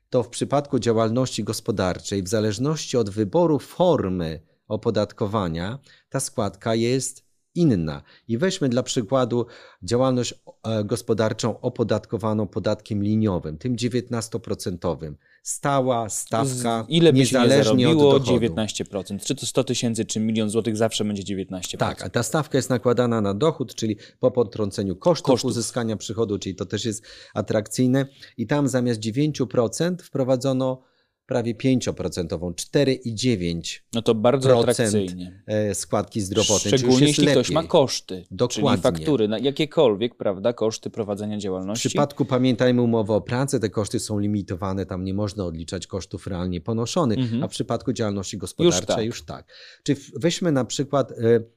to 0.10 0.24
w 0.24 0.30
przypadku 0.30 0.80
działalności 0.80 1.44
gospodarczej, 1.44 2.24
w 2.24 2.28
zależności 2.28 2.98
od 2.98 3.10
wyboru 3.10 3.60
formy 3.60 4.42
opodatkowania, 4.68 5.80
ta 6.10 6.20
składka 6.20 6.76
jest 6.76 7.28
inna. 7.56 8.02
I 8.28 8.38
weźmy 8.38 8.70
dla 8.70 8.84
przykładu 8.84 9.46
działalność 9.84 10.34
e, 10.64 10.84
gospodarczą 10.84 11.60
opodatkowaną 11.60 12.48
podatkiem 12.48 13.04
liniowym, 13.04 13.58
tym 13.58 13.76
19%. 13.76 15.14
Stała 15.48 16.10
stawka, 16.10 16.86
Z 16.88 16.90
ile 16.90 17.14
niezależnie 17.14 17.64
się 17.64 17.76
nie 17.76 17.84
zarobiło, 17.86 18.16
od 18.16 18.24
dochodu. 18.24 18.46
19%. 18.46 19.26
Czy 19.26 19.36
to 19.36 19.46
100 19.46 19.64
tysięcy, 19.64 20.06
czy 20.06 20.20
milion 20.20 20.50
złotych, 20.50 20.78
zawsze 20.78 21.06
będzie 21.06 21.36
19%. 21.36 21.78
Tak, 21.78 22.06
a 22.06 22.10
ta 22.10 22.24
stawka 22.24 22.58
jest 22.58 22.70
nakładana 22.70 23.22
na 23.22 23.34
dochód, 23.34 23.76
czyli 23.76 23.98
po 24.20 24.32
potrąceniu 24.32 24.96
kosztów, 24.96 25.26
Kosztów. 25.26 25.52
uzyskania 25.52 25.98
przychodu, 25.98 26.40
czyli 26.40 26.56
to 26.56 26.66
też 26.66 26.86
jest 26.86 27.04
atrakcyjne. 27.34 28.06
I 28.38 28.48
tam 28.48 28.68
zamiast 28.68 29.00
9% 29.00 29.96
wprowadzono 30.04 30.82
prawie 31.28 31.56
5%, 31.56 32.54
4,9% 32.54 33.80
No 33.94 34.02
to 34.02 34.16
bardzo 34.16 34.60
atrakcyjnie. 34.60 35.44
e, 35.48 35.76
składki 35.76 36.22
zdrowotnej. 36.22 36.72
już 36.72 36.82
Szczególnie 36.82 37.08
jeśli 37.08 37.28
ktoś 37.28 37.36
lepiej. 37.50 37.54
ma 37.54 37.64
koszty, 37.64 38.24
Dokładnie. 38.32 38.72
czyli 38.72 38.82
faktury, 38.82 39.28
na 39.28 39.40
jakiekolwiek, 39.40 40.16
prawda, 40.16 40.54
koszty 40.54 40.90
prowadzenia 40.90 41.38
W 41.38 41.40
działalności. 41.40 41.90
przypadku, 41.90 42.26
pamiętajmy, 42.26 42.82
umowy 42.82 43.14
o 43.14 43.22
pracę, 43.22 43.60
te 43.60 43.70
koszty 43.70 44.00
są 44.00 44.20
limitowane, 44.20 44.86
tam 44.86 45.04
nie 45.04 45.14
można 45.14 45.46
odliczać 45.46 45.88
kosztów 45.88 46.28
realnie 46.28 46.62
ponoszonych, 46.62 47.18
Mhm. 47.20 47.44
a 47.44 47.48
w 47.48 47.52
przypadku 47.52 47.94
działalności 47.94 48.38
gospodarczej 48.38 48.96
tak. 48.96 49.06
już 49.06 49.26
tak. 49.26 49.46
Czy 49.84 49.96
w- 49.96 50.12
weźmy 50.20 50.52
na 50.52 50.66
przykład 50.66 51.12
e, 51.12 51.16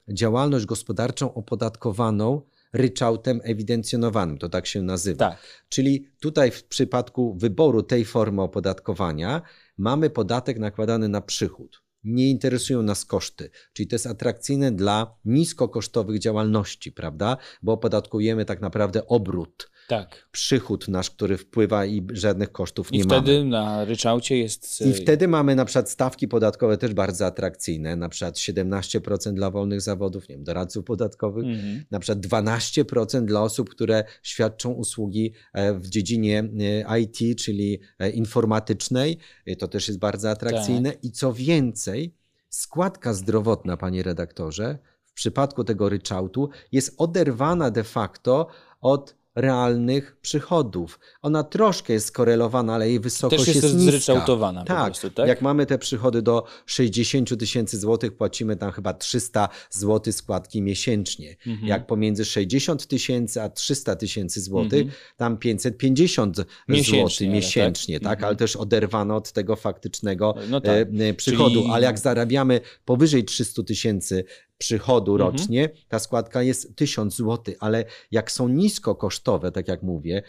działalność 0.09 0.67
gospodarczą 0.67 1.35
opodatkowaną 1.35 2.41
ryczałtem 2.73 3.41
ewidencjonowanym, 3.45 4.39
to 4.39 4.49
tak 4.49 4.67
się 4.67 4.83
nazywa. 4.83 5.31
Tak. 5.31 5.39
Czyli 5.69 6.07
tutaj 6.21 6.51
w 6.51 6.65
przypadku 6.65 7.35
wyboru 7.35 7.83
tej 7.83 8.05
formy 8.05 8.43
opodatkowania 8.43 9.43
mamy 9.79 10.11
podatek 10.11 10.59
nakładany 10.59 11.09
na 11.09 11.21
przychód. 11.21 11.83
Nie 12.05 12.31
interesują 12.31 12.83
nas 12.83 13.05
koszty, 13.05 13.51
czyli 13.73 13.87
to 13.87 13.95
jest 13.95 14.07
atrakcyjne 14.07 14.73
dla 14.73 15.19
niskokosztowych 15.25 16.19
działalności, 16.19 16.93
prawda? 16.93 17.37
Bo 17.63 17.73
opodatkujemy 17.73 18.45
tak 18.45 18.61
naprawdę 18.61 19.07
obrót, 19.07 19.71
Tak. 19.91 20.29
przychód 20.33 20.89
nasz, 20.89 21.11
który 21.11 21.37
wpływa 21.37 21.87
i 21.87 22.07
żadnych 22.13 22.53
kosztów 22.53 22.93
I 22.93 22.99
nie 22.99 23.05
wtedy 23.05 23.33
mamy. 23.39 23.45
na 23.51 23.85
ryczałcie 23.85 24.39
jest. 24.39 24.81
I 24.81 24.93
wtedy 24.95 25.29
mamy 25.29 25.55
na 25.55 25.65
przykład 25.65 25.91
stawki 25.91 26.29
podatkowe 26.29 26.79
też 26.79 26.95
bardzo 26.95 27.27
atrakcyjne, 27.27 27.97
na 27.97 28.09
przykład 28.09 28.37
17% 28.37 29.33
dla 29.35 29.51
wolnych 29.51 29.81
zawodów, 29.81 30.29
nie 30.29 30.35
wiem, 30.35 30.45
doradców 30.45 30.85
podatkowych, 30.85 31.45
Mhm. 31.45 31.85
na 31.91 31.99
przykład 31.99 32.27
12% 32.27 33.25
dla 33.25 33.43
osób, 33.43 33.71
które 33.71 34.05
świadczą 34.23 34.71
usługi 34.71 35.33
e, 35.53 35.75
w 35.75 35.87
dziedzinie 35.89 36.45
e, 36.89 37.01
IT, 37.01 37.39
czyli 37.39 37.79
e, 37.99 38.11
informatycznej. 38.11 39.19
E, 39.47 39.57
To 39.57 39.69
też 39.69 39.89
jest 39.89 40.01
bardzo 40.01 40.31
atrakcyjne. 40.31 40.93
I 41.03 41.11
co 41.13 41.33
więcej, 41.33 42.15
składka 42.49 43.15
zdrowotna, 43.15 43.77
panie 43.77 44.03
redaktorze, 44.03 44.79
w 45.05 45.13
przypadku 45.13 45.65
tego 45.65 45.89
ryczałtu 45.89 46.51
jest 46.73 46.95
oderwana 46.99 47.71
de 47.71 47.85
facto 47.85 48.47
od 48.81 49.17
realnych 49.35 50.17
przychodów. 50.23 50.99
Ona 51.23 51.43
troszkę 51.45 51.93
jest 51.93 52.07
skorelowana, 52.07 52.75
ale 52.75 52.89
jej 52.89 53.01
wysokość 53.01 53.45
Też 53.45 53.55
jest, 53.55 53.63
jest, 53.63 53.79
zryczałtowana 53.79 54.65
Tak, 54.65 54.85
prostu, 54.87 55.11
tak? 55.11 55.29
jak 55.29 55.43
mamy 55.43 55.67
te 55.67 55.79
przychody 55.79 56.23
do 56.23 56.45
60 56.67 57.39
tysięcy 57.39 57.79
złotych, 57.79 58.17
płacimy 58.17 58.57
tam 58.57 58.73
chyba 58.73 58.95
300 58.95 59.49
złotych 59.71 60.15
składki 60.15 60.63
miesięcznie. 60.63 61.37
Mhm. 61.47 61.69
Jak 61.69 61.87
pomiędzy 61.87 62.25
60 62.25 62.87
tysięcy 62.87 63.43
a 63.43 63.49
300 63.49 63.97
tysięcy 63.97 64.41
złotych, 64.41 64.81
Mhm. 64.81 64.99
tam 65.17 65.37
550 65.37 66.37
Miesięcznie, 66.69 67.01
złotych 67.01 67.21
ale 67.29 67.37
miesięcznie, 67.37 68.01
tak? 68.01 68.05
tak? 68.05 68.13
Mhm. 68.19 68.27
Ale 68.29 68.37
też 68.37 68.57
oderwano 68.57 69.17
od 69.17 69.33
tego 69.33 69.57
faktycznego 69.57 70.35
No 70.51 70.61
tak. 70.61 70.71
e, 71.01 71.09
e, 71.09 71.15
przychodu. 71.15 71.61
Czyli- 71.61 71.73
Ale 71.73 71.87
jak 71.87 71.99
zarabiamy 71.99 72.61
powyżej 72.85 73.25
300 73.25 73.63
tysięcy 73.63 74.25
przychodu 74.61 75.13
Mhm. 75.13 75.31
rocznie, 75.33 75.69
ta 75.89 75.99
składka 75.99 76.43
jest 76.43 76.77
1000 76.77 77.17
zł, 77.17 77.55
ale 77.61 77.85
jak 78.11 78.33
są 78.33 78.49
niskokosztowe, 78.49 79.53
tak 79.53 79.69
jak 79.69 79.83
mówię, 79.83 80.23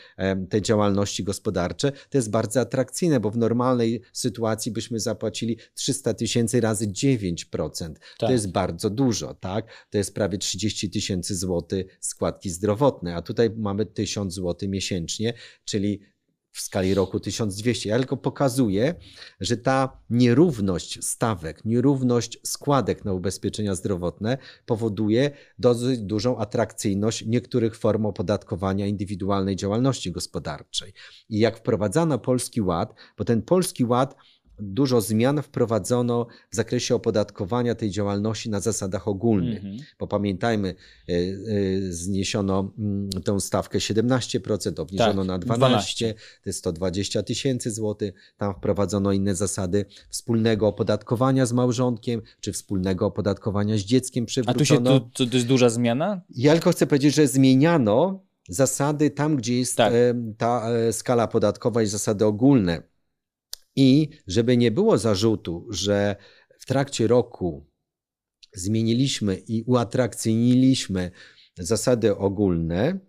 te 0.50 0.62
działalności 0.62 1.24
gospodarcze, 1.24 1.92
to 1.92 2.18
jest 2.18 2.32
bardzo 2.32 2.60
atrakcyjne, 2.60 3.20
bo 3.20 3.32
w 3.32 3.38
normalnej 3.38 4.02
sytuacji 4.14 4.72
byśmy 4.72 5.00
zapłacili 5.00 5.58
300 5.74 6.14
tysięcy 6.14 6.62
razy 6.62 6.88
9%. 6.88 7.36
Tak. 7.50 7.94
To 8.18 8.32
jest 8.32 8.52
bardzo 8.52 8.90
dużo, 8.90 9.34
tak? 9.34 9.66
To 9.90 9.98
jest 9.98 10.16
prawie 10.16 10.38
30 10.38 10.90
tysięcy 10.90 11.36
złotych 11.36 11.98
składki 12.00 12.50
zdrowotne, 12.50 13.16
a 13.16 13.22
tutaj 13.22 13.50
mamy 13.58 13.86
1000 13.86 14.34
zł 14.34 14.70
miesięcznie, 14.70 15.34
czyli 15.66 16.00
w 16.52 16.62
skali 16.62 16.94
roku 16.94 17.20
1200. 17.20 17.90
Ja 17.90 17.98
tylko 17.98 18.18
pokazuję, 18.18 18.96
że 19.40 19.58
ta 19.58 20.02
nierówność 20.10 21.06
stawek, 21.06 21.66
nierówność 21.66 22.40
składek 22.44 23.06
na 23.06 23.14
ubezpieczenia 23.14 23.76
zdrowotne 23.76 24.38
powoduje 24.66 25.32
dosyć 25.60 26.00
dużą 26.00 26.38
atrakcyjność 26.38 27.26
niektórych 27.26 27.78
form 27.78 28.06
opodatkowania 28.06 28.88
indywidualnej 28.88 29.56
działalności 29.56 30.12
gospodarczej. 30.12 30.94
I 31.30 31.40
jak 31.40 31.58
wprowadzano 31.58 32.20
Polski 32.20 32.62
Ład, 32.62 32.94
bo 33.18 33.26
ten 33.26 33.42
Polski 33.42 33.86
Ład 33.86 34.16
dużo 34.62 35.02
zmian 35.02 35.42
wprowadzono 35.42 36.28
w 36.52 36.56
zakresie 36.56 36.96
opodatkowania 36.96 37.76
tej 37.76 37.90
działalności 37.90 38.50
na 38.50 38.60
zasadach 38.60 39.08
ogólnych. 39.08 39.58
Mhm. 39.66 39.78
Bo 40.00 40.08
pamiętajmy, 40.08 40.76
y, 41.10 41.14
y, 41.14 41.94
zniesiono 41.94 42.72
mm, 42.80 43.10
tą 43.10 43.40
stawkę 43.40 43.80
17%, 43.80 44.80
obniżono 44.80 45.22
Tak, 45.22 45.28
na 45.28 45.40
12, 45.40 45.58
12. 45.58 46.14
to 46.14 46.50
jest 46.50 46.60
120 46.60 47.24
tysięcy 47.24 47.72
złotych. 47.72 48.14
Tam 48.38 48.54
wprowadzono 48.54 49.12
inne 49.12 49.36
zasady 49.36 49.86
wspólnego 50.10 50.68
opodatkowania 50.68 51.46
z 51.46 51.54
małżonkiem, 51.54 52.22
czy 52.40 52.52
wspólnego 52.54 53.06
opodatkowania 53.06 53.78
z 53.78 53.82
dzieckiem 53.82 54.24
A 54.24 54.26
tu 54.26 54.30
przywrócono. 54.60 54.94
się 54.94 55.00
tu, 55.00 55.10
tu, 55.14 55.28
to 55.28 55.36
jest 55.38 55.48
duża 55.48 55.70
zmiana? 55.70 56.22
Ja 56.30 56.54
tylko 56.54 56.72
chcę 56.72 56.88
powiedzieć, 56.88 57.16
że 57.16 57.28
zmieniano 57.28 58.24
zasady 58.50 59.10
tam, 59.10 59.36
gdzie 59.36 59.58
jest 59.60 59.78
Tak. 59.78 59.94
e, 59.94 60.14
ta 60.38 60.70
e, 60.70 60.94
skala 60.94 61.28
podatkowa 61.28 61.82
i 61.82 61.88
zasady 61.88 62.26
ogólne. 62.26 62.91
I 63.76 64.10
żeby 64.28 64.58
nie 64.58 64.72
było 64.72 64.98
zarzutu, 64.98 65.68
że 65.70 66.16
w 66.60 66.66
trakcie 66.66 67.08
roku 67.08 67.68
zmieniliśmy 68.54 69.36
i 69.48 69.64
uatrakcyjniliśmy 69.64 71.12
zasady 71.58 72.18
ogólne, 72.18 73.00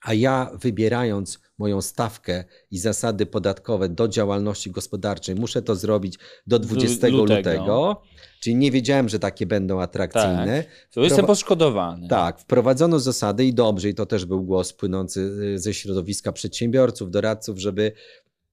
a 0.00 0.14
ja 0.14 0.50
wybierając 0.60 1.38
moją 1.58 1.82
stawkę 1.82 2.44
i 2.70 2.78
zasady 2.78 3.26
podatkowe 3.26 3.88
do 3.88 4.08
działalności 4.08 4.70
gospodarczej, 4.70 5.34
muszę 5.34 5.62
to 5.62 5.74
zrobić 5.74 6.18
do 6.46 6.58
20 6.58 7.08
lutego. 7.08 7.36
lutego, 7.36 8.02
czyli 8.40 8.56
nie 8.56 8.70
wiedziałem, 8.70 9.08
że 9.08 9.18
takie 9.18 9.46
będą 9.46 9.80
atrakcyjne. 9.80 10.64
To 10.90 11.00
jestem 11.00 11.26
poszkodowany. 11.26 12.08
Tak, 12.08 12.40
wprowadzono 12.40 12.98
zasady 12.98 13.44
i 13.44 13.54
dobrze, 13.54 13.88
i 13.88 13.94
to 13.94 14.06
też 14.06 14.24
był 14.24 14.42
głos 14.42 14.72
płynący 14.72 15.20
y, 15.54 15.58
ze 15.58 15.74
środowiska 15.74 16.32
przedsiębiorców, 16.32 17.10
doradców, 17.10 17.58
żeby 17.58 17.92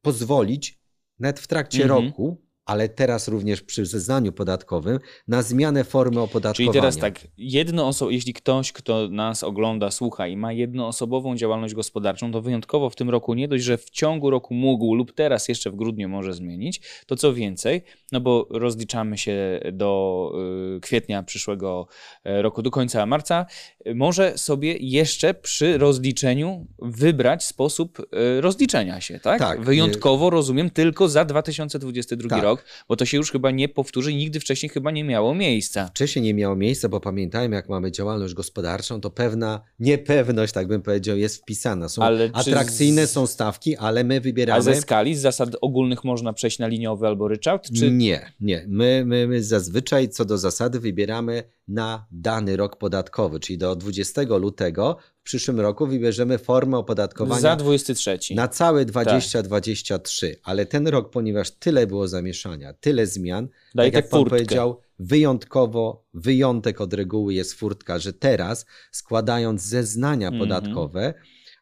pozwolić 0.02 0.81
nawet 1.22 1.40
w 1.40 1.48
trakcie 1.48 1.86
Mhm. 1.86 2.06
roku, 2.06 2.38
ale 2.72 2.90
teraz 2.90 3.28
również 3.28 3.62
przy 3.62 3.86
zeznaniu 3.86 4.32
podatkowym, 4.32 5.00
na 5.28 5.42
zmianę 5.42 5.84
formy 5.84 6.12
Czyli 6.12 6.24
opodatkowania. 6.24 6.74
teraz 6.74 6.98
tak, 6.98 7.20
jedno 7.38 7.90
oso- 7.90 8.10
jeśli 8.12 8.34
ktoś, 8.34 8.72
kto 8.72 9.08
nas 9.10 9.44
ogląda, 9.44 9.92
słucha 9.92 10.28
i 10.28 10.38
ma 10.38 10.54
jednoosobową 10.54 11.36
działalność 11.36 11.74
gospodarczą, 11.74 12.32
to 12.32 12.42
wyjątkowo 12.42 12.90
w 12.90 12.96
tym 12.96 13.10
roku 13.10 13.34
nie 13.34 13.48
dość, 13.48 13.64
że 13.64 13.78
w 13.78 13.90
ciągu 13.90 14.30
roku 14.30 14.54
mógł 14.54 14.96
lub 14.96 15.12
teraz 15.12 15.48
jeszcze 15.48 15.72
w 15.72 15.76
grudniu 15.76 16.10
może 16.10 16.34
zmienić, 16.34 16.82
to 17.06 17.16
co 17.16 17.34
więcej, 17.34 17.82
no 18.12 18.22
bo 18.22 18.48
rozliczamy 18.50 19.18
się 19.18 19.60
do 19.74 20.32
y, 20.78 20.80
kwietnia 20.80 21.24
przyszłego 21.24 21.88
e, 22.24 22.42
roku, 22.42 22.62
do 22.62 22.72
końca 22.72 23.06
marca, 23.06 23.46
y, 23.88 23.96
może 23.96 24.38
sobie 24.38 24.78
jeszcze 24.80 25.34
przy 25.34 25.78
rozliczeniu 25.78 26.68
wybrać 26.80 27.44
sposób 27.44 28.00
y, 28.00 28.42
rozliczenia 28.42 29.02
się, 29.02 29.20
tak? 29.20 29.40
Tak. 29.40 29.62
Wyjątkowo 29.62 30.30
rozumiem 30.30 30.70
tylko 30.70 31.08
za 31.08 31.26
2022 31.26 32.30
Tak. 32.30 32.44
rok, 32.44 32.61
bo 32.88 32.96
to 32.96 33.06
się 33.06 33.18
już 33.18 33.32
chyba 33.32 33.52
nie 33.52 33.70
powtórzy, 33.70 34.14
nigdy 34.14 34.40
wcześniej 34.40 34.70
chyba 34.70 34.92
nie 34.92 35.04
miało 35.04 35.36
miejsca. 35.36 35.88
Wcześniej 35.88 36.24
nie 36.26 36.34
miało 36.34 36.56
miejsca, 36.56 36.90
bo 36.90 37.00
pamiętajmy, 37.00 37.56
jak 37.56 37.70
mamy 37.70 37.92
działalność 37.92 38.34
gospodarczą, 38.34 39.02
to 39.02 39.10
pewna 39.10 39.62
niepewność, 39.80 40.54
tak 40.54 40.68
bym 40.68 40.82
powiedział, 40.82 41.18
jest 41.18 41.38
wpisana. 41.42 41.90
Są 41.90 42.02
Ale 42.04 42.30
atrakcyjne 42.34 43.08
z- 43.08 43.12
są 43.12 43.28
stawki, 43.28 43.78
ale 43.78 44.04
my 44.04 44.18
A 44.18 44.20
wybieramy. 44.20 44.62
ze 44.64 44.76
skali, 44.76 45.16
z 45.16 45.22
zasad 45.22 45.50
ogólnych 45.62 46.04
można 46.04 46.34
przejść 46.34 46.60
na 46.60 46.68
liniowy 46.68 47.08
albo 47.08 47.28
ryczałt? 47.28 47.68
Czy... 47.78 47.92
Nie, 47.92 48.32
nie. 48.42 48.66
My, 48.68 49.04
my, 49.06 49.28
my 49.28 49.44
zazwyczaj 49.44 50.10
co 50.10 50.26
do 50.26 50.38
zasady 50.38 50.80
wybieramy 50.80 51.44
na 51.68 52.06
dany 52.12 52.58
rok 52.58 52.76
podatkowy, 52.78 53.40
czyli 53.40 53.58
do 53.58 53.76
20 53.76 54.22
lutego 54.22 54.98
w 55.22 55.24
przyszłym 55.24 55.60
roku 55.60 55.88
wybierzemy 55.88 56.38
formę 56.38 56.78
opodatkowania 56.78 57.42
Za 57.42 57.56
23. 57.56 58.20
na 58.36 58.48
całe 58.48 58.86
2023, 58.86 60.36
ale 60.44 60.66
ten 60.66 60.88
rok, 60.88 61.10
ponieważ 61.10 61.52
tyle 61.52 61.88
było 61.88 62.08
zamieszania, 62.08 62.74
tyle 62.74 63.08
zmian, 63.08 63.48
Daje 63.76 63.92
tak 63.92 63.96
jak 63.96 64.04
tak 64.06 64.12
pan 64.12 64.20
furtkę. 64.20 64.36
powiedział, 64.38 64.80
wyjątkowo, 65.00 66.06
wyjątek 66.14 66.82
od 66.82 66.94
reguły 66.94 67.34
jest 67.34 67.54
furtka, 67.54 68.00
że 68.00 68.14
teraz 68.14 68.66
składając 68.92 69.62
zeznania 69.62 70.28
Mhm. 70.28 70.40
podatkowe, 70.50 71.14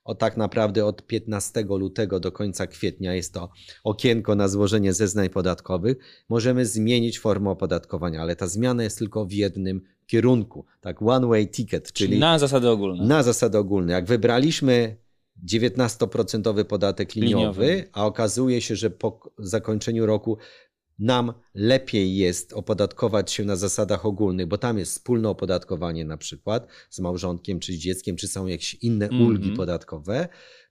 o 0.03 0.15
tak 0.15 0.37
naprawdę 0.37 0.85
od 0.85 1.07
15 1.07 1.61
lutego 1.69 2.19
do 2.19 2.31
końca 2.31 2.67
kwietnia 2.67 3.13
jest 3.15 3.33
to 3.33 3.49
okienko 3.83 4.35
na 4.35 4.47
złożenie 4.47 4.93
zeznań 4.93 5.29
podatkowych, 5.29 5.97
możemy 6.29 6.65
zmienić 6.65 7.19
formę 7.19 7.49
opodatkowania, 7.49 8.21
ale 8.21 8.35
ta 8.35 8.47
zmiana 8.47 8.83
jest 8.83 8.97
tylko 8.97 9.25
w 9.25 9.31
jednym 9.31 9.81
kierunku, 10.09 10.65
tak 10.81 11.01
one 11.01 11.27
way 11.27 11.47
ticket, 11.47 11.93
czyli, 11.93 12.09
czyli 12.09 12.19
na 12.19 12.39
zasady 12.39 12.69
ogólne. 12.69 13.05
Na 13.05 13.23
zasady 13.23 13.57
ogólne. 13.57 13.93
Jak 13.93 14.05
wybraliśmy 14.05 14.97
19% 15.45 16.63
podatek 16.63 17.15
liniowy, 17.15 17.35
liniowy, 17.35 17.89
a 17.93 18.05
okazuje 18.05 18.61
się, 18.61 18.75
że 18.75 18.89
po 18.89 19.33
zakończeniu 19.37 20.05
roku 20.05 20.37
nam 20.99 21.33
lepiej 21.53 22.15
jest 22.15 22.53
opodatkować 22.53 23.31
się 23.31 23.43
na 23.43 23.55
zasadach 23.55 24.05
ogólnych, 24.05 24.47
bo 24.47 24.57
tam 24.57 24.77
jest 24.77 24.91
wspólne 24.91 25.29
opodatkowanie 25.29 26.05
na 26.05 26.17
przykład 26.17 26.67
z 26.89 26.99
małżonkiem 26.99 27.59
czy 27.59 27.73
z 27.73 27.75
dzieckiem, 27.75 28.15
czy 28.15 28.27
są 28.27 28.47
jakieś 28.47 28.73
inne 28.73 29.07
mm 29.07 29.21
-hmm. 29.21 29.25
ulgi 29.25 29.51
podatkowe, 29.51 30.27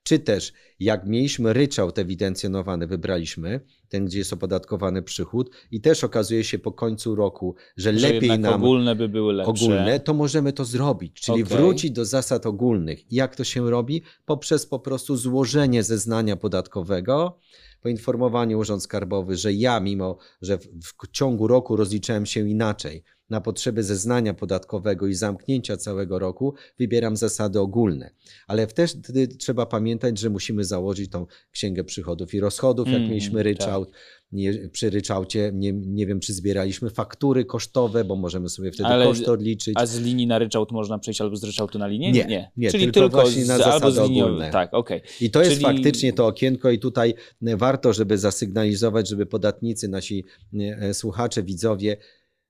czy 0.09 0.19
też 0.19 0.53
jak 0.81 1.07
mieliśmy 1.07 1.53
ryczałt 1.53 1.99
ewidencjonowany, 1.99 2.87
wybraliśmy 2.87 3.61
ten, 3.89 4.07
gdzie 4.07 4.19
jest 4.19 4.33
opodatkowany 4.33 5.03
przychód 5.03 5.51
i 5.71 5.81
też 5.81 6.05
okazuje 6.05 6.45
się 6.45 6.59
po 6.59 6.73
końcu 6.73 7.15
roku, 7.15 7.55
że, 7.77 7.99
że 7.99 8.13
lepiej 8.13 8.39
nam 8.39 8.55
ogólne 8.55 8.97
by 8.97 9.09
były 9.09 9.33
lepsze. 9.33 9.51
Ogólne, 9.51 10.01
to 10.01 10.15
możemy 10.15 10.53
to 10.53 10.65
zrobić, 10.65 11.21
czyli 11.21 11.43
okay. 11.43 11.59
wrócić 11.59 11.91
do 11.91 12.05
zasad 12.05 12.47
ogólnych. 12.47 13.13
Jak 13.13 13.37
to 13.37 13.45
się 13.45 13.71
robi? 13.71 14.03
Poprzez 14.27 14.67
po 14.67 14.79
prostu 14.79 15.17
złożenie 15.17 15.83
zeznania 15.83 16.37
podatkowego, 16.37 17.39
poinformowany 17.83 18.57
Urząd 18.57 18.83
Skarbowy, 18.83 19.37
że 19.37 19.53
ja, 19.53 19.81
mimo 19.81 20.19
że 20.43 20.59
w 20.59 21.11
ciągu 21.13 21.47
roku 21.47 21.77
rozliczałem 21.77 22.27
się 22.27 22.49
inaczej, 22.49 23.05
na 23.31 23.41
potrzeby 23.41 23.83
zeznania 23.83 24.35
podatkowego 24.35 25.07
i 25.07 25.15
zamknięcia 25.15 25.77
całego 25.77 26.19
roku 26.19 26.55
wybieram 26.79 27.17
zasady 27.17 27.61
ogólne. 27.61 28.11
Ale 28.47 28.67
wtedy 28.67 29.29
trzeba 29.29 29.67
pamiętać, 29.67 30.19
że 30.19 30.31
musimy 30.31 30.65
założyć 30.65 31.11
tą 31.11 31.27
księgę 31.53 31.85
przychodów 31.85 32.35
i 32.35 32.41
rozchodów, 32.41 32.89
jak 32.89 32.97
mm, 32.97 33.09
mieliśmy 33.09 33.43
ryczałt. 33.43 33.91
Tak. 33.91 34.01
Nie, 34.33 34.69
przy 34.69 34.91
ryczałcie 34.91 35.51
nie, 35.55 35.73
nie 35.73 36.07
wiem, 36.07 36.21
czy 36.21 36.33
zbieraliśmy 36.33 36.91
faktury 36.91 37.45
kosztowe, 37.45 38.05
bo 38.05 38.17
możemy 38.17 38.49
sobie 38.49 38.73
wtedy 38.73 38.89
Ale, 38.89 39.05
koszty 39.05 39.33
odliczyć. 39.33 39.75
A 39.77 39.87
z 39.87 40.01
linii 40.01 40.27
na 40.27 40.39
ryczałt 40.39 40.73
można 40.73 40.99
przejść 40.99 41.21
albo 41.21 41.37
z 41.37 41.45
ryczałtu 41.45 41.79
na 41.79 41.87
linię? 41.87 42.13
Nie, 42.13 42.25
nie, 42.25 42.51
nie 42.57 42.71
Czyli 42.71 42.85
tylko, 42.85 43.01
tylko 43.01 43.21
właśnie 43.21 43.45
z, 43.45 43.49
na 43.49 43.59
zasady 43.59 44.01
ogólne. 44.01 44.51
Tak, 44.51 44.75
okay. 44.75 45.01
I 45.21 45.31
to 45.31 45.41
Czyli... 45.41 45.51
jest 45.51 45.63
faktycznie 45.63 46.13
to 46.13 46.27
okienko 46.27 46.71
i 46.71 46.79
tutaj 46.79 47.15
warto, 47.41 47.93
żeby 47.93 48.19
zasygnalizować, 48.19 49.09
żeby 49.09 49.27
podatnicy, 49.27 49.89
nasi 49.89 50.25
e, 50.61 50.95
słuchacze, 50.95 51.43
widzowie 51.43 51.97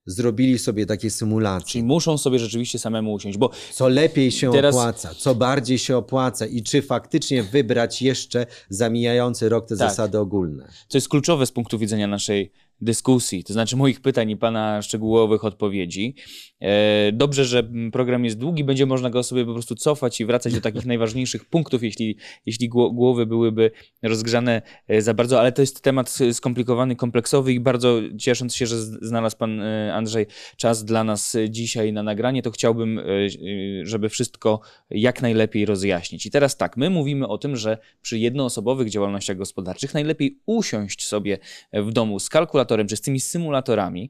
zrobili 0.05 0.59
sobie 0.59 0.85
takie 0.85 1.09
symulacje. 1.09 1.67
Czyli 1.67 1.83
muszą 1.83 2.17
sobie 2.17 2.39
rzeczywiście 2.39 2.79
samemu 2.79 3.13
usiąść, 3.13 3.37
bo... 3.37 3.49
Co 3.73 3.87
lepiej 3.87 4.31
się 4.31 4.51
teraz... 4.51 4.75
opłaca, 4.75 5.15
co 5.15 5.35
bardziej 5.35 5.77
się 5.77 5.97
opłaca 5.97 6.45
i 6.45 6.63
czy 6.63 6.81
faktycznie 6.81 7.43
wybrać 7.43 8.01
jeszcze 8.01 8.45
zamijający 8.69 9.49
rok 9.49 9.67
te 9.67 9.77
tak. 9.77 9.89
zasady 9.89 10.19
ogólne. 10.19 10.69
To 10.87 10.97
jest 10.97 11.09
kluczowe 11.09 11.45
z 11.45 11.51
punktu 11.51 11.79
widzenia 11.79 12.07
naszej 12.07 12.51
dyskusji, 12.81 13.43
to 13.43 13.53
znaczy 13.53 13.77
moich 13.77 14.01
pytań 14.01 14.29
i 14.29 14.37
Pana 14.37 14.81
szczegółowych 14.81 15.45
odpowiedzi. 15.45 16.15
E, 16.61 17.11
dobrze, 17.11 17.45
że 17.45 17.69
program 17.91 18.25
jest 18.25 18.37
długi, 18.37 18.63
będzie 18.63 18.85
można 18.85 19.09
go 19.09 19.23
sobie 19.23 19.45
po 19.45 19.53
prostu 19.53 19.75
cofać 19.75 20.21
i 20.21 20.25
wracać 20.25 20.53
do 20.53 20.61
takich 20.61 20.85
najważniejszych 20.93 21.45
punktów, 21.45 21.83
jeśli, 21.83 22.17
jeśli 22.45 22.69
głowy 22.69 23.25
byłyby 23.25 23.71
rozgrzane 24.03 24.61
e, 24.87 25.01
za 25.01 25.13
bardzo, 25.13 25.39
ale 25.39 25.51
to 25.51 25.61
jest 25.61 25.81
temat 25.81 26.17
skomplikowany, 26.31 26.95
kompleksowy 26.95 27.53
i 27.53 27.59
bardzo 27.59 27.99
ciesząc 28.19 28.55
się, 28.55 28.67
że 28.67 28.81
znalazł 28.81 29.37
Pan 29.37 29.61
e, 29.61 29.93
Andrzej 29.93 30.25
czas 30.57 30.85
dla 30.85 31.03
nas 31.03 31.37
dzisiaj 31.49 31.93
na 31.93 32.03
nagranie, 32.03 32.41
to 32.41 32.51
chciałbym, 32.51 33.01
żeby 33.83 34.09
wszystko 34.09 34.59
jak 34.89 35.21
najlepiej 35.21 35.65
rozjaśnić. 35.65 36.25
I 36.25 36.31
teraz 36.31 36.57
tak, 36.57 36.77
my 36.77 36.89
mówimy 36.89 37.27
o 37.27 37.37
tym, 37.37 37.55
że 37.55 37.77
przy 38.01 38.19
jednoosobowych 38.19 38.89
działalnościach 38.89 39.37
gospodarczych 39.37 39.93
najlepiej 39.93 40.39
usiąść 40.45 41.07
sobie 41.07 41.37
w 41.73 41.91
domu 41.91 42.19
z 42.19 42.29
kalkulatorem, 42.29 42.68
symulatorem, 42.69 42.87
czy 42.87 42.97
z 42.97 43.01
tymi 43.01 43.19
symulatorami 43.19 44.09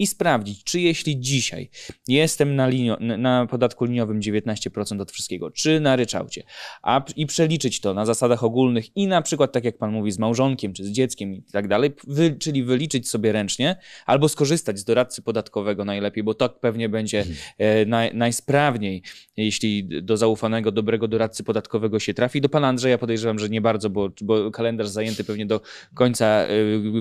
i 0.00 0.06
sprawdzić, 0.06 0.64
czy 0.64 0.80
jeśli 0.80 1.20
dzisiaj 1.20 1.70
jestem 2.08 2.56
na, 2.56 2.68
linio, 2.68 2.96
na 3.00 3.46
podatku 3.46 3.84
liniowym 3.84 4.20
19% 4.20 5.00
od 5.00 5.12
wszystkiego, 5.12 5.50
czy 5.50 5.80
na 5.80 5.96
ryczałcie, 5.96 6.42
a, 6.82 7.04
i 7.16 7.26
przeliczyć 7.26 7.80
to 7.80 7.94
na 7.94 8.06
zasadach 8.06 8.44
ogólnych 8.44 8.96
i 8.96 9.06
na 9.06 9.22
przykład, 9.22 9.52
tak 9.52 9.64
jak 9.64 9.78
Pan 9.78 9.92
mówi, 9.92 10.12
z 10.12 10.18
małżonkiem, 10.18 10.72
czy 10.72 10.84
z 10.84 10.90
dzieckiem 10.90 11.34
i 11.34 11.42
tak 11.42 11.68
dalej, 11.68 11.90
wy, 12.06 12.36
czyli 12.38 12.64
wyliczyć 12.64 13.08
sobie 13.08 13.32
ręcznie, 13.32 13.76
albo 14.06 14.28
skorzystać 14.28 14.78
z 14.78 14.84
doradcy 14.84 15.22
podatkowego 15.22 15.84
najlepiej, 15.84 16.24
bo 16.24 16.34
to 16.34 16.48
pewnie 16.48 16.88
będzie 16.88 17.18
mhm. 17.18 17.36
e, 17.58 17.86
naj, 17.86 18.14
najsprawniej, 18.14 19.02
jeśli 19.36 20.02
do 20.02 20.16
zaufanego, 20.16 20.72
dobrego 20.72 21.08
doradcy 21.08 21.44
podatkowego 21.44 21.98
się 21.98 22.14
trafi. 22.14 22.40
Do 22.40 22.48
Pana 22.48 22.68
Andrzeja 22.68 22.98
podejrzewam, 22.98 23.38
że 23.38 23.48
nie 23.48 23.60
bardzo, 23.60 23.90
bo, 23.90 24.10
bo 24.20 24.50
kalendarz 24.50 24.88
zajęty 24.88 25.24
pewnie 25.24 25.46
do 25.46 25.60
końca 25.94 26.26
e, 26.26 26.48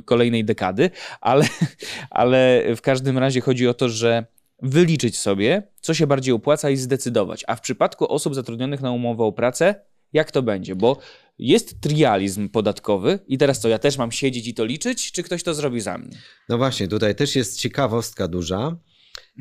kolejnej 0.05 0.45
dekady, 0.45 0.89
ale, 1.21 1.45
ale 2.09 2.63
w 2.75 2.81
każdym 2.81 2.88
razie 3.17 3.41
chodzi 3.41 3.67
o 3.67 3.73
to, 3.73 3.89
że 3.89 4.25
wyliczyć 4.61 5.17
sobie, 5.17 5.63
co 5.81 5.93
się 5.93 6.07
bardziej 6.07 6.33
opłaca 6.33 6.69
i 6.69 6.77
zdecydować. 6.77 7.43
A 7.47 7.55
w 7.55 7.61
przypadku 7.61 8.11
osób 8.11 8.35
zatrudnionych 8.35 8.81
na 8.81 8.91
umowę 8.91 9.23
o 9.23 9.31
pracę, 9.31 9.75
jak 10.13 10.31
to 10.31 10.41
będzie? 10.41 10.75
Bo 10.75 10.99
jest 11.39 11.81
trializm 11.81 12.49
podatkowy 12.49 13.19
i 13.27 13.37
teraz 13.37 13.59
co, 13.59 13.69
ja 13.69 13.79
też 13.79 13.97
mam 13.97 14.11
siedzieć 14.11 14.47
i 14.47 14.53
to 14.53 14.65
liczyć, 14.65 15.11
czy 15.11 15.23
ktoś 15.23 15.43
to 15.43 15.53
zrobi 15.53 15.81
za 15.81 15.97
mnie? 15.97 16.17
No 16.49 16.57
właśnie, 16.57 16.87
tutaj 16.87 17.15
też 17.15 17.35
jest 17.35 17.59
ciekawostka 17.59 18.27
duża, 18.27 18.77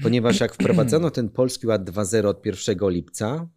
ponieważ 0.03 0.41
jak 0.41 0.55
wprowadzono 0.55 1.11
ten 1.11 1.29
Polski 1.29 1.67
Ład 1.67 1.91
2.0 1.91 2.27
od 2.27 2.47
1 2.47 2.91
lipca, 2.91 3.49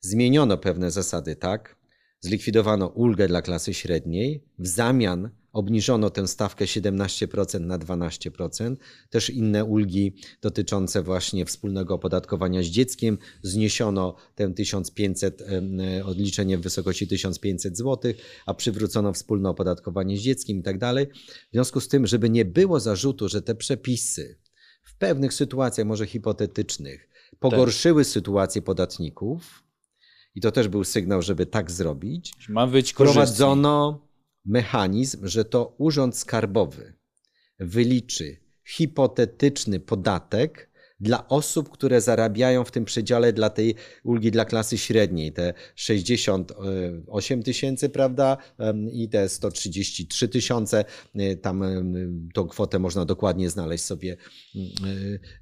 zmieniono 0.00 0.58
pewne 0.58 0.90
zasady, 0.90 1.36
tak? 1.36 1.76
Zlikwidowano 2.20 2.86
ulgę 2.86 3.28
dla 3.28 3.42
klasy 3.42 3.74
średniej, 3.74 4.44
w 4.58 4.66
zamian 4.66 5.30
obniżono 5.54 6.10
tę 6.10 6.28
stawkę 6.28 6.64
17% 6.64 7.60
na 7.60 7.78
12%. 7.78 8.76
Też 9.10 9.30
inne 9.30 9.64
ulgi 9.64 10.14
dotyczące 10.42 11.02
właśnie 11.02 11.44
wspólnego 11.44 11.94
opodatkowania 11.94 12.62
z 12.62 12.66
dzieckiem. 12.66 13.18
Zniesiono 13.42 14.14
tę 14.34 14.54
1500, 14.54 15.42
e, 15.42 16.04
odliczenie 16.04 16.58
w 16.58 16.60
wysokości 16.60 17.08
1500 17.08 17.76
zł, 17.76 18.12
a 18.46 18.54
przywrócono 18.54 19.12
wspólne 19.12 19.48
opodatkowanie 19.48 20.16
z 20.16 20.20
dzieckiem 20.20 20.58
i 20.58 20.62
tak 20.62 20.78
dalej. 20.78 21.06
W 21.48 21.52
związku 21.52 21.80
z 21.80 21.88
tym, 21.88 22.06
żeby 22.06 22.30
nie 22.30 22.44
było 22.44 22.80
zarzutu, 22.80 23.28
że 23.28 23.42
te 23.42 23.54
przepisy 23.54 24.38
w 24.82 24.98
pewnych 24.98 25.34
sytuacjach, 25.34 25.86
może 25.86 26.06
hipotetycznych, 26.06 27.08
pogorszyły 27.38 28.04
tak. 28.04 28.12
sytuację 28.12 28.62
podatników, 28.62 29.64
i 30.34 30.40
to 30.40 30.52
też 30.52 30.68
był 30.68 30.84
sygnał, 30.84 31.22
żeby 31.22 31.46
tak 31.46 31.70
zrobić. 31.70 32.32
Ma 32.48 32.66
być 32.66 32.92
Wprowadzono 32.92 34.00
mechanizm, 34.44 35.26
że 35.26 35.44
to 35.44 35.74
Urząd 35.78 36.16
Skarbowy 36.16 36.94
wyliczy 37.58 38.36
hipotetyczny 38.64 39.80
podatek 39.80 40.74
dla 41.00 41.28
osób, 41.28 41.70
które 41.70 42.00
zarabiają 42.00 42.64
w 42.64 42.70
tym 42.70 42.84
przedziale 42.84 43.32
dla 43.32 43.50
tej 43.50 43.74
ulgi 44.04 44.30
dla 44.30 44.44
klasy 44.44 44.78
średniej, 44.78 45.32
te 45.32 45.54
68 45.74 47.42
tysięcy, 47.42 47.88
prawda, 47.88 48.36
i 48.92 49.08
te 49.08 49.28
133 49.28 50.28
tysiące, 50.28 50.84
e, 51.14 51.36
tam 51.36 51.64
tą 52.34 52.46
kwotę 52.46 52.78
można 52.78 53.04
dokładnie 53.04 53.50
znaleźć 53.50 53.84
sobie 53.84 54.16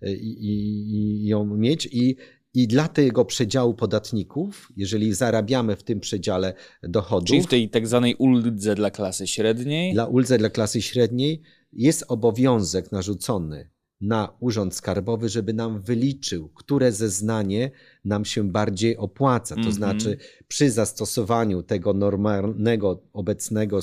e, 0.02 0.12
i, 0.12 0.44
i, 0.44 0.94
i 0.94 1.26
ją 1.26 1.44
mieć. 1.56 1.88
I 1.92 2.16
i 2.54 2.68
dla 2.68 2.88
tego 2.88 3.24
przedziału 3.24 3.74
podatników, 3.74 4.68
jeżeli 4.76 5.14
zarabiamy 5.14 5.76
w 5.76 5.82
tym 5.82 6.00
przedziale 6.00 6.54
dochodów. 6.82 7.28
Czyli 7.28 7.42
w 7.42 7.46
tej 7.46 7.70
tak 7.70 7.86
zwanej 7.86 8.14
uldze 8.14 8.74
dla 8.74 8.90
klasy 8.90 9.26
średniej. 9.26 9.92
Dla 9.92 10.06
uldze 10.06 10.38
dla 10.38 10.50
klasy 10.50 10.82
średniej 10.82 11.42
jest 11.72 12.04
obowiązek 12.08 12.92
narzucony 12.92 13.70
na 14.00 14.36
Urząd 14.40 14.74
Skarbowy, 14.74 15.28
żeby 15.28 15.52
nam 15.52 15.80
wyliczył, 15.80 16.48
które 16.48 16.92
zeznanie 16.92 17.70
nam 18.04 18.24
się 18.24 18.50
bardziej 18.50 18.96
opłaca. 18.96 19.54
To 19.54 19.60
mm 19.60 19.72
-hmm. 19.72 19.76
znaczy, 19.76 20.16
przy 20.48 20.70
zastosowaniu 20.70 21.62
tego 21.62 21.92
normalnego, 21.92 23.02
obecnego, 23.12 23.80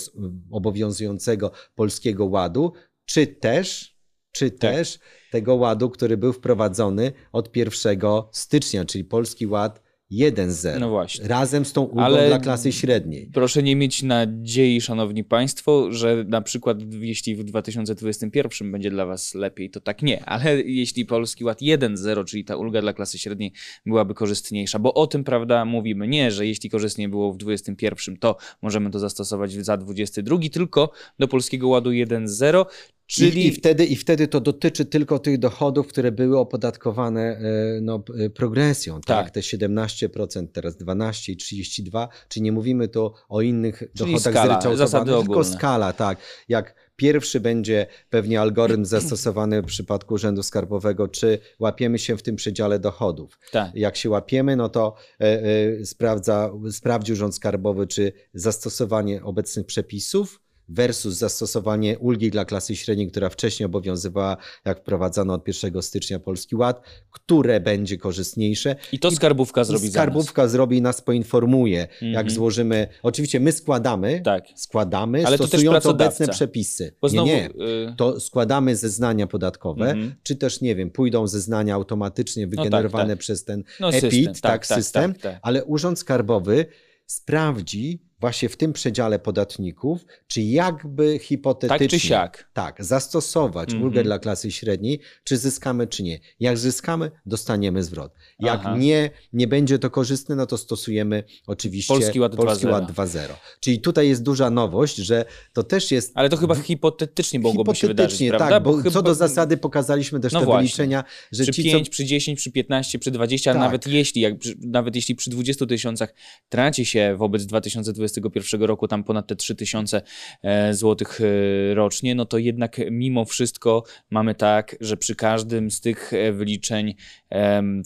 obowiązującego 0.51 1.51
polskiego 1.75 2.25
ładu, 2.25 2.73
czy 3.05 3.27
też, 3.27 3.97
czy 4.31 4.51
tak. 4.51 4.59
też 4.59 4.99
tego 5.31 5.55
ładu, 5.55 5.89
który 5.89 6.17
był 6.17 6.33
wprowadzony 6.33 7.11
od 7.31 7.57
1 7.57 7.99
stycznia, 8.31 8.85
czyli 8.85 9.03
Polski 9.05 9.47
Ład 9.47 9.89
1.0. 10.11 10.79
No 10.79 10.89
właśnie. 10.89 11.27
Razem 11.27 11.65
z 11.65 11.73
tą 11.73 11.81
ulgą 11.81 12.01
Ale 12.01 12.27
dla 12.27 12.39
klasy 12.39 12.71
średniej. 12.71 13.29
Proszę 13.33 13.63
nie 13.63 13.75
mieć 13.75 14.03
nadziei, 14.03 14.81
szanowni 14.81 15.23
państwo, 15.23 15.91
że 15.91 16.25
na 16.27 16.41
przykład 16.41 16.77
jeśli 16.99 17.35
w 17.35 17.43
2021 17.43 18.71
będzie 18.71 18.91
dla 18.91 19.05
was 19.05 19.35
lepiej, 19.35 19.69
to 19.69 19.79
tak 19.81 20.01
nie. 20.01 20.25
Ale 20.25 20.61
jeśli 20.61 21.05
Polski 21.05 21.43
Ład 21.43 21.61
1.0, 21.61 22.25
czyli 22.25 22.45
ta 22.45 22.55
ulga 22.55 22.81
dla 22.81 22.93
klasy 22.93 23.19
średniej 23.19 23.53
byłaby 23.85 24.13
korzystniejsza, 24.13 24.79
bo 24.79 24.93
o 24.93 25.07
tym, 25.07 25.23
prawda, 25.23 25.65
mówimy. 25.65 26.07
Nie, 26.07 26.31
że 26.31 26.47
jeśli 26.47 26.69
korzystnie 26.69 27.09
było 27.09 27.33
w 27.33 27.37
2021, 27.37 28.17
to 28.17 28.37
możemy 28.61 28.89
to 28.89 28.99
zastosować 28.99 29.53
za 29.53 29.77
22, 29.77 30.37
tylko 30.53 30.91
do 31.19 31.27
Polskiego 31.27 31.67
Ładu 31.67 31.89
1.0, 31.89 32.65
Czyli... 33.09 33.41
I, 33.41 33.47
I, 33.47 33.51
wtedy, 33.51 33.85
I 33.85 33.95
wtedy 33.95 34.27
to 34.27 34.41
dotyczy 34.41 34.85
tylko 34.85 35.19
tych 35.19 35.37
dochodów, 35.37 35.87
które 35.87 36.11
były 36.11 36.39
opodatkowane 36.39 37.21
e, 37.21 37.41
no, 37.81 38.03
e, 38.19 38.29
progresją. 38.29 39.01
Tak. 39.01 39.25
tak, 39.25 39.31
te 39.31 39.39
17%, 39.39 40.47
teraz 40.47 40.77
12 40.77 41.31
i 41.31 41.37
32, 41.37 42.09
czyli 42.27 42.43
nie 42.43 42.51
mówimy 42.51 42.87
tu 42.87 43.13
o 43.29 43.41
innych 43.41 43.77
czyli 43.77 44.13
dochodach 44.13 44.33
skala, 44.33 44.61
zryczałtowanych, 44.61 45.25
tylko 45.25 45.43
skala, 45.43 45.93
tak. 45.93 46.17
Jak 46.49 46.75
pierwszy 46.95 47.39
będzie 47.39 47.87
pewnie 48.09 48.41
algorytm 48.41 48.85
zastosowany 48.85 49.61
w 49.61 49.65
przypadku 49.65 50.13
Urzędu 50.13 50.43
Skarbowego, 50.43 51.07
czy 51.07 51.39
łapiemy 51.59 51.99
się 51.99 52.17
w 52.17 52.23
tym 52.23 52.35
przedziale 52.35 52.79
dochodów. 52.79 53.39
Tak. 53.51 53.75
Jak 53.75 53.97
się 53.97 54.09
łapiemy, 54.09 54.55
no 54.55 54.69
to 54.69 54.95
e, 55.19 55.23
e, 55.23 55.85
sprawdza, 55.85 56.51
sprawdzi 56.71 57.13
Urząd 57.13 57.35
Skarbowy, 57.35 57.87
czy 57.87 58.13
zastosowanie 58.33 59.23
obecnych 59.23 59.65
przepisów 59.65 60.41
versus 60.69 61.13
zastosowanie 61.15 61.99
ulgi 61.99 62.31
dla 62.31 62.45
klasy 62.45 62.75
średniej, 62.75 63.07
która 63.07 63.29
wcześniej 63.29 63.65
obowiązywała, 63.65 64.37
jak 64.65 64.79
wprowadzano 64.79 65.33
od 65.33 65.47
1 65.47 65.81
stycznia 65.81 66.19
Polski 66.19 66.55
Ład, 66.55 66.81
które 67.11 67.59
będzie 67.59 67.97
korzystniejsze. 67.97 68.75
I 68.91 68.99
to 68.99 69.11
skarbówka 69.11 69.63
zrobi 69.63 69.85
I 69.85 69.91
Skarbówka 69.91 70.47
zrobi 70.47 70.77
i 70.77 70.81
nas 70.81 71.01
poinformuje, 71.01 71.87
mm 72.01 72.13
-hmm. 72.13 72.15
jak 72.15 72.31
złożymy. 72.31 72.87
Oczywiście 73.03 73.39
my 73.39 73.51
składamy, 73.51 74.21
tak. 74.21 74.43
składamy, 74.55 75.25
Ale 75.25 75.37
stosując 75.37 75.85
obecne 75.85 76.27
przepisy. 76.27 76.95
Znowu, 77.03 77.27
nie, 77.27 77.49
nie. 77.55 77.65
Y- 77.65 77.95
to 77.97 78.19
składamy 78.19 78.75
zeznania 78.75 79.27
podatkowe, 79.27 79.91
mm 79.91 80.09
-hmm. 80.09 80.11
czy 80.23 80.35
też, 80.35 80.61
nie 80.61 80.75
wiem, 80.75 80.91
pójdą 80.91 81.27
zeznania 81.27 81.75
automatycznie 81.75 82.47
wygenerowane 82.47 83.03
no 83.03 83.09
tak, 83.09 83.17
tak. 83.17 83.19
przez 83.19 83.43
ten 83.43 83.63
no, 83.79 83.89
EPIT, 83.89 84.01
system, 84.01 84.25
tak, 84.25 84.41
tak, 84.41 84.67
tak 84.67 84.77
system, 84.77 85.13
tak, 85.13 85.39
ale 85.41 85.65
Urząd 85.65 85.99
Skarbowy 85.99 86.65
sprawdzi, 87.05 88.08
właśnie 88.19 88.49
w 88.49 88.57
tym 88.57 88.73
przedziale 88.73 89.19
podatników, 89.19 90.05
czy 90.27 90.41
jakby 90.41 91.19
hipotetycznie 91.19 91.87
tak, 91.87 91.89
czy 91.89 91.99
siak. 91.99 92.49
tak 92.53 92.85
zastosować 92.85 93.69
mm 93.69 93.81
-hmm. 93.81 93.85
ulgę 93.85 94.03
dla 94.03 94.19
klasy 94.19 94.51
średniej, 94.51 94.99
czy 95.23 95.37
zyskamy, 95.37 95.87
czy 95.87 96.03
nie. 96.03 96.19
Jak 96.39 96.57
zyskamy, 96.57 97.11
dostaniemy 97.25 97.83
zwrot. 97.83 98.13
Jak 98.39 98.61
nie, 98.77 99.09
nie 99.33 99.47
będzie 99.47 99.79
to 99.79 99.89
korzystne, 99.89 100.35
no 100.35 100.45
to 100.45 100.57
stosujemy 100.57 101.23
oczywiście 101.47 101.93
Polski 101.93 102.19
Ład 102.19 102.35
2.0. 102.35 103.19
Czyli 103.59 103.79
tutaj 103.79 104.07
jest 104.07 104.23
duża 104.23 104.49
nowość, 104.49 104.95
że 104.95 105.25
to 105.53 105.63
też 105.63 105.91
jest... 105.91 106.11
Ale 106.15 106.29
to 106.29 106.37
chyba 106.37 106.55
hipotetycznie 106.55 107.39
mogłoby 107.39 107.75
się 107.75 107.87
wydarzyć, 107.87 108.19
tak, 108.19 108.37
prawda? 108.37 108.59
bo, 108.59 108.71
bo 108.71 108.77
chyba... 108.77 108.91
co 108.91 109.01
do 109.01 109.15
zasady 109.15 109.57
pokazaliśmy 109.57 110.19
też 110.19 110.33
no 110.33 110.39
te 110.39 110.45
właśnie. 110.45 110.61
wyliczenia, 110.61 111.03
że 111.31 111.43
przy 111.43 111.53
ci, 111.53 111.63
5, 111.63 111.87
co... 111.87 111.91
przy 111.91 112.05
10, 112.05 112.39
przy 112.39 112.51
15, 112.51 112.99
przy 112.99 113.11
20, 113.11 113.53
tak. 113.53 113.59
nawet 113.59 113.87
jeśli, 113.87 114.21
jak, 114.21 114.33
nawet 114.59 114.95
jeśli 114.95 115.15
przy 115.15 115.29
20 115.29 115.65
tysiącach 115.65 116.13
traci 116.49 116.85
się 116.85 117.15
wobec 117.17 117.45
2020 117.45 118.08
2021 118.11 118.67
roku 118.67 118.87
tam 118.87 119.03
ponad 119.03 119.27
te 119.27 119.35
3000 119.35 120.01
e, 120.43 120.73
złotych 120.73 121.19
e, 121.21 121.73
rocznie, 121.73 122.15
no 122.15 122.25
to 122.25 122.37
jednak 122.37 122.77
mimo 122.91 123.25
wszystko 123.25 123.83
mamy 124.09 124.35
tak, 124.35 124.75
że 124.81 124.97
przy 124.97 125.15
każdym 125.15 125.71
z 125.71 125.81
tych 125.81 126.13
e, 126.13 126.31
wyliczeń 126.31 126.95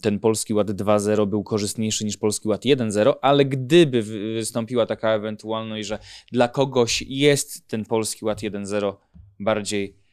ten 0.02 0.20
Polski 0.20 0.54
Ład 0.54 0.70
2.0 0.70 1.26
był 1.26 1.44
korzystniejszy 1.44 2.04
niż 2.04 2.16
Polski 2.16 2.48
Ład 2.48 2.64
1.0, 2.64 3.14
ale 3.22 3.44
gdyby 3.44 4.02
wystąpiła 4.34 4.86
taka 4.86 5.10
ewentualność, 5.14 5.88
że 5.88 5.98
dla 6.32 6.48
kogoś 6.48 7.04
jest 7.08 7.68
ten 7.68 7.84
Polski 7.84 8.24
Ład 8.24 8.40
1.0 8.40 8.94
bardziej 9.40 10.03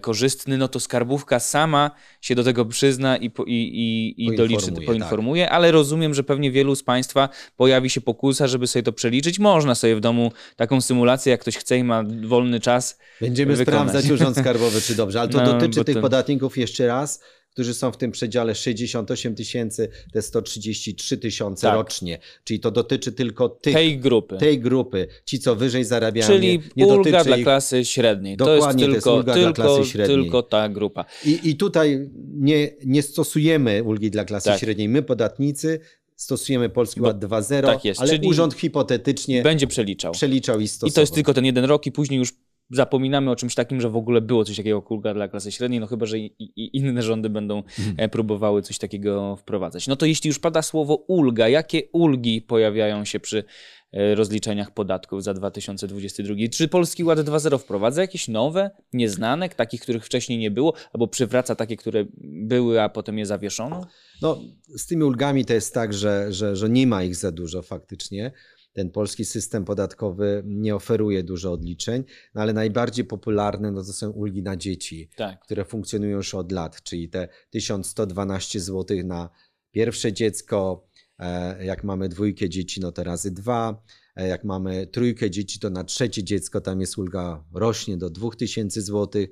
korzystny, 0.00 0.58
no 0.58 0.68
to 0.68 0.80
skarbówka 0.80 1.40
sama 1.40 1.90
się 2.20 2.34
do 2.34 2.44
tego 2.44 2.64
przyzna 2.64 3.16
i, 3.16 3.30
po, 3.30 3.44
i, 3.44 3.52
i, 3.52 4.24
i 4.26 4.36
doliczy, 4.36 4.72
poinformuje, 4.72 5.44
tak. 5.44 5.54
ale 5.54 5.72
rozumiem, 5.72 6.14
że 6.14 6.24
pewnie 6.24 6.50
wielu 6.50 6.74
z 6.74 6.82
Państwa 6.82 7.28
pojawi 7.56 7.90
się 7.90 8.00
pokusa, 8.00 8.46
żeby 8.46 8.66
sobie 8.66 8.82
to 8.82 8.92
przeliczyć. 8.92 9.38
Można 9.38 9.74
sobie 9.74 9.96
w 9.96 10.00
domu 10.00 10.32
taką 10.56 10.80
symulację, 10.80 11.30
jak 11.30 11.40
ktoś 11.40 11.56
chce 11.56 11.78
i 11.78 11.84
ma 11.84 12.04
wolny 12.22 12.60
czas. 12.60 12.98
Będziemy 13.20 13.56
wykonać. 13.56 13.88
sprawdzać 13.88 14.10
Urząd 14.10 14.36
Skarbowy, 14.36 14.80
czy 14.80 14.94
dobrze, 14.94 15.20
ale 15.20 15.28
to 15.28 15.38
no, 15.38 15.52
dotyczy 15.52 15.84
tych 15.84 15.94
to... 15.94 16.02
podatników 16.02 16.58
jeszcze 16.58 16.86
raz 16.86 17.20
którzy 17.56 17.74
są 17.74 17.92
w 17.92 17.96
tym 17.96 18.12
przedziale 18.12 18.54
68 18.54 19.34
tysięcy, 19.34 19.88
te 20.12 20.22
133 20.22 21.18
tysiące 21.18 21.66
tak. 21.66 21.76
rocznie. 21.76 22.18
Czyli 22.44 22.60
to 22.60 22.70
dotyczy 22.70 23.12
tylko 23.12 23.48
tych, 23.48 23.74
tej 23.74 23.98
grupy. 23.98 24.36
Tej 24.38 24.60
grupy. 24.60 25.06
Ci, 25.24 25.38
co 25.38 25.56
wyżej 25.56 25.84
zarabiają. 25.84 26.26
Czyli 26.26 26.60
nie, 26.76 26.86
ulga 26.86 27.24
dla 27.24 27.36
ich... 27.36 27.44
klasy 27.44 27.84
średniej. 27.84 28.36
Dokładnie, 28.36 28.84
to 28.84 28.90
jest 28.90 29.04
tylko, 29.04 29.10
to 29.10 29.16
jest 29.16 29.26
ulga 29.26 29.34
tylko, 29.34 29.52
dla 29.52 29.64
klasy 29.64 29.90
średniej. 29.90 30.18
Tylko 30.18 30.42
ta 30.42 30.68
grupa. 30.68 31.04
I, 31.24 31.40
i 31.44 31.56
tutaj 31.56 32.10
nie, 32.34 32.70
nie 32.84 33.02
stosujemy 33.02 33.82
ulgi 33.82 34.10
dla 34.10 34.24
klasy 34.24 34.48
tak. 34.48 34.60
średniej. 34.60 34.88
My, 34.88 35.02
podatnicy, 35.02 35.80
stosujemy 36.16 36.68
Polski 36.68 37.00
Ład 37.00 37.18
2.0, 37.18 37.62
tak 37.62 37.80
ale 37.98 38.18
urząd 38.26 38.54
hipotetycznie 38.54 39.42
będzie 39.42 39.66
przeliczał. 39.66 40.12
przeliczał 40.12 40.60
i 40.60 40.68
stosował. 40.68 40.90
I 40.90 40.94
to 40.94 41.00
jest 41.00 41.14
tylko 41.14 41.34
ten 41.34 41.44
jeden 41.44 41.64
rok 41.64 41.86
i 41.86 41.92
później 41.92 42.18
już 42.18 42.32
zapominamy 42.70 43.30
o 43.30 43.36
czymś 43.36 43.54
takim, 43.54 43.80
że 43.80 43.90
w 43.90 43.96
ogóle 43.96 44.20
było 44.20 44.44
coś 44.44 44.56
takiego 44.56 44.82
kulga 44.82 45.14
dla 45.14 45.28
klasy 45.28 45.52
średniej, 45.52 45.80
no 45.80 45.86
chyba, 45.86 46.06
że 46.06 46.18
i, 46.18 46.34
i 46.38 46.76
inne 46.76 47.02
rządy 47.02 47.30
będą 47.30 47.62
mhm. 47.88 48.10
próbowały 48.10 48.62
coś 48.62 48.78
takiego 48.78 49.36
wprowadzać. 49.36 49.86
No 49.86 49.96
to 49.96 50.06
jeśli 50.06 50.28
już 50.28 50.38
pada 50.38 50.62
słowo 50.62 50.94
ulga, 50.94 51.48
jakie 51.48 51.82
ulgi 51.92 52.42
pojawiają 52.42 53.04
się 53.04 53.20
przy 53.20 53.44
e, 53.92 54.14
rozliczeniach 54.14 54.70
podatków 54.74 55.22
za 55.22 55.34
2022? 55.34 56.34
Czy 56.52 56.68
Polski 56.68 57.04
Ład 57.04 57.18
2.0 57.18 57.58
wprowadza 57.58 58.00
jakieś 58.00 58.28
nowe, 58.28 58.70
nieznane, 58.92 59.48
takich, 59.48 59.80
których 59.80 60.04
wcześniej 60.04 60.38
nie 60.38 60.50
było, 60.50 60.74
albo 60.92 61.08
przywraca 61.08 61.54
takie, 61.54 61.76
które 61.76 62.04
były, 62.22 62.82
a 62.82 62.88
potem 62.88 63.18
je 63.18 63.26
zawieszono? 63.26 63.86
No, 64.22 64.40
z 64.68 64.86
tymi 64.86 65.04
ulgami 65.04 65.44
to 65.44 65.52
jest 65.52 65.74
tak, 65.74 65.94
że, 65.94 66.32
że, 66.32 66.56
że 66.56 66.68
nie 66.68 66.86
ma 66.86 67.04
ich 67.04 67.16
za 67.16 67.32
dużo 67.32 67.62
faktycznie 67.62 68.32
ten 68.76 68.90
polski 68.90 69.24
system 69.24 69.64
podatkowy 69.64 70.42
nie 70.46 70.74
oferuje 70.74 71.22
dużo 71.22 71.52
odliczeń, 71.52 72.04
no 72.34 72.42
ale 72.42 72.52
najbardziej 72.52 73.04
popularne 73.04 73.72
no 73.72 73.84
to 73.84 73.92
są 73.92 74.10
ulgi 74.10 74.42
na 74.42 74.56
dzieci, 74.56 75.10
tak. 75.16 75.40
które 75.40 75.64
funkcjonują 75.64 76.16
już 76.16 76.34
od 76.34 76.52
lat, 76.52 76.82
czyli 76.82 77.08
te 77.08 77.28
1112 77.50 78.60
zł 78.60 78.96
na 79.04 79.30
pierwsze 79.70 80.12
dziecko, 80.12 80.88
e, 81.18 81.64
jak 81.64 81.84
mamy 81.84 82.08
dwójkę 82.08 82.48
dzieci, 82.48 82.80
no 82.80 82.92
to 82.92 83.04
razy 83.04 83.30
dwa, 83.30 83.82
e, 84.16 84.28
jak 84.28 84.44
mamy 84.44 84.86
trójkę 84.86 85.30
dzieci, 85.30 85.58
to 85.58 85.70
na 85.70 85.84
trzecie 85.84 86.24
dziecko 86.24 86.60
tam 86.60 86.80
jest 86.80 86.98
ulga 86.98 87.44
rośnie 87.54 87.96
do 87.96 88.10
2000 88.10 88.82
zł, 88.82 89.22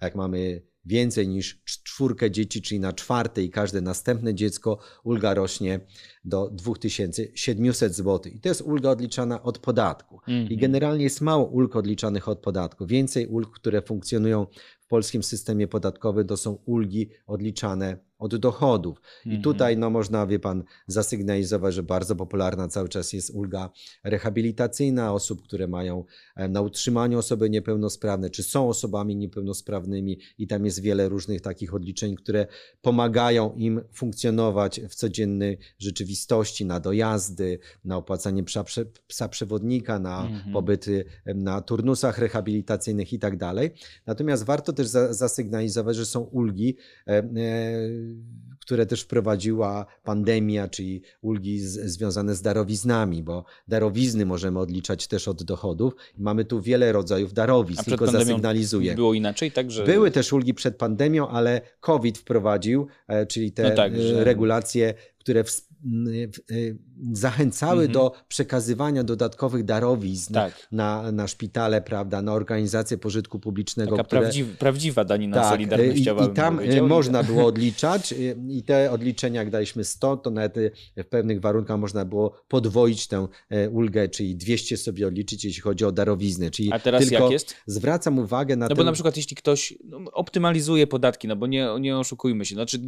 jak 0.00 0.14
mamy 0.14 0.62
więcej 0.86 1.28
niż 1.28 1.62
czwórkę 1.64 2.30
dzieci, 2.30 2.62
czyli 2.62 2.80
na 2.80 2.92
czwarte 2.92 3.42
i 3.42 3.50
każde 3.50 3.80
następne 3.80 4.34
dziecko, 4.34 4.78
ulga 5.04 5.34
rośnie 5.34 5.80
do 6.24 6.50
2700 6.50 7.94
zł. 7.94 8.32
I 8.32 8.40
to 8.40 8.48
jest 8.48 8.60
ulga 8.60 8.90
odliczana 8.90 9.42
od 9.42 9.58
podatku. 9.58 10.20
Mm 10.28 10.40
-hmm. 10.40 10.42
I 10.42 10.54
mhm. 10.54 10.60
generalnie 10.60 11.04
jest 11.04 11.20
mało 11.20 11.44
ulg 11.44 11.76
odliczanych 11.76 12.28
od 12.28 12.38
podatku. 12.38 12.86
Więcej 12.86 13.26
ulg, 13.26 13.50
które 13.50 13.82
funkcjonują 13.82 14.46
w 14.80 14.86
polskim 14.86 15.22
systemie 15.22 15.68
podatkowym, 15.68 16.26
to 16.26 16.36
są 16.36 16.58
ulgi 16.64 17.10
odliczane 17.26 17.98
od 18.18 18.36
dochodów. 18.36 19.00
I 19.24 19.28
mhm. 19.28 19.42
tutaj 19.42 19.76
no, 19.76 19.90
można, 19.90 20.26
wie 20.26 20.38
pan, 20.38 20.64
zasygnalizować, 20.86 21.74
że 21.74 21.82
bardzo 21.82 22.16
popularna 22.16 22.68
cały 22.68 22.88
czas 22.88 23.12
jest 23.12 23.30
ulga 23.34 23.70
rehabilitacyjna 24.04 25.12
osób, 25.12 25.42
które 25.42 25.68
mają 25.68 26.04
na 26.48 26.60
utrzymaniu 26.60 27.18
osoby 27.18 27.50
niepełnosprawne, 27.50 28.30
czy 28.30 28.42
są 28.42 28.68
osobami 28.68 29.16
niepełnosprawnymi 29.16 30.18
i 30.38 30.46
tam 30.46 30.64
jest 30.64 30.80
wiele 30.80 31.08
różnych 31.08 31.40
takich 31.40 31.74
odliczeń, 31.74 32.16
które 32.16 32.46
pomagają 32.82 33.54
im 33.56 33.80
funkcjonować 33.92 34.80
w 34.80 34.94
codziennej 34.94 35.58
rzeczywistości, 35.78 36.64
na 36.66 36.80
dojazdy, 36.80 37.58
na 37.84 37.96
opłacanie 37.96 38.44
psa, 38.44 38.64
psa 39.06 39.28
przewodnika, 39.28 39.98
na 39.98 40.26
mhm. 40.26 40.52
pobyty 40.52 41.04
na 41.34 41.60
turnusach 41.60 42.18
rehabilitacyjnych 42.18 43.12
i 43.12 43.18
tak 43.18 43.36
dalej. 43.36 43.70
Natomiast 44.06 44.44
warto 44.44 44.72
też 44.72 44.88
zasygnalizować, 45.10 45.96
że 45.96 46.06
są 46.06 46.20
ulgi 46.20 46.76
e, 47.06 47.10
e, 47.10 47.24
które 48.64 48.86
też 48.86 49.02
wprowadziła 49.02 49.86
pandemia, 50.02 50.68
czyli 50.68 51.02
ulgi 51.22 51.60
z, 51.60 51.80
związane 51.80 52.34
z 52.34 52.42
darowiznami, 52.42 53.22
bo 53.22 53.44
darowizny 53.68 54.26
możemy 54.26 54.58
odliczać 54.58 55.06
też 55.06 55.28
od 55.28 55.42
dochodów. 55.42 55.94
Mamy 56.18 56.44
tu 56.44 56.60
wiele 56.60 56.92
rodzajów 56.92 57.32
darowizn, 57.32 57.80
A 57.80 57.84
tylko 57.84 58.06
zasygnalizuję. 58.06 58.94
Było 58.94 59.14
inaczej, 59.14 59.52
także. 59.52 59.84
Były 59.84 60.10
też 60.10 60.32
ulgi 60.32 60.54
przed 60.54 60.76
pandemią, 60.76 61.28
ale 61.28 61.60
COVID 61.80 62.18
wprowadził, 62.18 62.86
e, 63.08 63.26
czyli 63.26 63.52
te 63.52 63.62
no 63.62 63.76
tak, 63.76 64.00
że... 64.00 64.24
regulacje, 64.24 64.94
które 65.18 65.44
w, 65.44 65.68
zachęcały 67.12 67.84
mhm. 67.84 67.92
do 67.92 68.12
przekazywania 68.28 69.04
dodatkowych 69.04 69.64
darowizn 69.64 70.34
tak. 70.34 70.68
na, 70.72 71.12
na 71.12 71.28
szpitale, 71.28 71.82
prawda, 71.82 72.22
na 72.22 72.32
organizacje 72.32 72.98
pożytku 72.98 73.38
publicznego. 73.38 73.90
Taka 73.90 74.04
które... 74.04 74.20
prawdziwa, 74.20 74.56
prawdziwa 74.58 75.04
danina 75.04 75.36
tak, 75.36 75.52
solidarnościowa. 75.52 76.26
I, 76.26 76.28
i 76.28 76.32
tam 76.32 76.60
y, 76.60 76.82
można 76.82 77.22
było 77.22 77.46
odliczać 77.54 78.12
y, 78.12 78.36
i 78.48 78.62
te 78.62 78.90
odliczenia, 78.90 79.40
jak 79.40 79.50
daliśmy 79.50 79.84
100, 79.84 80.16
to 80.16 80.30
nawet 80.30 80.54
w 80.96 81.04
pewnych 81.04 81.40
warunkach 81.40 81.78
można 81.78 82.04
było 82.04 82.36
podwoić 82.48 83.06
tę 83.06 83.28
ulgę, 83.70 84.08
czyli 84.08 84.36
200 84.36 84.76
sobie 84.76 85.06
odliczyć, 85.06 85.44
jeśli 85.44 85.62
chodzi 85.62 85.84
o 85.84 85.92
darowizny. 85.92 86.50
Czyli 86.50 86.72
A 86.72 86.78
teraz 86.78 87.08
tylko 87.08 87.24
jak 87.24 87.32
jest? 87.32 87.54
Zwracam 87.66 88.18
uwagę 88.18 88.56
na 88.56 88.68
No 88.68 88.74
bo 88.74 88.84
na 88.84 88.92
przykład 88.92 89.16
jeśli 89.16 89.36
ktoś 89.36 89.74
no, 89.84 89.98
optymalizuje 90.12 90.86
podatki, 90.86 91.28
no 91.28 91.36
bo 91.36 91.46
nie, 91.46 91.68
nie 91.80 91.98
oszukujmy 91.98 92.44
się, 92.44 92.54
znaczy 92.54 92.78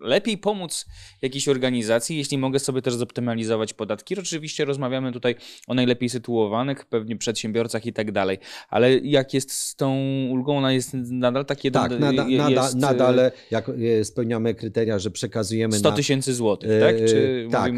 lepiej 0.00 0.38
pomóc 0.38 0.86
jakiejś 1.22 1.48
organizacji, 1.48 2.16
jeśli 2.16 2.38
mogę 2.44 2.58
sobie 2.58 2.82
też 2.82 2.94
zoptymalizować 2.94 3.74
podatki. 3.74 4.18
Oczywiście 4.18 4.64
rozmawiamy 4.64 5.12
tutaj 5.12 5.34
o 5.66 5.74
najlepiej 5.74 6.08
sytuowanych, 6.08 6.84
pewnie 6.84 7.16
przedsiębiorcach 7.16 7.86
i 7.86 7.92
tak 7.92 8.12
dalej, 8.12 8.38
ale 8.68 8.98
jak 8.98 9.34
jest 9.34 9.52
z 9.52 9.76
tą 9.76 9.96
ulgą, 10.30 10.58
ona 10.58 10.72
jest 10.72 10.94
nadal 10.94 11.44
takie... 11.44 11.70
Tak, 11.70 11.98
nada, 12.00 12.28
jest, 12.28 12.76
nadal, 12.76 13.16
jak 13.50 13.70
spełniamy 14.02 14.54
kryteria, 14.54 14.98
że 14.98 15.10
przekazujemy 15.10 15.78
100 15.78 15.92
tysięcy 15.92 16.34
złotych, 16.34 16.70
tak? 16.80 16.96
Czy 17.08 17.48
tak, 17.50 17.72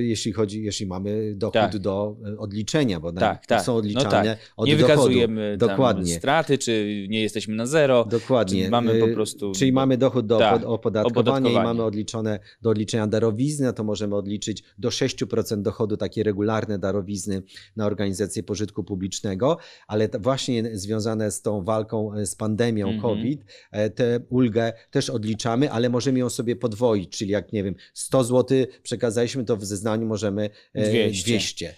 jeśli 0.00 0.32
chodzi, 0.32 0.62
jeśli 0.62 0.86
mamy 0.86 1.34
dochód 1.34 1.52
tak. 1.52 1.78
do 1.78 2.16
odliczenia, 2.38 3.00
bo 3.00 3.12
tak, 3.12 3.46
tak. 3.46 3.62
są 3.62 3.74
odliczane 3.74 4.08
no 4.08 4.34
tak. 4.34 4.38
od 4.56 4.66
Nie 4.66 4.76
wykazujemy 4.76 5.56
Dokładnie. 5.56 6.14
straty, 6.14 6.58
czy 6.58 7.06
nie 7.10 7.22
jesteśmy 7.22 7.54
na 7.54 7.66
zero. 7.66 8.04
Dokładnie. 8.04 8.70
Mamy 8.70 9.00
po 9.00 9.08
prostu... 9.08 9.52
Czyli 9.52 9.72
mamy 9.72 9.96
dochód 9.96 10.26
do 10.26 10.38
tak, 10.38 10.62
opodatkowania, 10.64 11.20
opodatkowania 11.20 11.60
i 11.60 11.64
mamy 11.64 11.82
odliczone 11.82 12.38
do 12.62 12.70
odliczenia 12.70 13.06
darowizny, 13.06 13.72
to 13.72 13.84
możemy 13.84 14.07
odliczyć 14.16 14.62
do 14.78 14.88
6% 14.88 15.62
dochodu 15.62 15.96
takie 15.96 16.22
regularne 16.22 16.78
darowizny 16.78 17.42
na 17.76 17.86
organizację 17.86 18.42
pożytku 18.42 18.84
publicznego, 18.84 19.58
ale 19.86 20.08
właśnie 20.18 20.78
związane 20.78 21.30
z 21.30 21.42
tą 21.42 21.64
walką 21.64 22.14
e, 22.14 22.26
z 22.26 22.34
pandemią 22.34 22.88
mm 22.88 22.98
-hmm. 22.98 23.02
COVID, 23.02 23.44
e, 23.70 23.90
tę 23.90 24.20
ulgę 24.28 24.72
też 24.90 25.10
odliczamy, 25.10 25.70
ale 25.70 25.88
możemy 25.88 26.18
ją 26.18 26.30
sobie 26.30 26.56
podwoić, 26.56 27.18
czyli 27.18 27.30
jak 27.30 27.52
nie 27.52 27.64
wiem, 27.64 27.74
100 27.94 28.24
zł 28.24 28.58
przekazaliśmy, 28.82 29.44
to 29.44 29.56
w 29.56 29.64
zeznaniu 29.64 30.06
możemy 30.06 30.50
200. 30.74 31.30
200. 31.30 31.74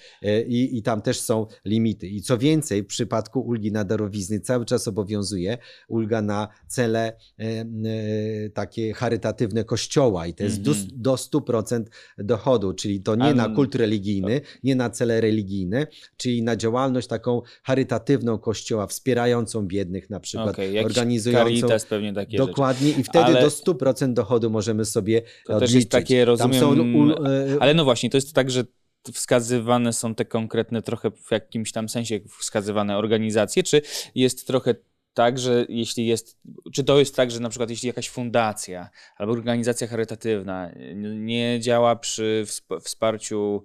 I, 0.46 0.78
I 0.78 0.82
tam 0.82 1.02
też 1.02 1.20
są 1.20 1.46
limity. 1.64 2.08
I 2.08 2.22
co 2.22 2.38
więcej, 2.38 2.82
w 2.82 2.86
przypadku 2.86 3.40
ulgi 3.40 3.72
na 3.72 3.84
darowizny 3.84 4.40
cały 4.40 4.64
czas 4.64 4.88
obowiązuje 4.88 5.58
ulga 5.88 6.22
na 6.22 6.48
cele 6.66 7.12
takie 8.54 8.92
charytatywne 8.92 9.64
kościoła 9.64 10.26
i 10.26 10.34
to 10.34 10.44
jest 10.44 10.58
mm 10.58 10.72
-hmm. 10.72 10.86
do, 10.96 11.12
do 11.12 11.14
100% 11.14 11.84
dochodu, 12.24 12.72
czyli 12.72 13.00
to 13.00 13.14
nie 13.14 13.34
na 13.34 13.48
kult 13.48 13.74
religijny, 13.74 14.40
nie 14.62 14.76
na 14.76 14.90
cele 14.90 15.20
religijne, 15.20 15.86
czyli 16.16 16.42
na 16.42 16.56
działalność 16.56 17.08
taką 17.08 17.42
charytatywną 17.62 18.38
kościoła, 18.38 18.86
wspierającą 18.86 19.66
biednych 19.66 20.10
na 20.10 20.20
przykład, 20.20 20.48
okay, 20.48 20.84
organizującą. 20.84 21.68
pewnie 21.88 22.12
takie 22.12 22.36
Dokładnie 22.36 22.88
rzeczy. 22.88 23.00
i 23.00 23.04
wtedy 23.04 23.24
Ale... 23.24 23.40
do 23.40 23.48
100% 23.48 24.12
dochodu 24.12 24.50
możemy 24.50 24.84
sobie 24.84 25.22
to 25.46 25.54
odliczyć. 25.54 25.60
Też 25.60 25.74
jest 25.74 25.90
takie, 25.90 26.24
rozumiem, 26.24 26.60
są... 26.60 26.74
E, 27.24 27.56
ale 27.60 27.74
no 27.74 27.84
właśnie, 27.84 28.10
to 28.10 28.16
jest 28.16 28.34
tak, 28.34 28.50
że 28.50 28.64
wskazywane 29.12 29.92
są 29.92 30.14
te 30.14 30.24
konkretne 30.24 30.82
trochę 30.82 31.10
w 31.10 31.30
jakimś 31.30 31.72
tam 31.72 31.88
sensie 31.88 32.20
wskazywane 32.38 32.96
organizacje, 32.96 33.62
czy 33.62 33.82
jest 34.14 34.46
trochę 34.46 34.74
tak, 35.20 35.38
że 35.38 35.66
jeśli 35.68 36.06
jest, 36.06 36.38
czy 36.74 36.84
to 36.84 36.98
jest 36.98 37.16
tak, 37.16 37.30
że 37.30 37.40
na 37.40 37.48
przykład 37.48 37.70
jeśli 37.70 37.86
jakaś 37.86 38.08
fundacja 38.08 38.90
albo 39.16 39.32
organizacja 39.32 39.86
charytatywna 39.86 40.70
nie 41.14 41.60
działa 41.60 41.96
przy 41.96 42.44
wsparciu 42.82 43.64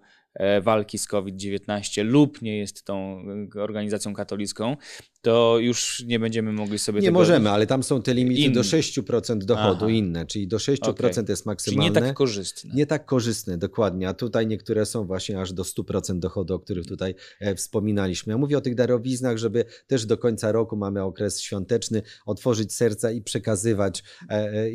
walki 0.62 0.98
z 0.98 1.08
COVID-19 1.08 2.06
lub 2.06 2.42
nie 2.42 2.58
jest 2.58 2.84
tą 2.84 3.26
organizacją 3.56 4.14
katolicką, 4.14 4.78
to 5.26 5.58
już 5.60 6.04
nie 6.08 6.20
będziemy 6.20 6.52
mogli 6.52 6.80
sobie 6.80 7.02
Nie 7.02 7.12
możemy, 7.12 7.50
ale 7.50 7.68
tam 7.68 7.84
są 7.84 8.02
te 8.02 8.14
limity 8.14 8.52
do 8.52 8.62
6% 8.62 9.38
dochodu 9.38 9.86
Aha. 9.86 9.90
inne, 9.90 10.26
czyli 10.26 10.48
do 10.48 10.58
6% 10.58 10.90
okay. 10.90 11.26
jest 11.30 11.46
maksymalne. 11.46 11.92
Czyli 11.92 12.02
nie 12.02 12.08
tak 12.08 12.16
korzystne. 12.16 12.72
Nie 12.74 12.86
tak 12.86 13.06
korzystne, 13.06 13.58
dokładnie. 13.58 14.10
A 14.10 14.14
tutaj 14.14 14.48
niektóre 14.48 14.86
są 14.86 15.06
właśnie 15.06 15.42
aż 15.42 15.54
do 15.54 15.64
100% 15.64 16.20
dochodu, 16.20 16.54
o 16.54 16.60
których 16.60 16.86
tutaj 16.86 17.16
e, 17.40 17.56
wspominaliśmy. 17.56 18.34
Ja 18.34 18.38
mówię 18.38 18.58
o 18.58 18.62
tych 18.62 18.76
darowiznach, 18.76 19.38
żeby 19.38 19.66
też 19.88 20.06
do 20.06 20.18
końca 20.18 20.52
roku 20.52 20.78
mamy 20.78 21.04
okres 21.04 21.42
świąteczny, 21.42 22.02
otworzyć 22.26 22.74
serca 22.74 23.12
i 23.12 23.22
przekazywać. 23.22 24.04
E, 24.30 24.34
e, 24.34 24.70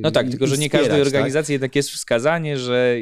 no 0.00 0.10
tak, 0.10 0.30
tylko 0.30 0.46
że 0.46 0.58
nie 0.58 0.70
każdej 0.70 0.90
tak? 0.90 1.06
organizacji 1.06 1.54
tak? 1.54 1.60
tak 1.60 1.76
jest 1.76 1.90
wskazanie, 1.90 2.58
że 2.58 2.96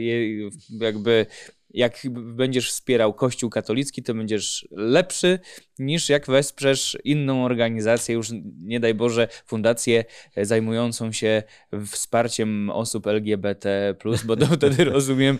jakby 0.81 1.27
jak 1.75 2.01
będziesz 2.13 2.71
wspierał 2.71 3.15
Kościół 3.15 3.51
katolicki, 3.51 4.03
to 4.03 4.15
będziesz 4.15 4.69
lepszy 4.71 5.39
niż 5.81 6.09
jak 6.09 6.27
wesprzesz 6.27 6.99
inną 7.05 7.45
organizację, 7.45 8.15
już 8.15 8.29
nie 8.63 8.81
daj 8.81 8.95
Boże, 8.95 9.29
fundację 9.47 10.05
zajmującą 10.37 11.13
się 11.13 11.43
wsparciem 11.87 12.71
osób 12.71 13.07
LGBT, 13.07 13.95
bo 14.25 14.37
to 14.37 14.47
wtedy 14.47 14.85
rozumiem. 14.95 15.39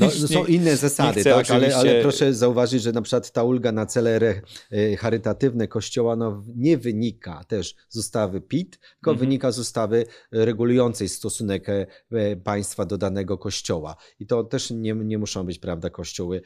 No, 0.00 0.10
są 0.10 0.44
inne 0.44 0.76
zasady, 0.76 1.24
tak, 1.24 1.50
ale, 1.50 1.76
ale, 1.76 2.02
proszę 2.02 2.34
zauważyć, 2.34 2.82
że 2.82 2.92
na 2.92 3.02
przykład 3.02 3.30
ta 3.30 3.42
ulga 3.42 3.72
na 3.72 3.86
cele 3.86 4.20
e, 4.70 4.96
charytatywne 4.96 5.68
Kościoła 5.68 6.16
no, 6.16 6.42
nie 6.56 6.78
wynika 6.78 7.44
też 7.44 7.74
z 7.88 7.96
ustawy 7.96 8.40
PIT, 8.40 8.78
tylko 8.94 9.10
mhm. 9.10 9.18
wynika 9.18 9.52
z 9.52 9.58
ustawy 9.58 10.06
regulującej 10.32 11.08
stosunek 11.08 11.68
e, 11.68 11.86
państwa 12.36 12.84
do 12.84 12.98
danego 12.98 13.38
Kościoła. 13.38 13.96
I 14.20 14.26
to 14.26 14.44
też 14.44 14.70
nie, 14.70 14.94
nie 14.94 15.18
muszą 15.18 15.46
być 15.46 15.57
prawda, 15.58 15.90
kościoły 15.90 16.42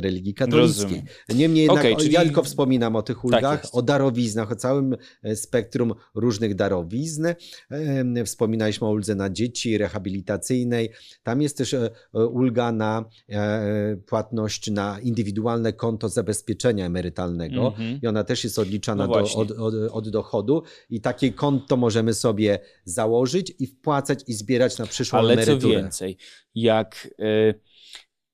religii 0.00 0.34
katolickiej. 0.34 0.84
Rozumiem. 0.84 1.04
Niemniej 1.28 1.64
jednak, 1.64 1.84
okay, 1.84 1.96
czyli... 1.96 2.12
ja 2.12 2.22
tylko 2.22 2.42
wspominam 2.42 2.96
o 2.96 3.02
tych 3.02 3.16
tak 3.16 3.24
ulgach, 3.24 3.62
tak 3.62 3.70
o 3.72 3.82
darowiznach, 3.82 4.52
o 4.52 4.56
całym 4.56 4.96
e, 5.22 5.36
spektrum 5.36 5.94
różnych 6.14 6.54
darowizn. 6.54 7.26
Wspominaliśmy 8.24 8.86
o 8.86 8.90
uldze 8.90 9.14
na 9.14 9.30
dzieci, 9.30 9.78
rehabilitacyjnej. 9.78 10.90
Tam 11.22 11.42
jest 11.42 11.58
też 11.58 11.74
e, 11.74 11.90
e, 12.14 12.26
ulga 12.26 12.72
na 12.72 13.04
płatność 14.06 14.70
na 14.70 15.00
indywidualne 15.00 15.72
konto 15.72 16.08
zabezpieczenia 16.08 16.86
emerytalnego 16.86 17.74
mm 17.76 17.96
-hmm. 17.96 17.98
i 18.02 18.06
ona 18.06 18.24
też 18.24 18.44
jest 18.44 18.58
odliczana 18.58 19.06
no 19.06 19.14
do, 19.14 19.20
od, 19.20 19.50
od, 19.50 19.74
od, 19.90 20.08
dochodu 20.08 20.62
i 20.90 21.00
takie 21.00 21.32
konto 21.32 21.76
możemy 21.76 22.14
sobie 22.14 22.58
założyć 22.84 23.52
i 23.58 23.66
wpłacać 23.66 24.24
i 24.26 24.32
zbierać 24.32 24.78
na 24.78 24.86
przyszłą 24.86 25.18
Ale 25.18 25.32
emeryturę. 25.32 25.74
Ale 25.74 25.76
co 25.76 25.82
więcej, 25.82 26.16
jak... 26.54 27.08
Y 27.20 27.69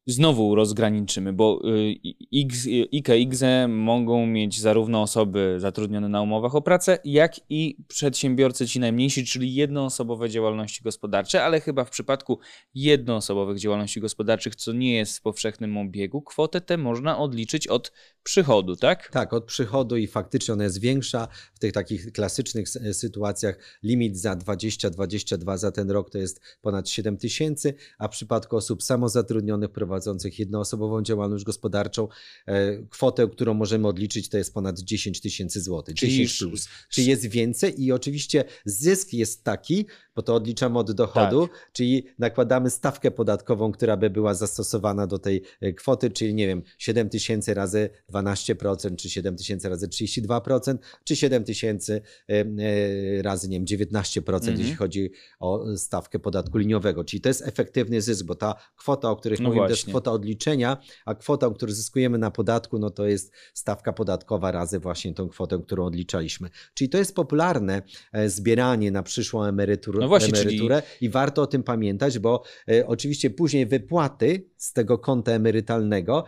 znowu 0.07 0.55
rozgraniczymy, 0.55 1.33
bo 1.33 1.61
y, 1.65 1.97
X, 2.35 2.67
IKE, 2.93 3.19
IGZE 3.19 3.69
mogą 3.69 4.27
mieć 4.27 4.61
zarówno 4.61 5.03
osoby 5.03 5.57
zatrudnione 5.59 6.09
na 6.09 6.23
umowach 6.23 6.55
o 6.55 6.63
pracę, 6.63 6.99
jak 7.05 7.41
i 7.51 7.77
przedsiębiorcy 7.89 8.67
ci 8.67 8.81
najmniejsi, 8.81 9.25
czyli 9.25 9.55
jednoosobowe 9.55 10.31
działalności 10.31 10.83
gospodarcze, 10.83 11.45
ale 11.45 11.61
chyba 11.61 11.85
w 11.85 11.91
przypadku 11.91 12.39
jednoosobowych 12.75 13.59
działalności 13.59 14.01
gospodarczych, 14.01 14.57
co 14.57 14.73
nie 14.73 14.97
jest 14.97 15.19
w 15.19 15.23
powszechnym 15.23 15.77
obiegu, 15.77 16.23
kwotę 16.23 16.61
tę 16.61 16.77
można 16.77 17.19
odliczyć 17.19 17.69
od 17.69 17.93
przychodu, 18.23 18.77
tak? 18.77 19.09
Tak, 19.09 19.33
od 19.33 19.45
przychodu 19.45 19.97
i 19.97 20.07
faktycznie 20.07 20.55
ona 20.55 20.65
jest 20.65 20.81
większa. 20.81 21.29
W 21.55 21.59
tych 21.59 21.73
takich 21.73 22.13
klasycznych 22.13 22.69
sytuacjach 22.93 23.59
limit 23.83 24.19
za 24.19 24.35
20-22 24.35 25.59
za 25.59 25.73
ten 25.73 25.91
rok 25.91 26.11
to 26.11 26.19
jest 26.19 26.41
ponad 26.61 26.89
7 26.89 27.17
tysięcy, 27.17 27.75
a 27.99 28.09
w 28.09 28.11
przypadku 28.11 28.57
osób 28.57 28.83
samozatrudnionych 28.83 29.71
prowadzących 29.97 30.39
jednoosobową 30.39 31.03
działalność 31.03 31.45
gospodarczą 31.45 32.09
e, 32.47 32.83
kwotę, 32.83 33.29
którą 33.29 33.55
możemy 33.55 33.89
odliczyć 33.89 34.29
to 34.29 34.39
jest 34.39 34.55
ponad 34.55 34.79
10 34.79 35.21
tysięcy 35.21 35.61
złotych. 35.61 35.95
10 35.95 36.39
plus. 36.39 36.69
Czyli 36.89 37.07
jest 37.07 37.27
więcej 37.27 37.83
i 37.83 37.93
oczywiście 37.93 38.45
zysk 38.65 39.13
jest 39.13 39.45
taki, 39.45 39.87
bo 40.17 40.23
to 40.23 40.35
odliczamy 40.35 40.79
od 40.79 40.93
dochodu, 40.93 41.49
tak. 41.49 41.71
czyli 41.73 42.07
nakładamy 42.19 42.71
stawkę 42.71 43.11
podatkową, 43.11 43.73
która 43.73 43.97
by 43.97 44.11
była 44.11 44.35
zastosowana 44.35 45.07
do 45.07 45.19
tej 45.19 45.43
e, 45.61 45.73
kwoty, 45.73 46.11
czyli 46.11 46.35
nie 46.35 46.47
wiem, 46.47 46.63
7 46.79 47.09
tysięcy 47.09 47.55
razy 47.55 47.91
12%, 48.13 48.97
czy 48.97 49.11
7 49.11 49.37
tysięcy 49.37 49.69
razy 49.69 49.89
32%, 49.89 50.79
czy 51.05 51.17
7 51.17 51.45
tysięcy 51.45 52.03
e, 52.29 53.23
razy, 53.23 53.49
nie 53.49 53.59
wiem, 53.59 53.67
19%, 53.67 54.35
mhm. 54.35 54.59
jeśli 54.59 54.75
chodzi 54.75 55.11
o 55.41 55.77
stawkę 55.77 56.19
podatku 56.19 56.59
liniowego. 56.59 57.05
Czyli 57.05 57.21
to 57.21 57.29
jest 57.29 57.43
efektywny 57.43 58.03
zysk, 58.03 58.27
bo 58.27 58.35
ta 58.35 58.55
kwota, 58.77 59.11
o 59.11 59.17
której 59.17 59.39
no 59.41 59.49
mówimy, 59.49 59.67
to 59.67 59.71
jest 59.71 59.87
kwota 59.87 60.13
odliczenia, 60.13 60.77
a 61.05 61.15
kwota, 61.15 61.51
którą 61.51 61.73
zyskujemy 61.73 62.19
na 62.19 62.31
podatku, 62.31 62.79
no 62.79 62.91
to 62.91 63.07
jest 63.07 63.33
stawka 63.55 63.93
podatkowa 63.93 64.51
razy 64.51 64.79
właśnie 64.79 65.15
tą 65.15 65.29
kwotę, 65.29 65.59
którą 65.67 65.85
odliczaliśmy. 65.85 66.51
Czyli 66.75 66.91
to 66.91 66.99
jest 66.99 67.15
popularne 67.15 67.83
e, 68.13 68.31
zbieranie 68.31 68.91
na 68.91 69.03
przyszłą 69.03 69.45
emeryturę, 69.45 70.06
no 70.07 70.09
właśnie, 70.09 70.41
emeryturę 70.41 70.83
czyli... 70.83 71.07
i 71.07 71.11
warto 71.11 71.43
o 71.43 71.47
tym 71.47 71.63
pamiętać, 71.63 72.19
bo 72.19 72.43
e, 72.69 72.87
oczywiście 72.87 73.31
później 73.31 73.67
wypłaty 73.67 74.51
z 74.67 74.73
tego 74.73 74.99
konta 74.99 75.33
emerytalnego 75.33 76.25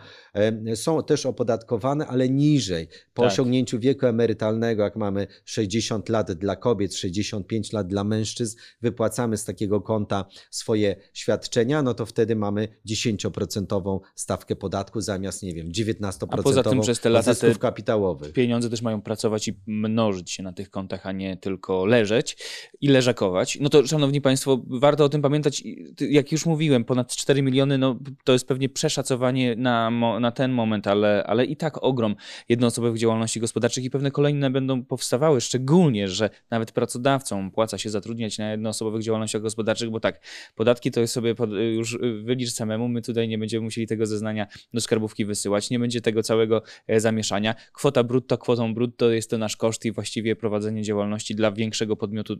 są 0.75 1.03
też 1.03 1.25
opodatkowane, 1.25 2.07
ale 2.07 2.29
niżej. 2.29 2.87
Po 3.13 3.21
tak. 3.21 3.31
osiągnięciu 3.31 3.79
wieku 3.79 4.05
emerytalnego, 4.05 4.83
jak 4.83 4.95
mamy 4.95 5.27
60 5.45 6.09
lat 6.09 6.31
dla 6.31 6.55
kobiet, 6.55 6.95
65 6.95 7.73
lat 7.73 7.87
dla 7.87 8.03
mężczyzn, 8.03 8.57
wypłacamy 8.81 9.37
z 9.37 9.45
takiego 9.45 9.81
konta 9.81 10.25
swoje 10.51 10.95
świadczenia, 11.13 11.81
no 11.81 11.93
to 11.93 12.05
wtedy 12.05 12.35
mamy 12.35 12.67
10% 12.89 13.99
stawkę 14.15 14.55
podatku 14.55 15.01
zamiast, 15.01 15.43
nie 15.43 15.53
wiem, 15.53 15.71
19% 15.71 16.27
A 16.29 16.37
poza 16.37 16.63
tym 16.63 16.81
przez 16.81 16.99
te 16.99 17.09
lata 17.09 17.35
te 17.35 17.55
kapitałowych. 17.55 18.33
Pieniądze 18.33 18.69
też 18.69 18.81
mają 18.81 19.01
pracować 19.01 19.47
i 19.47 19.53
mnożyć 19.67 20.31
się 20.31 20.43
na 20.43 20.53
tych 20.53 20.69
kontach, 20.69 21.05
a 21.05 21.11
nie 21.11 21.37
tylko 21.37 21.85
leżeć 21.85 22.37
i 22.81 22.87
leżakować. 22.87 23.57
No 23.61 23.69
to, 23.69 23.87
szanowni 23.87 24.21
państwo, 24.21 24.61
warto 24.67 25.03
o 25.03 25.09
tym 25.09 25.21
pamiętać. 25.21 25.63
Jak 25.99 26.31
już 26.31 26.45
mówiłem, 26.45 26.85
ponad 26.85 27.15
4 27.15 27.41
miliony, 27.41 27.77
no 27.77 27.99
to 28.29 28.33
jest 28.33 28.47
pewnie 28.47 28.69
przeszacowanie 28.69 29.55
na, 29.55 29.91
na 30.19 30.31
ten 30.31 30.51
moment, 30.51 30.87
ale, 30.87 31.23
ale 31.27 31.45
i 31.45 31.55
tak 31.55 31.83
ogrom 31.83 32.15
jednoosobowych 32.49 32.97
działalności 32.97 33.39
gospodarczych 33.39 33.83
i 33.83 33.89
pewne 33.89 34.11
kolejne 34.11 34.49
będą 34.49 34.85
powstawały, 34.85 35.41
szczególnie, 35.41 36.07
że 36.07 36.29
nawet 36.51 36.71
pracodawcom 36.71 37.47
opłaca 37.47 37.77
się 37.77 37.89
zatrudniać 37.89 38.37
na 38.37 38.51
jednoosobowych 38.51 39.03
działalnościach 39.03 39.41
gospodarczych, 39.41 39.89
bo 39.89 39.99
tak, 39.99 40.21
podatki 40.55 40.91
to 40.91 41.07
sobie 41.07 41.35
pod, 41.35 41.49
już 41.75 41.97
wylicz 42.23 42.51
samemu, 42.51 42.87
my 42.87 43.01
tutaj 43.01 43.27
nie 43.27 43.37
będziemy 43.37 43.63
musieli 43.63 43.87
tego 43.87 44.05
zeznania 44.05 44.47
do 44.73 44.81
skarbówki 44.81 45.25
wysyłać, 45.25 45.69
nie 45.69 45.79
będzie 45.79 46.01
tego 46.01 46.23
całego 46.23 46.61
e, 46.87 46.99
zamieszania. 46.99 47.55
Kwota 47.73 48.03
brutto, 48.03 48.37
kwotą 48.37 48.73
brutto 48.73 49.11
jest 49.11 49.29
to 49.29 49.37
nasz 49.37 49.57
koszt 49.57 49.85
i 49.85 49.91
właściwie 49.91 50.35
prowadzenie 50.35 50.83
działalności 50.83 51.35
dla 51.35 51.51
większego 51.51 51.95
podmiotu, 51.95 52.35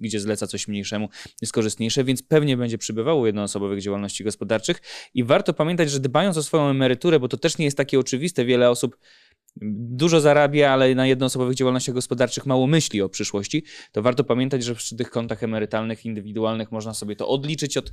gdzie 0.00 0.20
zleca 0.20 0.46
coś 0.46 0.68
mniejszemu, 0.68 1.08
jest 1.42 1.52
korzystniejsze, 1.52 2.04
więc 2.04 2.22
pewnie 2.22 2.56
będzie 2.56 2.78
przybywało 2.78 3.26
jednoosobowych 3.26 3.80
działalności 3.80 4.24
gospodarczych 4.24 4.80
i 5.14 5.24
warto 5.24 5.54
pamiętać, 5.54 5.90
że 5.90 6.00
dbając 6.00 6.36
o 6.36 6.42
swoją 6.42 6.68
emeryturę, 6.68 7.20
bo 7.20 7.28
to 7.28 7.36
też 7.36 7.58
nie 7.58 7.64
jest 7.64 7.76
takie 7.76 7.98
oczywiste, 7.98 8.44
wiele 8.44 8.70
osób 8.70 8.96
dużo 9.72 10.20
zarabia, 10.20 10.70
ale 10.70 10.94
na 10.94 11.06
jednoosobowych 11.06 11.54
działalnościach 11.54 11.94
gospodarczych 11.94 12.46
mało 12.46 12.66
myśli 12.66 13.02
o 13.02 13.08
przyszłości, 13.08 13.64
to 13.92 14.02
warto 14.02 14.24
pamiętać, 14.24 14.64
że 14.64 14.74
przy 14.74 14.96
tych 14.96 15.10
kontach 15.10 15.42
emerytalnych, 15.42 16.04
indywidualnych 16.04 16.72
można 16.72 16.94
sobie 16.94 17.16
to 17.16 17.28
odliczyć 17.28 17.76
od 17.76 17.92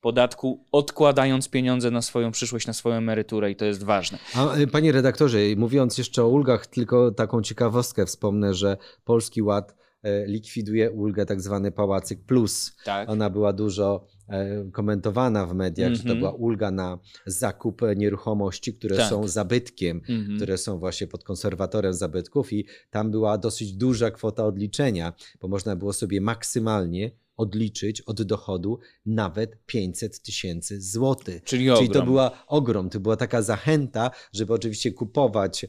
podatku, 0.00 0.64
odkładając 0.72 1.48
pieniądze 1.48 1.90
na 1.90 2.02
swoją 2.02 2.30
przyszłość, 2.30 2.66
na 2.66 2.72
swoją 2.72 2.96
emeryturę 2.96 3.50
i 3.50 3.56
to 3.56 3.64
jest 3.64 3.84
ważne. 3.84 4.18
A, 4.34 4.56
y, 4.56 4.66
panie 4.66 4.92
redaktorze, 4.92 5.38
mówiąc 5.56 5.98
jeszcze 5.98 6.22
o 6.22 6.28
ulgach, 6.28 6.66
tylko 6.66 7.10
taką 7.10 7.42
ciekawostkę 7.42 8.06
wspomnę, 8.06 8.54
że 8.54 8.76
Polski 9.04 9.42
Ład 9.42 9.70
e, 9.72 9.85
likwiduje 10.26 10.90
ulgę 10.90 11.26
tak 11.26 11.40
zwany 11.40 11.72
Pałacyk 11.72 12.24
Plus. 12.24 12.76
Tak. 12.84 13.08
Ona 13.08 13.30
była 13.30 13.52
dużo 13.52 14.06
e, 14.28 14.70
komentowana 14.72 15.46
w 15.46 15.54
mediach, 15.54 15.86
mm 15.86 15.94
-hmm. 15.94 16.02
że 16.02 16.02
to 16.02 16.12
mhm. 16.12 16.18
była 16.18 16.32
ulga 16.32 16.70
na 16.70 16.98
zakup 17.26 17.82
nieruchomości, 17.96 18.74
które 18.74 18.96
tak. 18.96 19.08
są 19.08 19.28
zabytkiem, 19.28 20.00
mm 20.08 20.24
-hmm. 20.24 20.36
które 20.36 20.58
są 20.58 20.78
właśnie 20.78 21.06
pod 21.06 21.24
konserwatorem 21.24 21.94
zabytków 21.94 22.52
i 22.52 22.66
tam 22.90 23.10
była 23.10 23.38
dosyć 23.38 23.72
duża 23.72 24.10
kwota 24.10 24.44
odliczenia, 24.44 25.12
bo 25.40 25.48
można 25.48 25.76
było 25.76 25.92
sobie 25.92 26.20
maksymalnie 26.20 27.10
odliczyć 27.36 28.00
od 28.00 28.22
dochodu 28.22 28.78
nawet 29.06 29.66
500 29.66 30.22
tysięcy 30.22 30.80
złotych. 30.80 31.42
Czyli, 31.44 31.68
Czyli 31.76 31.90
to 31.90 32.02
była 32.02 32.44
ogrom, 32.46 32.90
to 32.90 33.00
była 33.00 33.16
taka 33.16 33.42
zachęta, 33.42 34.10
żeby 34.32 34.54
oczywiście 34.54 34.92
kupować 34.92 35.66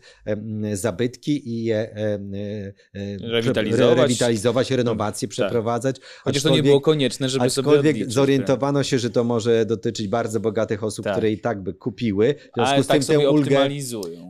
zabytki 0.73 1.49
i 1.49 1.63
je 1.63 1.95
rewitalizować, 3.21 3.97
rewitalizować 3.97 4.71
renowacje 4.71 5.27
no, 5.27 5.29
przeprowadzać. 5.29 5.99
Tak. 5.99 6.05
Chociaż 6.23 6.43
to 6.43 6.49
nie 6.49 6.63
było 6.63 6.81
konieczne, 6.81 7.29
żeby 7.29 7.49
sobie 7.49 7.69
odliczyć. 7.69 8.13
zorientowano 8.13 8.83
się, 8.83 8.99
że 8.99 9.09
to 9.09 9.23
może 9.23 9.65
dotyczyć 9.65 10.07
bardzo 10.07 10.39
bogatych 10.39 10.83
osób, 10.83 11.05
tak. 11.05 11.13
które 11.13 11.31
i 11.31 11.39
tak 11.39 11.63
by 11.63 11.73
kupiły. 11.73 12.33
W 12.33 12.39
związku 12.55 12.73
Ale 12.73 12.83
z 12.83 12.87
tak 12.87 13.05
tym 13.05 13.19
tę 13.19 13.29
ulgę, 13.29 13.69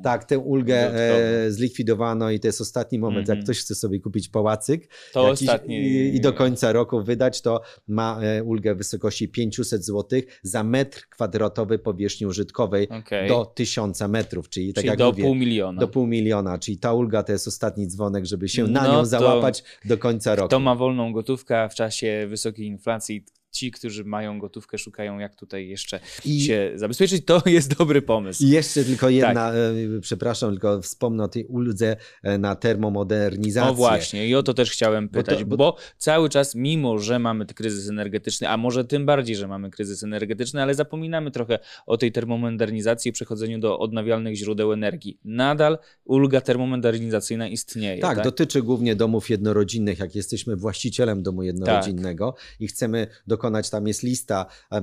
tak, 0.03 0.25
tę 0.25 0.39
ulgę 0.39 0.75
e, 0.75 1.51
zlikwidowano 1.51 2.31
i 2.31 2.39
to 2.39 2.47
jest 2.47 2.61
ostatni 2.61 2.99
moment, 2.99 3.17
mm 3.17 3.25
-hmm. 3.25 3.29
jak 3.29 3.38
mhm. 3.38 3.45
ktoś 3.45 3.59
chce 3.59 3.75
sobie 3.75 3.99
kupić 3.99 4.29
pałacyk 4.29 4.89
to 5.13 5.27
jakiś, 5.27 5.49
i, 5.67 6.15
i 6.15 6.21
do 6.21 6.33
końca 6.33 6.71
roku 6.71 7.03
wydać 7.03 7.26
to 7.41 7.61
ma 7.88 8.19
e, 8.21 8.43
ulgę 8.43 8.75
w 8.75 8.78
wysokości 8.78 9.30
500 9.30 9.86
zł 9.86 10.21
za 10.41 10.63
metr 10.63 11.07
kwadratowy 11.09 11.80
powierzchni 11.80 12.28
użytkowej 12.28 12.89
okay. 12.89 13.28
do 13.28 13.45
1000 13.45 14.01
metrów, 14.01 14.49
czyli, 14.49 14.73
tak 14.73 14.86
czyli 14.86 14.97
do 14.97 15.05
mówię, 15.05 15.23
pół 15.23 15.36
miliona. 15.36 15.80
Do 15.80 15.88
pół 15.88 16.07
miliona, 16.07 16.57
czyli 16.57 16.78
ta 16.78 16.93
ulga 16.93 17.23
to 17.23 17.32
jest 17.32 17.47
ostatni 17.47 17.88
dzwonek, 17.88 18.25
żeby 18.25 18.49
się 18.49 18.67
na 18.67 18.84
no 18.84 18.93
nią 18.93 19.05
załapać 19.05 19.63
do 19.86 19.97
końca 19.97 20.36
roku. 20.36 20.49
To 20.49 20.59
ma 20.59 20.75
wolną 20.75 21.13
gotówkę 21.13 21.69
w 21.69 21.75
czasie 21.75 22.25
wysokiej 22.30 22.65
inflacji 22.65 23.25
ci, 23.58 23.72
którzy 23.72 24.03
mają 24.03 24.39
gotówkę, 24.39 24.78
szukają 24.78 25.20
jak 25.20 25.36
tutaj 25.36 25.68
jeszcze 25.68 25.99
I... 26.26 26.41
się 26.41 26.72
zabezpieczyć, 26.76 27.26
to 27.26 27.41
jest 27.45 27.78
dobry 27.78 28.01
pomysł. 28.01 28.43
I 28.43 28.49
jeszcze 28.49 28.84
tylko 28.84 29.10
jedna, 29.10 29.34
tak. 29.34 29.55
E, 29.97 30.01
przepraszam, 30.01 30.51
tylko 30.51 30.82
wspomnę 30.82 31.24
o 31.24 31.28
tej 31.28 31.45
uldze 31.45 31.95
e, 32.24 32.38
na 32.38 32.55
termomodernizację. 32.55 33.70
No 33.70 33.76
właśnie 33.76 34.28
i 34.28 34.36
o 34.36 34.43
to 34.43 34.53
też 34.53 34.72
chciałem 34.72 35.10
pytać, 35.10 35.43
bo, 35.43 35.49
to, 35.49 35.58
bo... 35.58 35.72
bo 35.72 35.78
cały 35.97 36.30
czas, 36.30 36.55
mimo 36.55 36.99
że 36.99 37.20
mamy 37.20 37.45
kryzys 37.45 37.89
energetyczny, 37.89 38.49
a 38.49 38.58
może 38.58 38.86
tym 38.86 39.05
bardziej, 39.05 39.36
że 39.36 39.47
mamy 39.47 39.70
kryzys 39.70 40.03
energetyczny, 40.03 40.62
ale 40.62 40.76
zapominamy 40.76 41.32
trochę 41.32 41.60
o 41.86 41.97
tej 41.97 42.12
termomodernizacji 42.12 43.10
i 43.10 43.12
przechodzeniu 43.12 43.60
do 43.60 43.80
odnawialnych 43.80 44.36
źródeł 44.36 44.74
energii. 44.74 45.20
Nadal 45.26 45.78
ulga 46.05 46.41
termomodernizacyjna 46.41 47.47
istnieje. 47.47 48.01
Tak, 48.01 48.16
tak? 48.16 48.24
dotyczy 48.24 48.62
głównie 48.62 48.95
domów 48.95 49.30
jednorodzinnych, 49.30 49.99
jak 49.99 50.16
jesteśmy 50.16 50.55
właścicielem 50.55 51.24
domu 51.24 51.43
jednorodzinnego 51.43 52.32
tak. 52.32 52.62
i 52.62 52.68
chcemy 52.68 53.08
dokonać 53.28 53.46
dokonać. 53.47 53.69
Tam 53.69 53.87
jest 53.87 54.03
lista 54.03 54.45
e, 54.71 54.81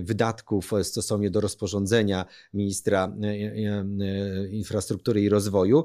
wydatków 0.00 0.72
stosownie 0.82 1.30
do 1.30 1.40
rozporządzenia 1.40 2.24
ministra 2.54 3.12
e, 3.22 3.26
e, 3.26 4.48
infrastruktury 4.48 5.20
i 5.22 5.28
rozwoju, 5.28 5.84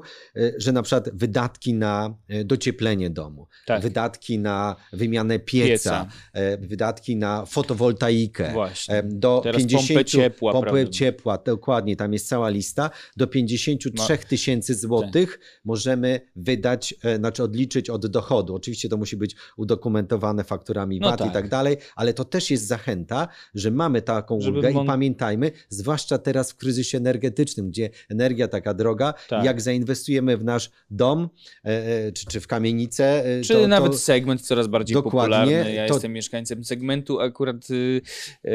że 0.56 0.72
na 0.72 0.82
przykład 0.82 1.10
wydatki 1.14 1.74
na 1.74 2.14
docieplenie 2.44 3.10
domu, 3.10 3.46
tak. 3.66 3.82
wydatki 3.82 4.38
na 4.38 4.76
wymianę 4.92 5.38
pieca, 5.38 6.06
pieca, 6.32 6.58
wydatki 6.58 7.16
na 7.16 7.46
fotowoltaikę, 7.46 8.52
Właśnie. 8.52 9.02
do 9.02 9.40
Teraz 9.44 9.62
50 9.62 9.88
pompę 9.88 10.04
ciepła, 10.04 10.52
pompę 10.52 10.90
ciepła, 10.90 11.38
dokładnie, 11.38 11.96
tam 11.96 12.12
jest 12.12 12.28
cała 12.28 12.48
lista, 12.48 12.90
do 13.16 13.26
53 13.26 14.18
tysięcy 14.18 14.74
złotych 14.74 15.30
tak. 15.30 15.40
możemy 15.64 16.20
wydać, 16.36 16.94
znaczy 17.18 17.42
odliczyć 17.42 17.90
od 17.90 18.06
dochodu. 18.06 18.54
Oczywiście 18.54 18.88
to 18.88 18.96
musi 18.96 19.16
być 19.16 19.36
udokumentowane 19.56 20.44
fakturami 20.44 21.00
VAT 21.00 21.10
no 21.10 21.16
tak. 21.16 21.28
i 21.28 21.32
tak 21.32 21.48
dalej, 21.48 21.76
ale 21.96 22.14
to 22.14 22.21
to 22.24 22.30
też 22.30 22.50
jest 22.50 22.66
zachęta, 22.66 23.28
że 23.54 23.70
mamy 23.70 24.02
taką 24.02 24.40
Żeby 24.40 24.56
ulgę 24.56 24.70
i 24.70 24.86
pamiętajmy, 24.86 25.50
zwłaszcza 25.68 26.18
teraz 26.18 26.52
w 26.52 26.56
kryzysie 26.56 26.98
energetycznym, 26.98 27.68
gdzie 27.68 27.90
energia 28.08 28.48
taka 28.48 28.74
droga, 28.74 29.14
tak. 29.28 29.44
jak 29.44 29.60
zainwestujemy 29.60 30.36
w 30.36 30.44
nasz 30.44 30.70
dom, 30.90 31.28
e, 31.64 31.68
e 31.68 32.12
czy, 32.12 32.26
czy 32.26 32.40
w 32.40 32.46
kamienicę. 32.46 33.24
E, 33.24 33.42
czy 33.42 33.52
to, 33.54 33.68
nawet 33.68 33.92
to... 33.92 33.98
segment 33.98 34.40
coraz 34.40 34.66
bardziej 34.66 34.94
Dokładnie, 34.94 35.36
popularny. 35.36 35.74
Ja 35.74 35.88
to... 35.88 35.94
jestem 35.94 36.12
mieszkańcem 36.12 36.64
segmentu, 36.64 37.20
akurat 37.20 37.70
y, 37.70 38.00
y, 38.44 38.52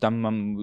tam 0.00 0.14
mam 0.14 0.56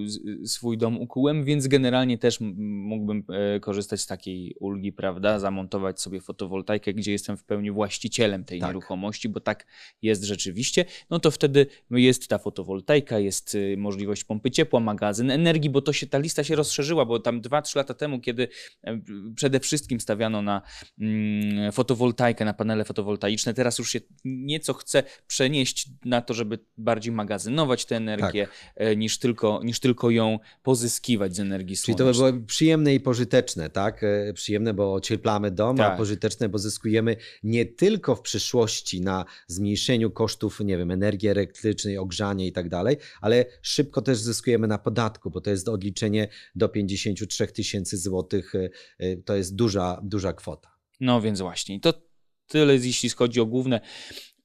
swój 0.45 0.77
dom 0.77 0.97
ukułem, 0.97 1.43
więc 1.43 1.67
generalnie 1.67 2.17
też 2.17 2.37
mógłbym 2.39 3.23
e, 3.29 3.59
korzystać 3.59 4.01
z 4.01 4.05
takiej 4.05 4.55
ulgi, 4.59 4.91
prawda, 4.91 5.39
zamontować 5.39 6.01
sobie 6.01 6.21
fotowoltaikę, 6.21 6.93
gdzie 6.93 7.11
jestem 7.11 7.37
w 7.37 7.43
pełni 7.43 7.71
właścicielem 7.71 8.45
tej 8.45 8.59
tak. 8.59 8.69
nieruchomości, 8.69 9.29
bo 9.29 9.39
tak 9.39 9.65
jest 10.01 10.23
rzeczywiście, 10.23 10.85
no 11.09 11.19
to 11.19 11.31
wtedy 11.31 11.65
jest 11.91 12.27
ta 12.27 12.37
fotowoltaika, 12.37 13.19
jest 13.19 13.55
y, 13.55 13.75
możliwość 13.77 14.23
pompy 14.23 14.51
ciepła, 14.51 14.79
magazyn 14.79 15.31
energii, 15.31 15.69
bo 15.69 15.81
to 15.81 15.93
się, 15.93 16.07
ta 16.07 16.17
lista 16.17 16.43
się 16.43 16.55
rozszerzyła, 16.55 17.05
bo 17.05 17.19
tam 17.19 17.41
2-3 17.41 17.75
lata 17.75 17.93
temu, 17.93 18.19
kiedy 18.19 18.47
e, 18.83 19.01
przede 19.35 19.59
wszystkim 19.59 19.99
stawiano 19.99 20.41
na 20.41 20.61
mm, 20.99 21.71
fotowoltaikę, 21.71 22.45
na 22.45 22.53
panele 22.53 22.85
fotowoltaiczne, 22.85 23.53
teraz 23.53 23.79
już 23.79 23.91
się 23.91 23.99
nieco 24.25 24.73
chce 24.73 25.03
przenieść 25.27 25.89
na 26.05 26.21
to, 26.21 26.33
żeby 26.33 26.59
bardziej 26.77 27.13
magazynować 27.13 27.85
tę 27.85 27.95
energię, 27.95 28.47
tak. 28.47 28.73
E, 28.75 28.95
niż, 29.09 29.17
tylko, 29.17 29.61
niż 29.63 29.79
tylko 29.79 30.09
ją 30.09 30.39
pozyskiwać 30.63 31.35
z 31.35 31.39
energii 31.39 31.75
słonecznej. 31.75 31.95
Czyli 31.95 32.19
to 32.19 32.25
by 32.25 32.31
było 32.31 32.45
przyjemne 32.45 32.93
i 32.93 32.99
pożyteczne, 32.99 33.69
tak? 33.69 34.03
E, 34.03 34.33
przyjemne, 34.33 34.73
bo 34.73 34.93
ocieplamy 34.93 35.51
dom, 35.51 35.77
tak. 35.77 35.93
a 35.93 35.97
pożyteczne, 35.97 36.49
bo 36.49 36.57
zyskujemy 36.59 37.15
nie 37.43 37.65
tylko 37.65 38.15
w 38.15 38.21
przyszłości 38.21 39.01
na 39.01 39.25
zmniejszeniu 39.47 40.11
kosztów, 40.11 40.59
nie 40.59 40.77
wiem, 40.77 40.91
energii 40.91 41.29
elektrycznej, 41.29 41.97
ogrzanie 41.97 42.47
i 42.47 42.51
tak 42.51 42.69
dalej, 42.69 42.97
ale 43.21 43.45
szybko 43.61 44.01
też 44.01 44.17
zyskujemy 44.17 44.67
na 44.67 44.77
podatku, 44.77 45.29
bo 45.29 45.41
to 45.41 45.49
jest 45.49 45.69
odliczenie 45.69 46.27
do 46.55 46.69
53 46.69 47.47
tysięcy 47.47 47.97
złotych. 47.97 48.55
Y, 48.55 48.69
y, 49.01 49.23
to 49.25 49.35
jest 49.35 49.55
duża, 49.55 49.99
duża 50.03 50.33
kwota. 50.33 50.69
No 50.99 51.21
więc 51.21 51.41
właśnie. 51.41 51.79
To 51.79 52.08
tyle, 52.49 52.75
jeśli 52.75 53.09
chodzi 53.09 53.41
o 53.41 53.45
główne 53.45 53.81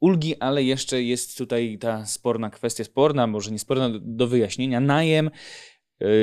ulgi, 0.01 0.37
ale 0.41 0.63
jeszcze 0.63 1.03
jest 1.03 1.39
tutaj 1.39 1.79
ta 1.81 2.07
sporna 2.07 2.51
kwestia, 2.51 2.85
sporna, 2.85 3.27
może 3.27 3.51
nie 3.51 3.59
sporna, 3.59 3.91
do 4.01 4.27
wyjaśnienia. 4.27 4.81
Najem 4.81 5.31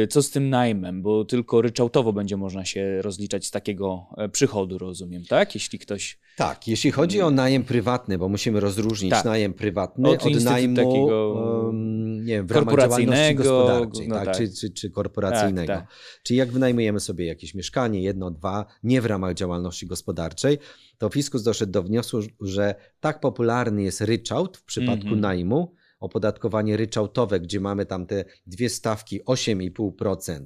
co 0.10 0.22
z 0.22 0.30
tym 0.30 0.50
najmem? 0.50 1.02
Bo 1.02 1.26
tylko 1.26 1.62
ryczałtowo 1.62 2.14
będzie 2.14 2.38
można 2.38 2.66
się 2.66 3.02
rozliczać 3.02 3.46
z 3.46 3.52
takiego 3.52 4.06
e, 4.18 4.30
przychodu, 4.30 4.78
rozumiem, 4.78 5.24
tak? 5.26 5.56
Jeśli 5.56 5.80
ktoś. 5.80 6.20
Tak, 6.38 6.68
jeśli 6.68 6.92
chodzi 6.92 7.22
o 7.22 7.32
najem 7.32 7.64
prywatny, 7.64 8.18
bo 8.18 8.30
musimy 8.30 8.60
rozróżnić 8.60 9.12
tak. 9.12 9.26
najem 9.26 9.54
prywatny 9.54 10.10
od, 10.10 10.26
od 10.26 10.44
najmu 10.44 10.76
takiego 10.76 11.34
um, 11.66 12.26
nie 12.26 12.34
wiem, 12.34 12.48
w 12.48 12.54
korporacyjnego, 12.54 13.44
gospodarczej, 13.44 14.08
no 14.08 14.16
tak, 14.16 14.26
tak. 14.26 14.38
Czy, 14.38 14.54
czy, 14.54 14.70
czy 14.70 14.90
korporacyjnego. 14.90 15.74
Tak, 15.74 15.82
tak. 15.82 15.90
Czyli 16.24 16.38
jak 16.38 16.52
wynajmujemy 16.52 17.00
sobie 17.00 17.26
jakieś 17.26 17.56
mieszkanie, 17.56 18.02
jedno, 18.02 18.32
dwa, 18.32 18.66
nie 18.84 19.02
w 19.02 19.06
ramach 19.06 19.34
działalności 19.34 19.88
gospodarczej, 19.88 20.58
to 20.98 21.10
fiskus 21.10 21.44
doszedł 21.44 21.72
do 21.72 21.84
wniosku, 21.84 22.18
że 22.42 22.76
tak 23.00 23.20
popularny 23.20 23.84
jest 23.84 24.02
ryczałt 24.02 24.58
w 24.58 24.64
przypadku 24.64 25.08
mm 25.08 25.20
-hmm. 25.20 25.22
najmu, 25.22 25.76
opodatkowanie 26.02 26.78
ryczałtowe, 26.78 27.40
gdzie 27.40 27.60
mamy 27.60 27.86
tam 27.86 28.06
te 28.06 28.26
dwie 28.48 28.70
stawki 28.70 29.24
8,5% 29.24 30.46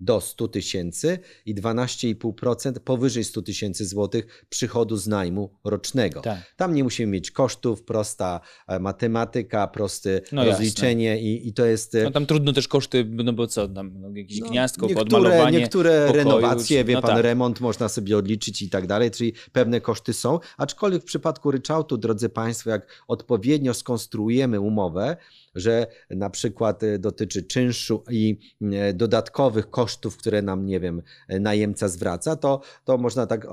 do 0.00 0.20
100 0.20 0.48
tysięcy 0.48 1.18
i 1.46 1.54
12,5% 1.54 2.72
powyżej 2.72 3.24
100 3.24 3.42
tysięcy 3.42 3.86
złotych 3.86 4.46
przychodu 4.48 4.96
z 4.96 5.06
najmu 5.06 5.50
rocznego. 5.64 6.20
Tak. 6.20 6.54
Tam 6.56 6.74
nie 6.74 6.84
musimy 6.84 7.12
mieć 7.12 7.30
kosztów, 7.30 7.82
prosta 7.82 8.40
e, 8.68 8.78
matematyka, 8.78 9.66
proste 9.66 10.20
no 10.32 10.44
rozliczenie 10.44 11.20
i, 11.20 11.48
i, 11.48 11.52
to 11.52 11.66
jest... 11.66 11.94
E, 11.94 12.04
no 12.04 12.10
tam 12.10 12.26
trudno 12.26 12.52
też 12.52 12.68
koszty, 12.68 13.04
no 13.24 13.32
bo 13.32 13.46
co, 13.46 13.68
tam 13.68 13.92
no, 14.00 14.08
jakieś 14.14 14.40
no, 14.40 14.48
gniazdko, 14.48 14.86
niektóre, 14.86 15.04
podmalowanie 15.04 15.58
Niektóre 15.58 16.06
pokoju, 16.06 16.24
renowacje, 16.24 16.84
wie 16.84 16.94
no 16.94 17.02
pan, 17.02 17.10
tak. 17.10 17.24
remont 17.24 17.60
można 17.60 17.88
sobie 17.88 18.18
odliczyć 18.18 18.62
i 18.62 18.70
tak 18.70 18.86
dalej, 18.86 19.10
czyli 19.10 19.32
pewne 19.52 19.80
koszty 19.80 20.12
są, 20.12 20.38
aczkolwiek 20.58 21.02
w 21.02 21.04
przypadku 21.04 21.50
ryczałtu, 21.50 21.98
drodzy 21.98 22.28
Państwo, 22.28 22.70
jak 22.70 22.86
odpowiednio 23.08 23.74
skonstruujemy 23.74 24.60
umowę, 24.60 25.16
że 25.54 25.86
na 26.10 26.30
przykład 26.30 26.82
e, 26.82 26.98
dotyczy 26.98 27.42
czynszu 27.42 28.04
i 28.10 28.38
dodatkowych 28.94 29.70
kosztów, 29.70 29.89
które 30.16 30.42
nam, 30.42 30.66
nie 30.66 30.80
wiem, 30.80 31.02
e, 31.28 31.40
najemca 31.40 31.88
zwraca, 31.88 32.36
to, 32.36 32.60
to 32.84 32.98
można 32.98 33.26
tak 33.26 33.46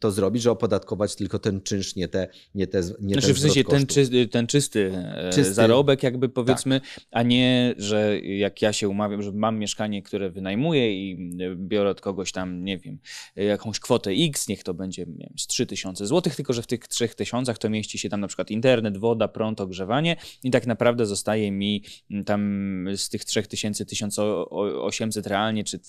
to 0.00 0.10
zrobić, 0.10 0.42
że 0.42 0.50
opodatkować 0.50 1.16
tylko 1.16 1.38
ten 1.38 1.60
czynsz, 1.60 1.96
nie 1.96 2.08
te 2.08 2.28
nie 2.54 2.66
te 2.66 2.82
nie 3.00 3.12
Znaczy 3.14 3.34
w 3.34 3.38
sensie 3.38 3.64
ten, 3.64 3.86
czy, 3.86 4.28
ten 4.28 4.46
czysty, 4.46 4.92
czysty, 5.32 5.54
zarobek 5.54 6.02
jakby 6.02 6.28
powiedzmy, 6.28 6.80
tak. 6.80 6.90
a 7.10 7.22
nie, 7.22 7.74
że 7.78 8.20
jak 8.20 8.62
ja 8.62 8.72
się 8.72 8.88
umawiam, 8.88 9.22
że 9.22 9.32
mam 9.32 9.58
mieszkanie, 9.58 10.02
które 10.02 10.30
wynajmuję 10.30 11.10
i 11.10 11.30
biorę 11.56 11.90
od 11.90 12.00
kogoś 12.00 12.32
tam, 12.32 12.64
nie 12.64 12.78
wiem, 12.78 12.98
jakąś 13.36 13.80
kwotę 13.80 14.10
X, 14.10 14.48
niech 14.48 14.62
to 14.62 14.74
będzie 14.74 15.02
nie 15.06 15.26
wiem, 15.26 15.38
z 15.38 15.46
3000 15.46 16.06
zł, 16.06 16.32
tylko 16.36 16.52
że 16.52 16.62
w 16.62 16.66
tych 16.66 16.88
3000 16.88 17.54
to 17.54 17.70
mieści 17.70 17.98
się 17.98 18.08
tam 18.08 18.20
na 18.20 18.26
przykład 18.26 18.50
internet, 18.50 18.96
woda, 18.96 19.28
prąd, 19.28 19.60
ogrzewanie 19.60 20.16
i 20.44 20.50
tak 20.50 20.66
naprawdę 20.66 21.06
zostaje 21.06 21.52
mi 21.52 21.84
tam 22.26 22.84
z 22.96 23.08
tych 23.08 23.24
3000, 23.24 23.86
1800 23.86 25.26
realnie, 25.26 25.57
czy 25.64 25.80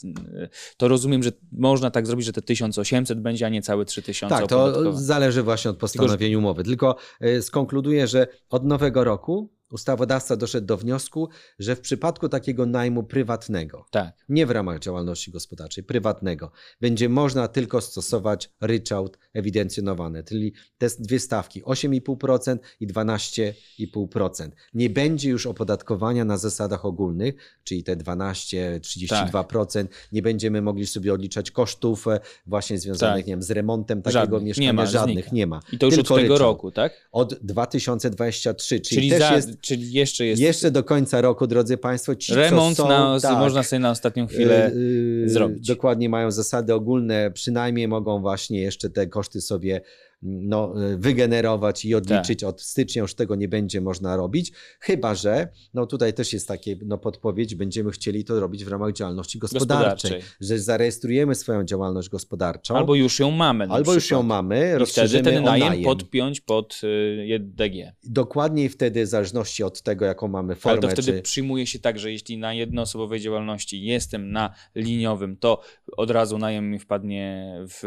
to 0.78 0.88
rozumiem, 0.88 1.24
że 1.24 1.32
można 1.52 1.92
tak 1.92 2.08
zrobić, 2.08 2.26
że 2.26 2.34
te 2.34 2.42
1800 2.42 3.22
będzie, 3.22 3.46
a 3.46 3.50
nie 3.50 3.62
całe 3.62 3.86
3000 3.86 4.36
Tak, 4.36 4.48
to 4.48 4.94
zależy 4.94 5.44
właśnie 5.44 5.72
od 5.72 5.78
postanowienia 5.78 6.38
umowy. 6.38 6.64
Tylko 6.64 6.96
e, 7.20 7.42
skonkluduję, 7.42 8.08
że 8.08 8.28
od 8.50 8.66
nowego 8.66 9.04
roku 9.04 9.59
ustawodawca 9.72 10.36
doszedł 10.36 10.68
do 10.68 10.78
wniosku, 10.78 11.30
że 11.60 11.76
w 11.76 11.80
przypadku 11.80 12.30
takiego 12.30 12.66
najmu 12.66 13.04
prywatnego, 13.04 13.86
tak. 13.92 14.26
nie 14.30 14.46
w 14.46 14.52
ramach 14.52 14.80
działalności 14.80 15.32
gospodarczej, 15.32 15.84
prywatnego, 15.84 16.52
będzie 16.82 17.10
można 17.10 17.48
tylko 17.48 17.82
stosować 17.82 18.50
ryczałt 18.62 19.18
ewidencjonowany, 19.34 20.24
czyli 20.24 20.54
te 20.78 20.88
dwie 21.00 21.20
stawki 21.20 21.64
8,5% 21.64 22.58
i 22.80 22.88
12,5%. 22.88 24.50
Nie 24.74 24.90
będzie 24.90 25.30
już 25.30 25.46
opodatkowania 25.46 26.26
na 26.26 26.38
zasadach 26.38 26.86
ogólnych, 26.86 27.60
czyli 27.64 27.84
te 27.84 27.96
12-32%. 27.96 29.84
Tak. 29.84 30.08
Nie 30.12 30.22
będziemy 30.22 30.62
mogli 30.62 30.88
sobie 30.88 31.14
odliczać 31.14 31.52
kosztów 31.52 32.08
e, 32.08 32.20
właśnie 32.46 32.80
związanych 32.80 33.18
tak. 33.18 33.28
nie 33.28 33.34
wiem, 33.34 33.44
z 33.44 33.52
remontem 33.52 34.02
takiego 34.02 34.20
żadnych. 34.20 34.44
mieszkania. 34.44 34.68
Nie 34.68 34.74
ma, 34.74 34.86
żadnych 34.86 35.32
nie 35.32 35.48
ma. 35.48 35.60
I 35.72 35.78
to 35.78 35.86
już 35.86 35.96
tylko 35.96 36.14
od 36.14 36.22
tego 36.22 36.34
ryczałt. 36.34 36.56
roku, 36.56 36.72
tak? 36.72 37.10
Od 37.12 37.34
2023, 37.34 38.80
czyli, 38.80 38.98
czyli 38.98 39.10
też 39.10 39.20
za... 39.20 39.36
jest 39.36 39.59
czyli 39.62 39.92
jeszcze 39.92 40.26
jest. 40.26 40.42
Jeszcze 40.42 40.72
do 40.72 40.84
końca 40.84 41.22
roku, 41.22 41.48
drodzy 41.48 41.78
Państwo, 41.78 42.16
ci, 42.16 42.36
remont 42.36 42.78
są, 42.78 42.88
na, 42.88 43.20
tak, 43.22 43.38
można 43.38 43.64
sobie 43.64 43.80
na 43.80 43.92
ostatnią 43.92 44.28
chwilę 44.28 44.72
yy, 44.76 45.30
zrobić. 45.30 45.68
Dokładnie 45.68 46.10
mają 46.10 46.32
zasady 46.32 46.74
ogólne, 46.74 47.32
przynajmniej 47.32 47.88
mogą 47.88 48.22
właśnie 48.22 48.62
jeszcze 48.62 48.90
te 48.90 49.08
koszty 49.08 49.42
sobie 49.42 49.82
no, 50.22 50.74
wygenerować 50.98 51.86
i 51.86 51.96
odliczyć 51.96 52.40
tak. 52.40 52.50
od 52.50 52.62
stycznia, 52.62 53.02
już 53.02 53.16
tego 53.16 53.36
nie 53.36 53.48
będzie 53.48 53.82
można 53.82 54.16
robić, 54.16 54.52
chyba 54.80 55.16
że, 55.16 55.48
no 55.74 55.86
tutaj 55.86 56.14
też 56.14 56.34
jest 56.34 56.48
takie 56.48 56.76
no, 56.86 56.98
podpowiedź, 56.98 57.56
będziemy 57.56 57.92
chcieli 57.92 58.24
to 58.24 58.40
robić 58.40 58.66
w 58.66 58.68
ramach 58.68 58.94
działalności 58.94 59.40
gospodarczej, 59.40 60.12
gospodarczej. 60.12 60.36
że 60.42 60.60
zarejestrujemy 60.60 61.36
swoją 61.36 61.64
działalność 61.64 62.10
gospodarczą. 62.10 62.76
Albo 62.76 62.96
już 62.96 63.20
ją 63.20 63.32
mamy. 63.32 63.64
Albo 63.64 63.76
przykład. 63.76 63.96
już 63.96 64.12
ją 64.12 64.24
mamy, 64.24 64.78
I 64.84 64.86
wtedy 64.86 65.22
ten 65.22 65.44
najem, 65.44 65.68
najem 65.68 65.84
podpiąć 65.84 66.42
pod 66.42 66.82
y, 66.84 67.40
DG. 67.40 67.94
Dokładnie 68.04 68.70
wtedy, 68.70 69.06
w 69.06 69.08
zależności 69.08 69.64
od 69.64 69.82
tego, 69.82 70.06
jaką 70.06 70.28
mamy 70.28 70.56
formę. 70.56 70.72
Ale 70.72 70.96
to 70.96 71.02
wtedy 71.02 71.18
czy... 71.18 71.22
przyjmuje 71.22 71.68
się 71.68 71.80
tak, 71.80 72.00
że 72.00 72.12
jeśli 72.12 72.38
na 72.38 72.54
jednoosobowej 72.54 73.20
działalności 73.20 73.84
jestem 73.84 74.32
na 74.32 74.54
liniowym, 74.76 75.38
to 75.38 75.62
od 75.98 76.12
razu 76.12 76.38
najem 76.38 76.72
mi 76.72 76.80
wpadnie 76.80 77.56
w 77.68 77.82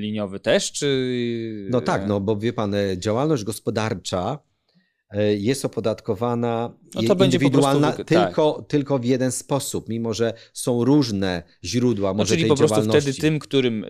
liniowy 0.00 0.40
też, 0.40 0.72
czy 0.72 1.45
no 1.70 1.80
tak, 1.80 2.08
no 2.08 2.20
bo 2.20 2.36
wie 2.36 2.52
pan, 2.52 2.74
e, 2.74 2.98
działalność 2.98 3.44
gospodarcza 3.44 4.38
e, 5.10 5.34
jest 5.34 5.64
opodatkowana 5.64 6.72
no 6.94 7.14
to 7.14 7.24
indywidualna 7.24 7.92
prostu, 7.92 8.04
tylko, 8.04 8.52
tak. 8.52 8.68
tylko 8.68 8.98
w 8.98 9.04
jeden 9.04 9.32
sposób, 9.32 9.88
mimo 9.88 10.14
że 10.14 10.32
są 10.52 10.84
różne 10.84 11.42
źródła 11.64 12.10
no, 12.10 12.14
może 12.14 12.28
czyli 12.28 12.42
tej 12.42 12.48
po 12.48 12.56
prostu 12.56 12.82
wtedy 12.82 13.14
tym, 13.14 13.38
którym, 13.38 13.84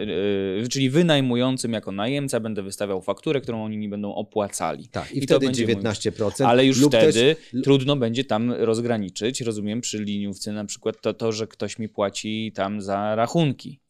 yy, 0.61 0.68
czyli 0.68 0.90
wynajmującym 0.90 1.72
jako 1.72 1.92
najemca 1.92 2.40
będę 2.40 2.62
wystawiał 2.62 3.02
fakturę, 3.02 3.40
którą 3.40 3.64
oni 3.64 3.78
mi 3.78 3.88
będą 3.88 4.14
opłacali. 4.14 4.88
Tak, 4.88 5.12
i, 5.12 5.18
I 5.18 5.22
wtedy 5.22 5.46
19%. 5.46 6.20
Mój... 6.20 6.46
Ale 6.46 6.66
już 6.66 6.86
wtedy 6.86 7.36
też... 7.52 7.62
trudno 7.62 7.96
będzie 7.96 8.24
tam 8.24 8.52
rozgraniczyć, 8.52 9.40
rozumiem, 9.40 9.80
przy 9.80 10.04
liniówce 10.04 10.52
na 10.52 10.64
przykład 10.64 11.00
to, 11.00 11.14
to, 11.14 11.32
że 11.32 11.46
ktoś 11.46 11.78
mi 11.78 11.88
płaci 11.88 12.52
tam 12.54 12.80
za 12.80 13.14
rachunki. 13.14 13.80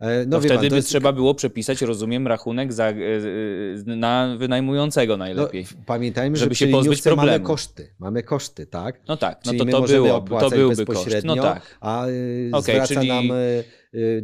E, 0.00 0.26
no, 0.26 0.40
wtedy 0.40 0.54
pan, 0.54 0.68
by 0.68 0.76
jest... 0.76 0.88
trzeba 0.88 1.12
było 1.12 1.34
przepisać, 1.34 1.82
rozumiem, 1.82 2.26
rachunek 2.26 2.72
za, 2.72 2.86
e, 2.86 2.92
e, 2.92 3.96
na 3.96 4.36
wynajmującego 4.38 5.16
najlepiej. 5.16 5.66
No, 5.70 5.82
pamiętajmy, 5.86 6.36
żeby 6.36 6.54
że 6.54 6.58
się 6.58 6.72
pozbyć 6.72 7.02
problemu. 7.02 7.32
mamy 7.32 7.40
koszty. 7.40 7.94
Mamy 7.98 8.22
koszty, 8.22 8.66
tak? 8.66 9.00
No 9.08 9.16
tak, 9.16 9.40
no 9.46 9.52
to, 9.52 9.64
to, 9.64 9.82
było, 9.82 10.20
to 10.20 10.50
byłby 10.50 10.86
koszt. 10.86 11.24
No 11.24 11.36
tak. 11.36 11.78
A 11.80 12.06
okay, 12.52 12.74
zwraca 12.74 12.94
czyli... 12.94 13.08
nam 13.08 13.28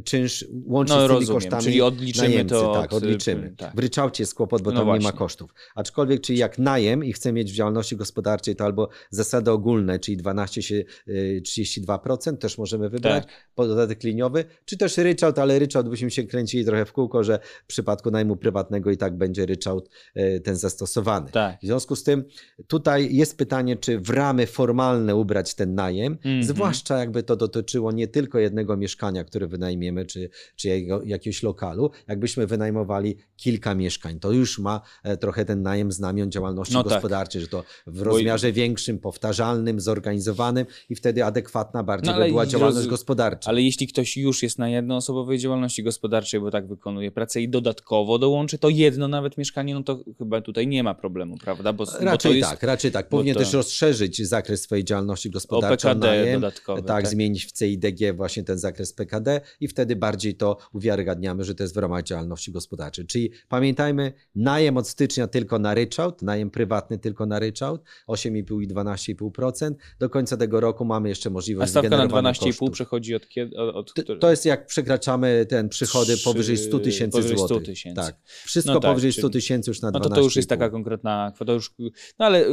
czynsz 0.05 0.45
łącznie 0.67 0.97
no, 0.97 1.03
z 1.03 1.07
tymi 1.07 1.21
rozumiem, 1.21 1.41
kosztami 1.41 1.65
czyli 1.65 1.83
odliczymy 1.83 2.29
najemcy, 2.29 2.55
to 2.55 2.75
tak, 2.75 2.93
odliczymy. 2.93 3.55
Tak. 3.57 3.77
W 3.77 3.79
ryczałcie 3.79 4.23
jest 4.23 4.35
kłopot, 4.35 4.63
bo 4.63 4.71
no 4.71 4.77
tam 4.77 4.87
właśnie. 4.87 5.07
nie 5.07 5.13
ma 5.13 5.19
kosztów. 5.19 5.55
Aczkolwiek, 5.75 6.21
czyli 6.21 6.39
jak 6.39 6.59
najem 6.59 7.05
i 7.05 7.13
chcę 7.13 7.33
mieć 7.33 7.53
w 7.53 7.55
działalności 7.55 7.97
gospodarczej, 7.97 8.57
to 8.57 8.65
albo 8.65 8.89
zasady 9.11 9.51
ogólne, 9.51 9.99
czyli 9.99 10.23
12-32% 10.23 12.35
y, 12.35 12.37
też 12.37 12.59
możemy 12.59 12.89
wybrać, 12.89 13.25
tak. 13.25 13.33
podatek 13.55 14.03
liniowy, 14.03 14.45
czy 14.65 14.77
też 14.77 14.97
ryczałt, 14.97 15.39
ale 15.39 15.59
ryczałt 15.59 15.89
byśmy 15.89 16.11
się 16.11 16.25
kręcili 16.25 16.65
trochę 16.65 16.85
w 16.85 16.93
kółko, 16.93 17.25
że 17.25 17.39
w 17.65 17.67
przypadku 17.67 18.11
najmu 18.11 18.37
prywatnego 18.37 18.91
i 18.91 18.97
tak 18.97 19.19
będzie 19.19 19.47
ryczałt 19.47 19.91
y, 20.17 20.41
ten 20.41 20.57
zastosowany. 20.57 21.31
Tak. 21.31 21.59
W 21.63 21.67
związku 21.67 21.97
z 21.97 22.03
tym 22.03 22.25
tutaj 22.67 23.15
jest 23.15 23.39
pytanie, 23.39 23.77
czy 23.77 23.99
w 23.99 24.11
ramy 24.11 24.47
formalne 24.47 25.17
ubrać 25.17 25.55
ten 25.55 25.75
najem, 25.75 26.19
mm 26.25 26.41
-hmm. 26.41 26.45
zwłaszcza 26.45 26.99
jakby 26.99 27.23
to 27.23 27.37
dotyczyło 27.37 27.93
nie 27.93 28.09
tylko 28.09 28.39
jednego 28.39 28.77
mieszkania, 28.77 29.25
które 29.25 29.47
wynajmiemy, 29.65 30.07
czy, 30.07 30.31
czy 30.57 30.69
jego, 30.69 31.03
jakiegoś 31.03 31.43
lokalu, 31.43 31.91
jakbyśmy 32.09 32.47
wynajmowali 32.47 33.17
kilka 33.37 33.75
mieszkań, 33.75 34.21
to 34.21 34.33
już 34.33 34.59
ma 34.59 34.81
e, 35.03 35.17
trochę 35.17 35.45
ten 35.45 35.63
najem 35.63 35.93
znamion 35.93 36.31
działalności 36.31 36.75
no 36.75 36.85
tak. 36.85 36.93
gospodarczej, 36.93 37.43
tak. 37.43 37.45
że 37.45 37.49
to 37.49 37.65
w 37.87 38.03
rozmiarze 38.03 38.53
większym, 38.53 38.99
powtarzalnym, 38.99 39.81
zorganizowanym 39.81 40.67
i 40.91 40.95
wtedy 40.95 41.25
adekwatna 41.25 41.83
bardziej 41.83 42.15
no, 42.15 42.21
by 42.21 42.29
była 42.29 42.47
działalność 42.47 42.87
roz... 42.87 42.91
gospodarcza. 42.91 43.51
Ale 43.51 43.63
jeśli 43.63 43.87
ktoś 43.89 44.17
już 44.17 44.43
jest 44.43 44.59
na 44.59 44.69
jednoosobowej 44.69 45.39
działalności 45.39 45.83
gospodarczej, 45.83 46.41
bo 46.41 46.51
tak 46.51 46.69
wykonuje 46.69 47.11
pracę 47.11 47.41
i 47.41 47.49
dodatkowo 47.49 48.19
dołączy 48.19 48.59
to 48.59 48.69
jedno 48.69 49.09
nawet 49.09 49.39
mieszkanie, 49.39 49.75
no 49.75 49.83
to 49.83 50.05
chyba 50.19 50.41
tutaj 50.41 50.67
nie 50.67 50.83
ma 50.83 50.95
problemu, 50.95 51.37
prawda? 51.37 51.73
Bo, 51.73 51.85
raczej 52.01 52.33
bo 52.33 52.37
jest, 52.37 52.51
tak, 52.51 52.63
raczej 52.63 52.93
tak. 52.93 53.09
Powinien 53.09 53.35
to... 53.35 53.41
też 53.41 53.53
rozszerzyć 53.53 54.27
zakres 54.27 54.63
swojej 54.63 54.85
działalności 54.85 55.31
gospodarczej. 55.31 55.91
O 55.91 55.95
PKD 55.95 56.07
najem, 56.07 56.41
dodatkowy. 56.41 56.83
Tak, 56.83 56.89
tak, 56.89 57.09
zmienić 57.09 57.47
w 57.47 57.53
CIDG 57.53 58.17
właśnie 58.17 58.45
ten 58.45 58.59
zakres 58.59 58.93
PKD 58.93 59.41
i 59.61 59.69
wtedy 59.69 59.97
bardziej 59.97 60.35
to 60.35 60.57
uwiarygadniamy, 60.73 61.45
że 61.45 61.55
to 61.55 61.65
jest 61.65 61.75
w 61.75 61.79
ramach 61.79 62.03
działalności 62.03 62.53
gospodarczej. 62.53 63.07
Czyli 63.07 63.31
pamiętajmy, 63.49 64.13
najem 64.35 64.77
od 64.77 64.89
stycznia 64.89 65.27
tylko 65.27 65.59
na 65.59 65.75
ryczałt, 65.75 66.23
najem 66.23 66.51
prywatny 66.51 66.99
tylko 66.99 67.27
na 67.27 67.39
ryczałt, 67.39 67.83
8,5 68.09 68.63
i 68.63 68.69
12,5%. 68.69 69.75
Do 69.99 70.11
końca 70.11 70.37
tego 70.37 70.61
roku 70.61 70.85
mamy 70.85 71.09
jeszcze 71.09 71.31
możliwość 71.31 71.69
A 71.69 71.71
stawka 71.71 71.97
na 71.97 72.07
12,5 72.07 72.71
przechodzi 72.71 73.15
od 73.15 73.29
kiedy? 73.29 73.57
Od, 73.57 73.95
to, 73.95 74.17
to 74.17 74.31
jest 74.31 74.45
jak 74.45 74.67
przekraczamy 74.67 75.47
ten 75.49 75.69
przychody 75.69 76.17
powyżej 76.25 76.57
100 76.57 76.79
tysięcy 76.79 77.23
złotych. 77.23 77.79
Tak. 77.95 78.17
Wszystko 78.25 78.75
no 78.75 78.81
tak, 78.81 78.91
powyżej 78.91 79.13
100 79.13 79.31
tysięcy 79.31 79.71
już 79.71 79.83
na 79.83 79.89
12,5. 79.89 79.93
No 79.95 80.01
to 80.01 80.15
to 80.15 80.21
już 80.21 80.37
jest 80.37 80.49
taka 80.49 80.71
konkretna 80.71 81.33
kwota. 81.35 81.53
Już, 81.53 81.75
no 82.19 82.27
ale 82.27 82.45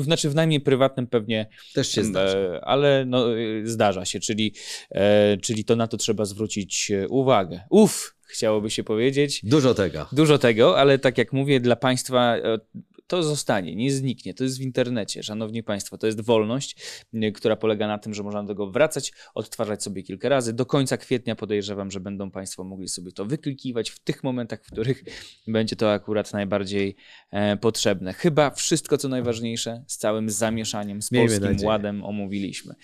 znaczy 0.00 0.30
w 0.30 0.34
najmie 0.34 0.60
prywatnym 0.60 1.06
pewnie. 1.06 1.46
Też 1.74 1.88
się 1.88 2.04
zdarza. 2.04 2.38
E, 2.38 2.64
ale 2.64 3.04
no, 3.06 3.24
zdarza 3.64 4.04
się, 4.04 4.20
czyli, 4.20 4.54
e, 4.90 5.36
czyli 5.36 5.64
to 5.64 5.76
na 5.76 5.86
to 5.86 5.96
trzeba 5.96 6.24
zwrócić 6.24 6.37
zwrócić 6.38 6.90
e, 6.90 7.08
uwagę. 7.08 7.60
Uf, 7.70 8.16
chciałoby 8.26 8.70
się 8.70 8.84
powiedzieć. 8.84 9.40
Dużo 9.44 9.74
tego. 9.74 10.06
Dużo 10.12 10.38
tego, 10.38 10.78
ale 10.78 10.98
tak 10.98 11.18
jak 11.18 11.32
mówię, 11.32 11.60
dla 11.60 11.76
Państwa 11.76 12.36
e, 12.36 12.58
to 13.08 13.22
zostanie, 13.22 13.76
nie 13.76 13.92
zniknie. 13.92 14.34
To 14.34 14.44
jest 14.44 14.58
w 14.58 14.62
internecie, 14.62 15.22
szanowni 15.22 15.62
państwo. 15.62 15.98
To 15.98 16.06
jest 16.06 16.20
wolność, 16.20 16.76
która 17.34 17.56
polega 17.56 17.86
na 17.88 17.98
tym, 17.98 18.14
że 18.14 18.22
można 18.22 18.42
do 18.42 18.48
tego 18.48 18.70
wracać, 18.70 19.12
odtwarzać 19.34 19.82
sobie 19.82 20.02
kilka 20.02 20.28
razy. 20.28 20.52
Do 20.52 20.66
końca 20.66 20.96
kwietnia 20.96 21.36
podejrzewam, 21.36 21.90
że 21.90 22.00
będą 22.00 22.30
państwo 22.30 22.64
mogli 22.64 22.88
sobie 22.88 23.12
to 23.12 23.24
wyklikiwać 23.24 23.90
w 23.90 23.98
tych 23.98 24.24
momentach, 24.24 24.64
w 24.64 24.66
których 24.72 25.04
będzie 25.46 25.76
to 25.76 25.92
akurat 25.92 26.32
najbardziej 26.32 26.96
e, 27.30 27.56
potrzebne. 27.56 28.12
Chyba 28.12 28.50
wszystko, 28.50 28.98
co 28.98 29.08
najważniejsze, 29.08 29.84
z 29.86 29.96
całym 29.96 30.30
zamieszaniem, 30.30 31.02
z 31.02 31.12
Miejmy 31.12 31.40
Polskim. 31.40 31.66
Ładem 31.66 32.04
omówiliśmy. 32.04 32.74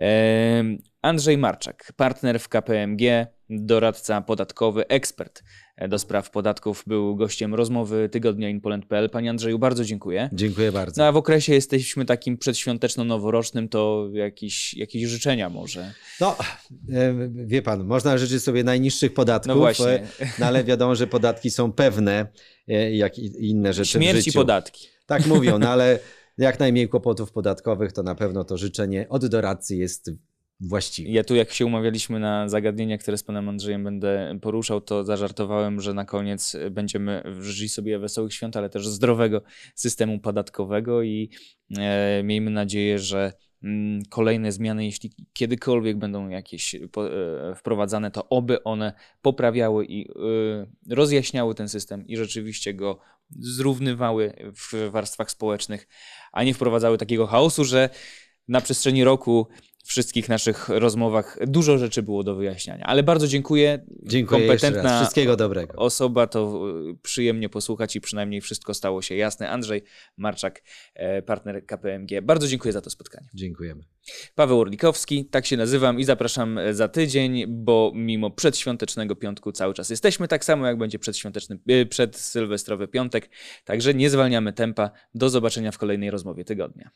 E, 0.00 0.64
Andrzej 1.02 1.38
Marczak, 1.38 1.92
partner 1.96 2.40
w 2.40 2.48
KPMG, 2.48 3.26
doradca 3.50 4.20
podatkowy, 4.20 4.88
ekspert 4.88 5.42
do 5.88 5.98
spraw 5.98 6.30
podatków, 6.30 6.84
był 6.86 7.16
gościem 7.16 7.54
rozmowy 7.54 8.08
tygodnia 8.08 8.48
inpoland.pl. 8.48 9.10
Panie 9.10 9.30
Andrzeju, 9.30 9.58
bardzo 9.58 9.84
dziękuję. 9.84 10.30
Dziękuję 10.32 10.72
bardzo. 10.72 11.02
No 11.02 11.08
a 11.08 11.12
w 11.12 11.16
okresie 11.16 11.54
jesteśmy 11.54 12.04
takim 12.04 12.38
przedświąteczno-noworocznym, 12.38 13.68
to 13.68 14.08
jakieś, 14.12 14.74
jakieś 14.74 15.04
życzenia 15.04 15.50
może? 15.50 15.92
No, 16.20 16.36
e, 16.92 17.14
wie 17.34 17.62
pan, 17.62 17.84
można 17.84 18.18
życzyć 18.18 18.42
sobie 18.42 18.64
najniższych 18.64 19.14
podatków, 19.14 19.48
no, 19.48 19.56
właśnie. 19.56 20.06
no 20.38 20.46
ale 20.46 20.64
wiadomo, 20.64 20.94
że 20.94 21.06
podatki 21.06 21.50
są 21.50 21.72
pewne, 21.72 22.26
e, 22.68 22.96
jak 22.96 23.18
i 23.18 23.50
inne 23.50 23.72
rzeczy 23.72 23.90
Śmierci 23.90 24.22
w 24.22 24.24
życiu. 24.24 24.38
podatki. 24.38 24.88
Tak 25.06 25.26
mówią, 25.26 25.58
no 25.58 25.68
ale 25.68 25.98
jak 26.38 26.60
najmniej 26.60 26.88
kłopotów 26.88 27.32
podatkowych, 27.32 27.92
to 27.92 28.02
na 28.02 28.14
pewno 28.14 28.44
to 28.44 28.56
życzenie 28.56 29.06
od 29.08 29.26
doradcy 29.26 29.76
jest 29.76 30.10
właściwe. 30.62 31.10
Ja 31.10 31.24
tu, 31.24 31.34
jak 31.34 31.52
się 31.52 31.66
umawialiśmy 31.66 32.20
na 32.20 32.48
zagadnienia, 32.48 32.98
które 32.98 33.18
z 33.18 33.22
panem 33.22 33.48
Andrzejem 33.48 33.84
będę 33.84 34.38
poruszał, 34.42 34.80
to 34.80 35.04
zażartowałem, 35.04 35.80
że 35.80 35.94
na 35.94 36.04
koniec 36.04 36.56
będziemy 36.70 37.22
życzyli 37.40 37.68
sobie 37.68 37.98
wesołych 37.98 38.34
świąt, 38.34 38.56
ale 38.56 38.70
też 38.70 38.88
zdrowego 38.88 39.42
systemu 39.74 40.20
podatkowego 40.20 41.02
i 41.02 41.30
e, 41.78 42.22
miejmy 42.22 42.50
nadzieję, 42.50 42.98
że 42.98 43.32
mm, 43.62 44.02
kolejne 44.10 44.52
zmiany, 44.52 44.84
jeśli 44.84 45.12
kiedykolwiek 45.32 45.98
będą 45.98 46.28
jakieś 46.28 46.74
e, 46.74 46.80
wprowadzane, 47.56 48.10
to 48.10 48.28
oby 48.28 48.64
one 48.64 48.92
poprawiały 49.22 49.86
i 49.86 50.10
e, 50.10 50.14
rozjaśniały 50.94 51.54
ten 51.54 51.68
system 51.68 52.06
i 52.06 52.16
rzeczywiście 52.16 52.74
go 52.74 52.98
zrównywały 53.30 54.52
w 54.56 54.90
warstwach 54.90 55.30
społecznych, 55.30 55.88
a 56.32 56.44
nie 56.44 56.54
wprowadzały 56.54 56.98
takiego 56.98 57.26
chaosu, 57.26 57.64
że 57.64 57.90
na 58.48 58.60
przestrzeni 58.60 59.04
roku 59.04 59.46
wszystkich 59.82 60.28
naszych 60.28 60.68
rozmowach 60.68 61.38
dużo 61.46 61.78
rzeczy 61.78 62.02
było 62.02 62.22
do 62.22 62.34
wyjaśniania. 62.34 62.84
Ale 62.84 63.02
bardzo 63.02 63.28
dziękuję. 63.28 63.84
Dziękuję 64.02 64.40
Kompetentna 64.40 65.00
Wszystkiego 65.00 65.36
dobrego. 65.36 65.74
Osoba 65.76 66.26
to 66.26 66.62
e, 66.90 66.94
przyjemnie 67.02 67.48
posłuchać 67.48 67.96
i 67.96 68.00
przynajmniej 68.00 68.40
wszystko 68.40 68.74
stało 68.74 69.02
się 69.02 69.14
jasne. 69.14 69.50
Andrzej 69.50 69.82
Marczak, 70.16 70.62
e, 70.94 71.22
partner 71.22 71.66
KPMG. 71.66 72.22
Bardzo 72.22 72.48
dziękuję 72.48 72.72
za 72.72 72.80
to 72.80 72.90
spotkanie. 72.90 73.28
Dziękujemy. 73.34 73.84
Paweł 74.34 74.60
Orlikowski, 74.60 75.24
tak 75.24 75.46
się 75.46 75.56
nazywam 75.56 76.00
i 76.00 76.04
zapraszam 76.04 76.58
za 76.72 76.88
tydzień, 76.88 77.44
bo 77.48 77.92
mimo 77.94 78.30
przedświątecznego 78.30 79.16
piątku 79.16 79.52
cały 79.52 79.74
czas 79.74 79.90
jesteśmy 79.90 80.28
tak 80.28 80.44
samo 80.44 80.66
jak 80.66 80.78
będzie 80.78 80.98
przedświąteczny, 80.98 81.58
e, 81.68 81.86
przedsylwestrowy 81.86 82.88
piątek. 82.88 83.30
Także 83.64 83.94
nie 83.94 84.10
zwalniamy 84.10 84.52
tempa. 84.52 84.90
Do 85.14 85.30
zobaczenia 85.30 85.72
w 85.72 85.78
kolejnej 85.78 86.10
rozmowie 86.10 86.44
tygodnia. 86.44 86.90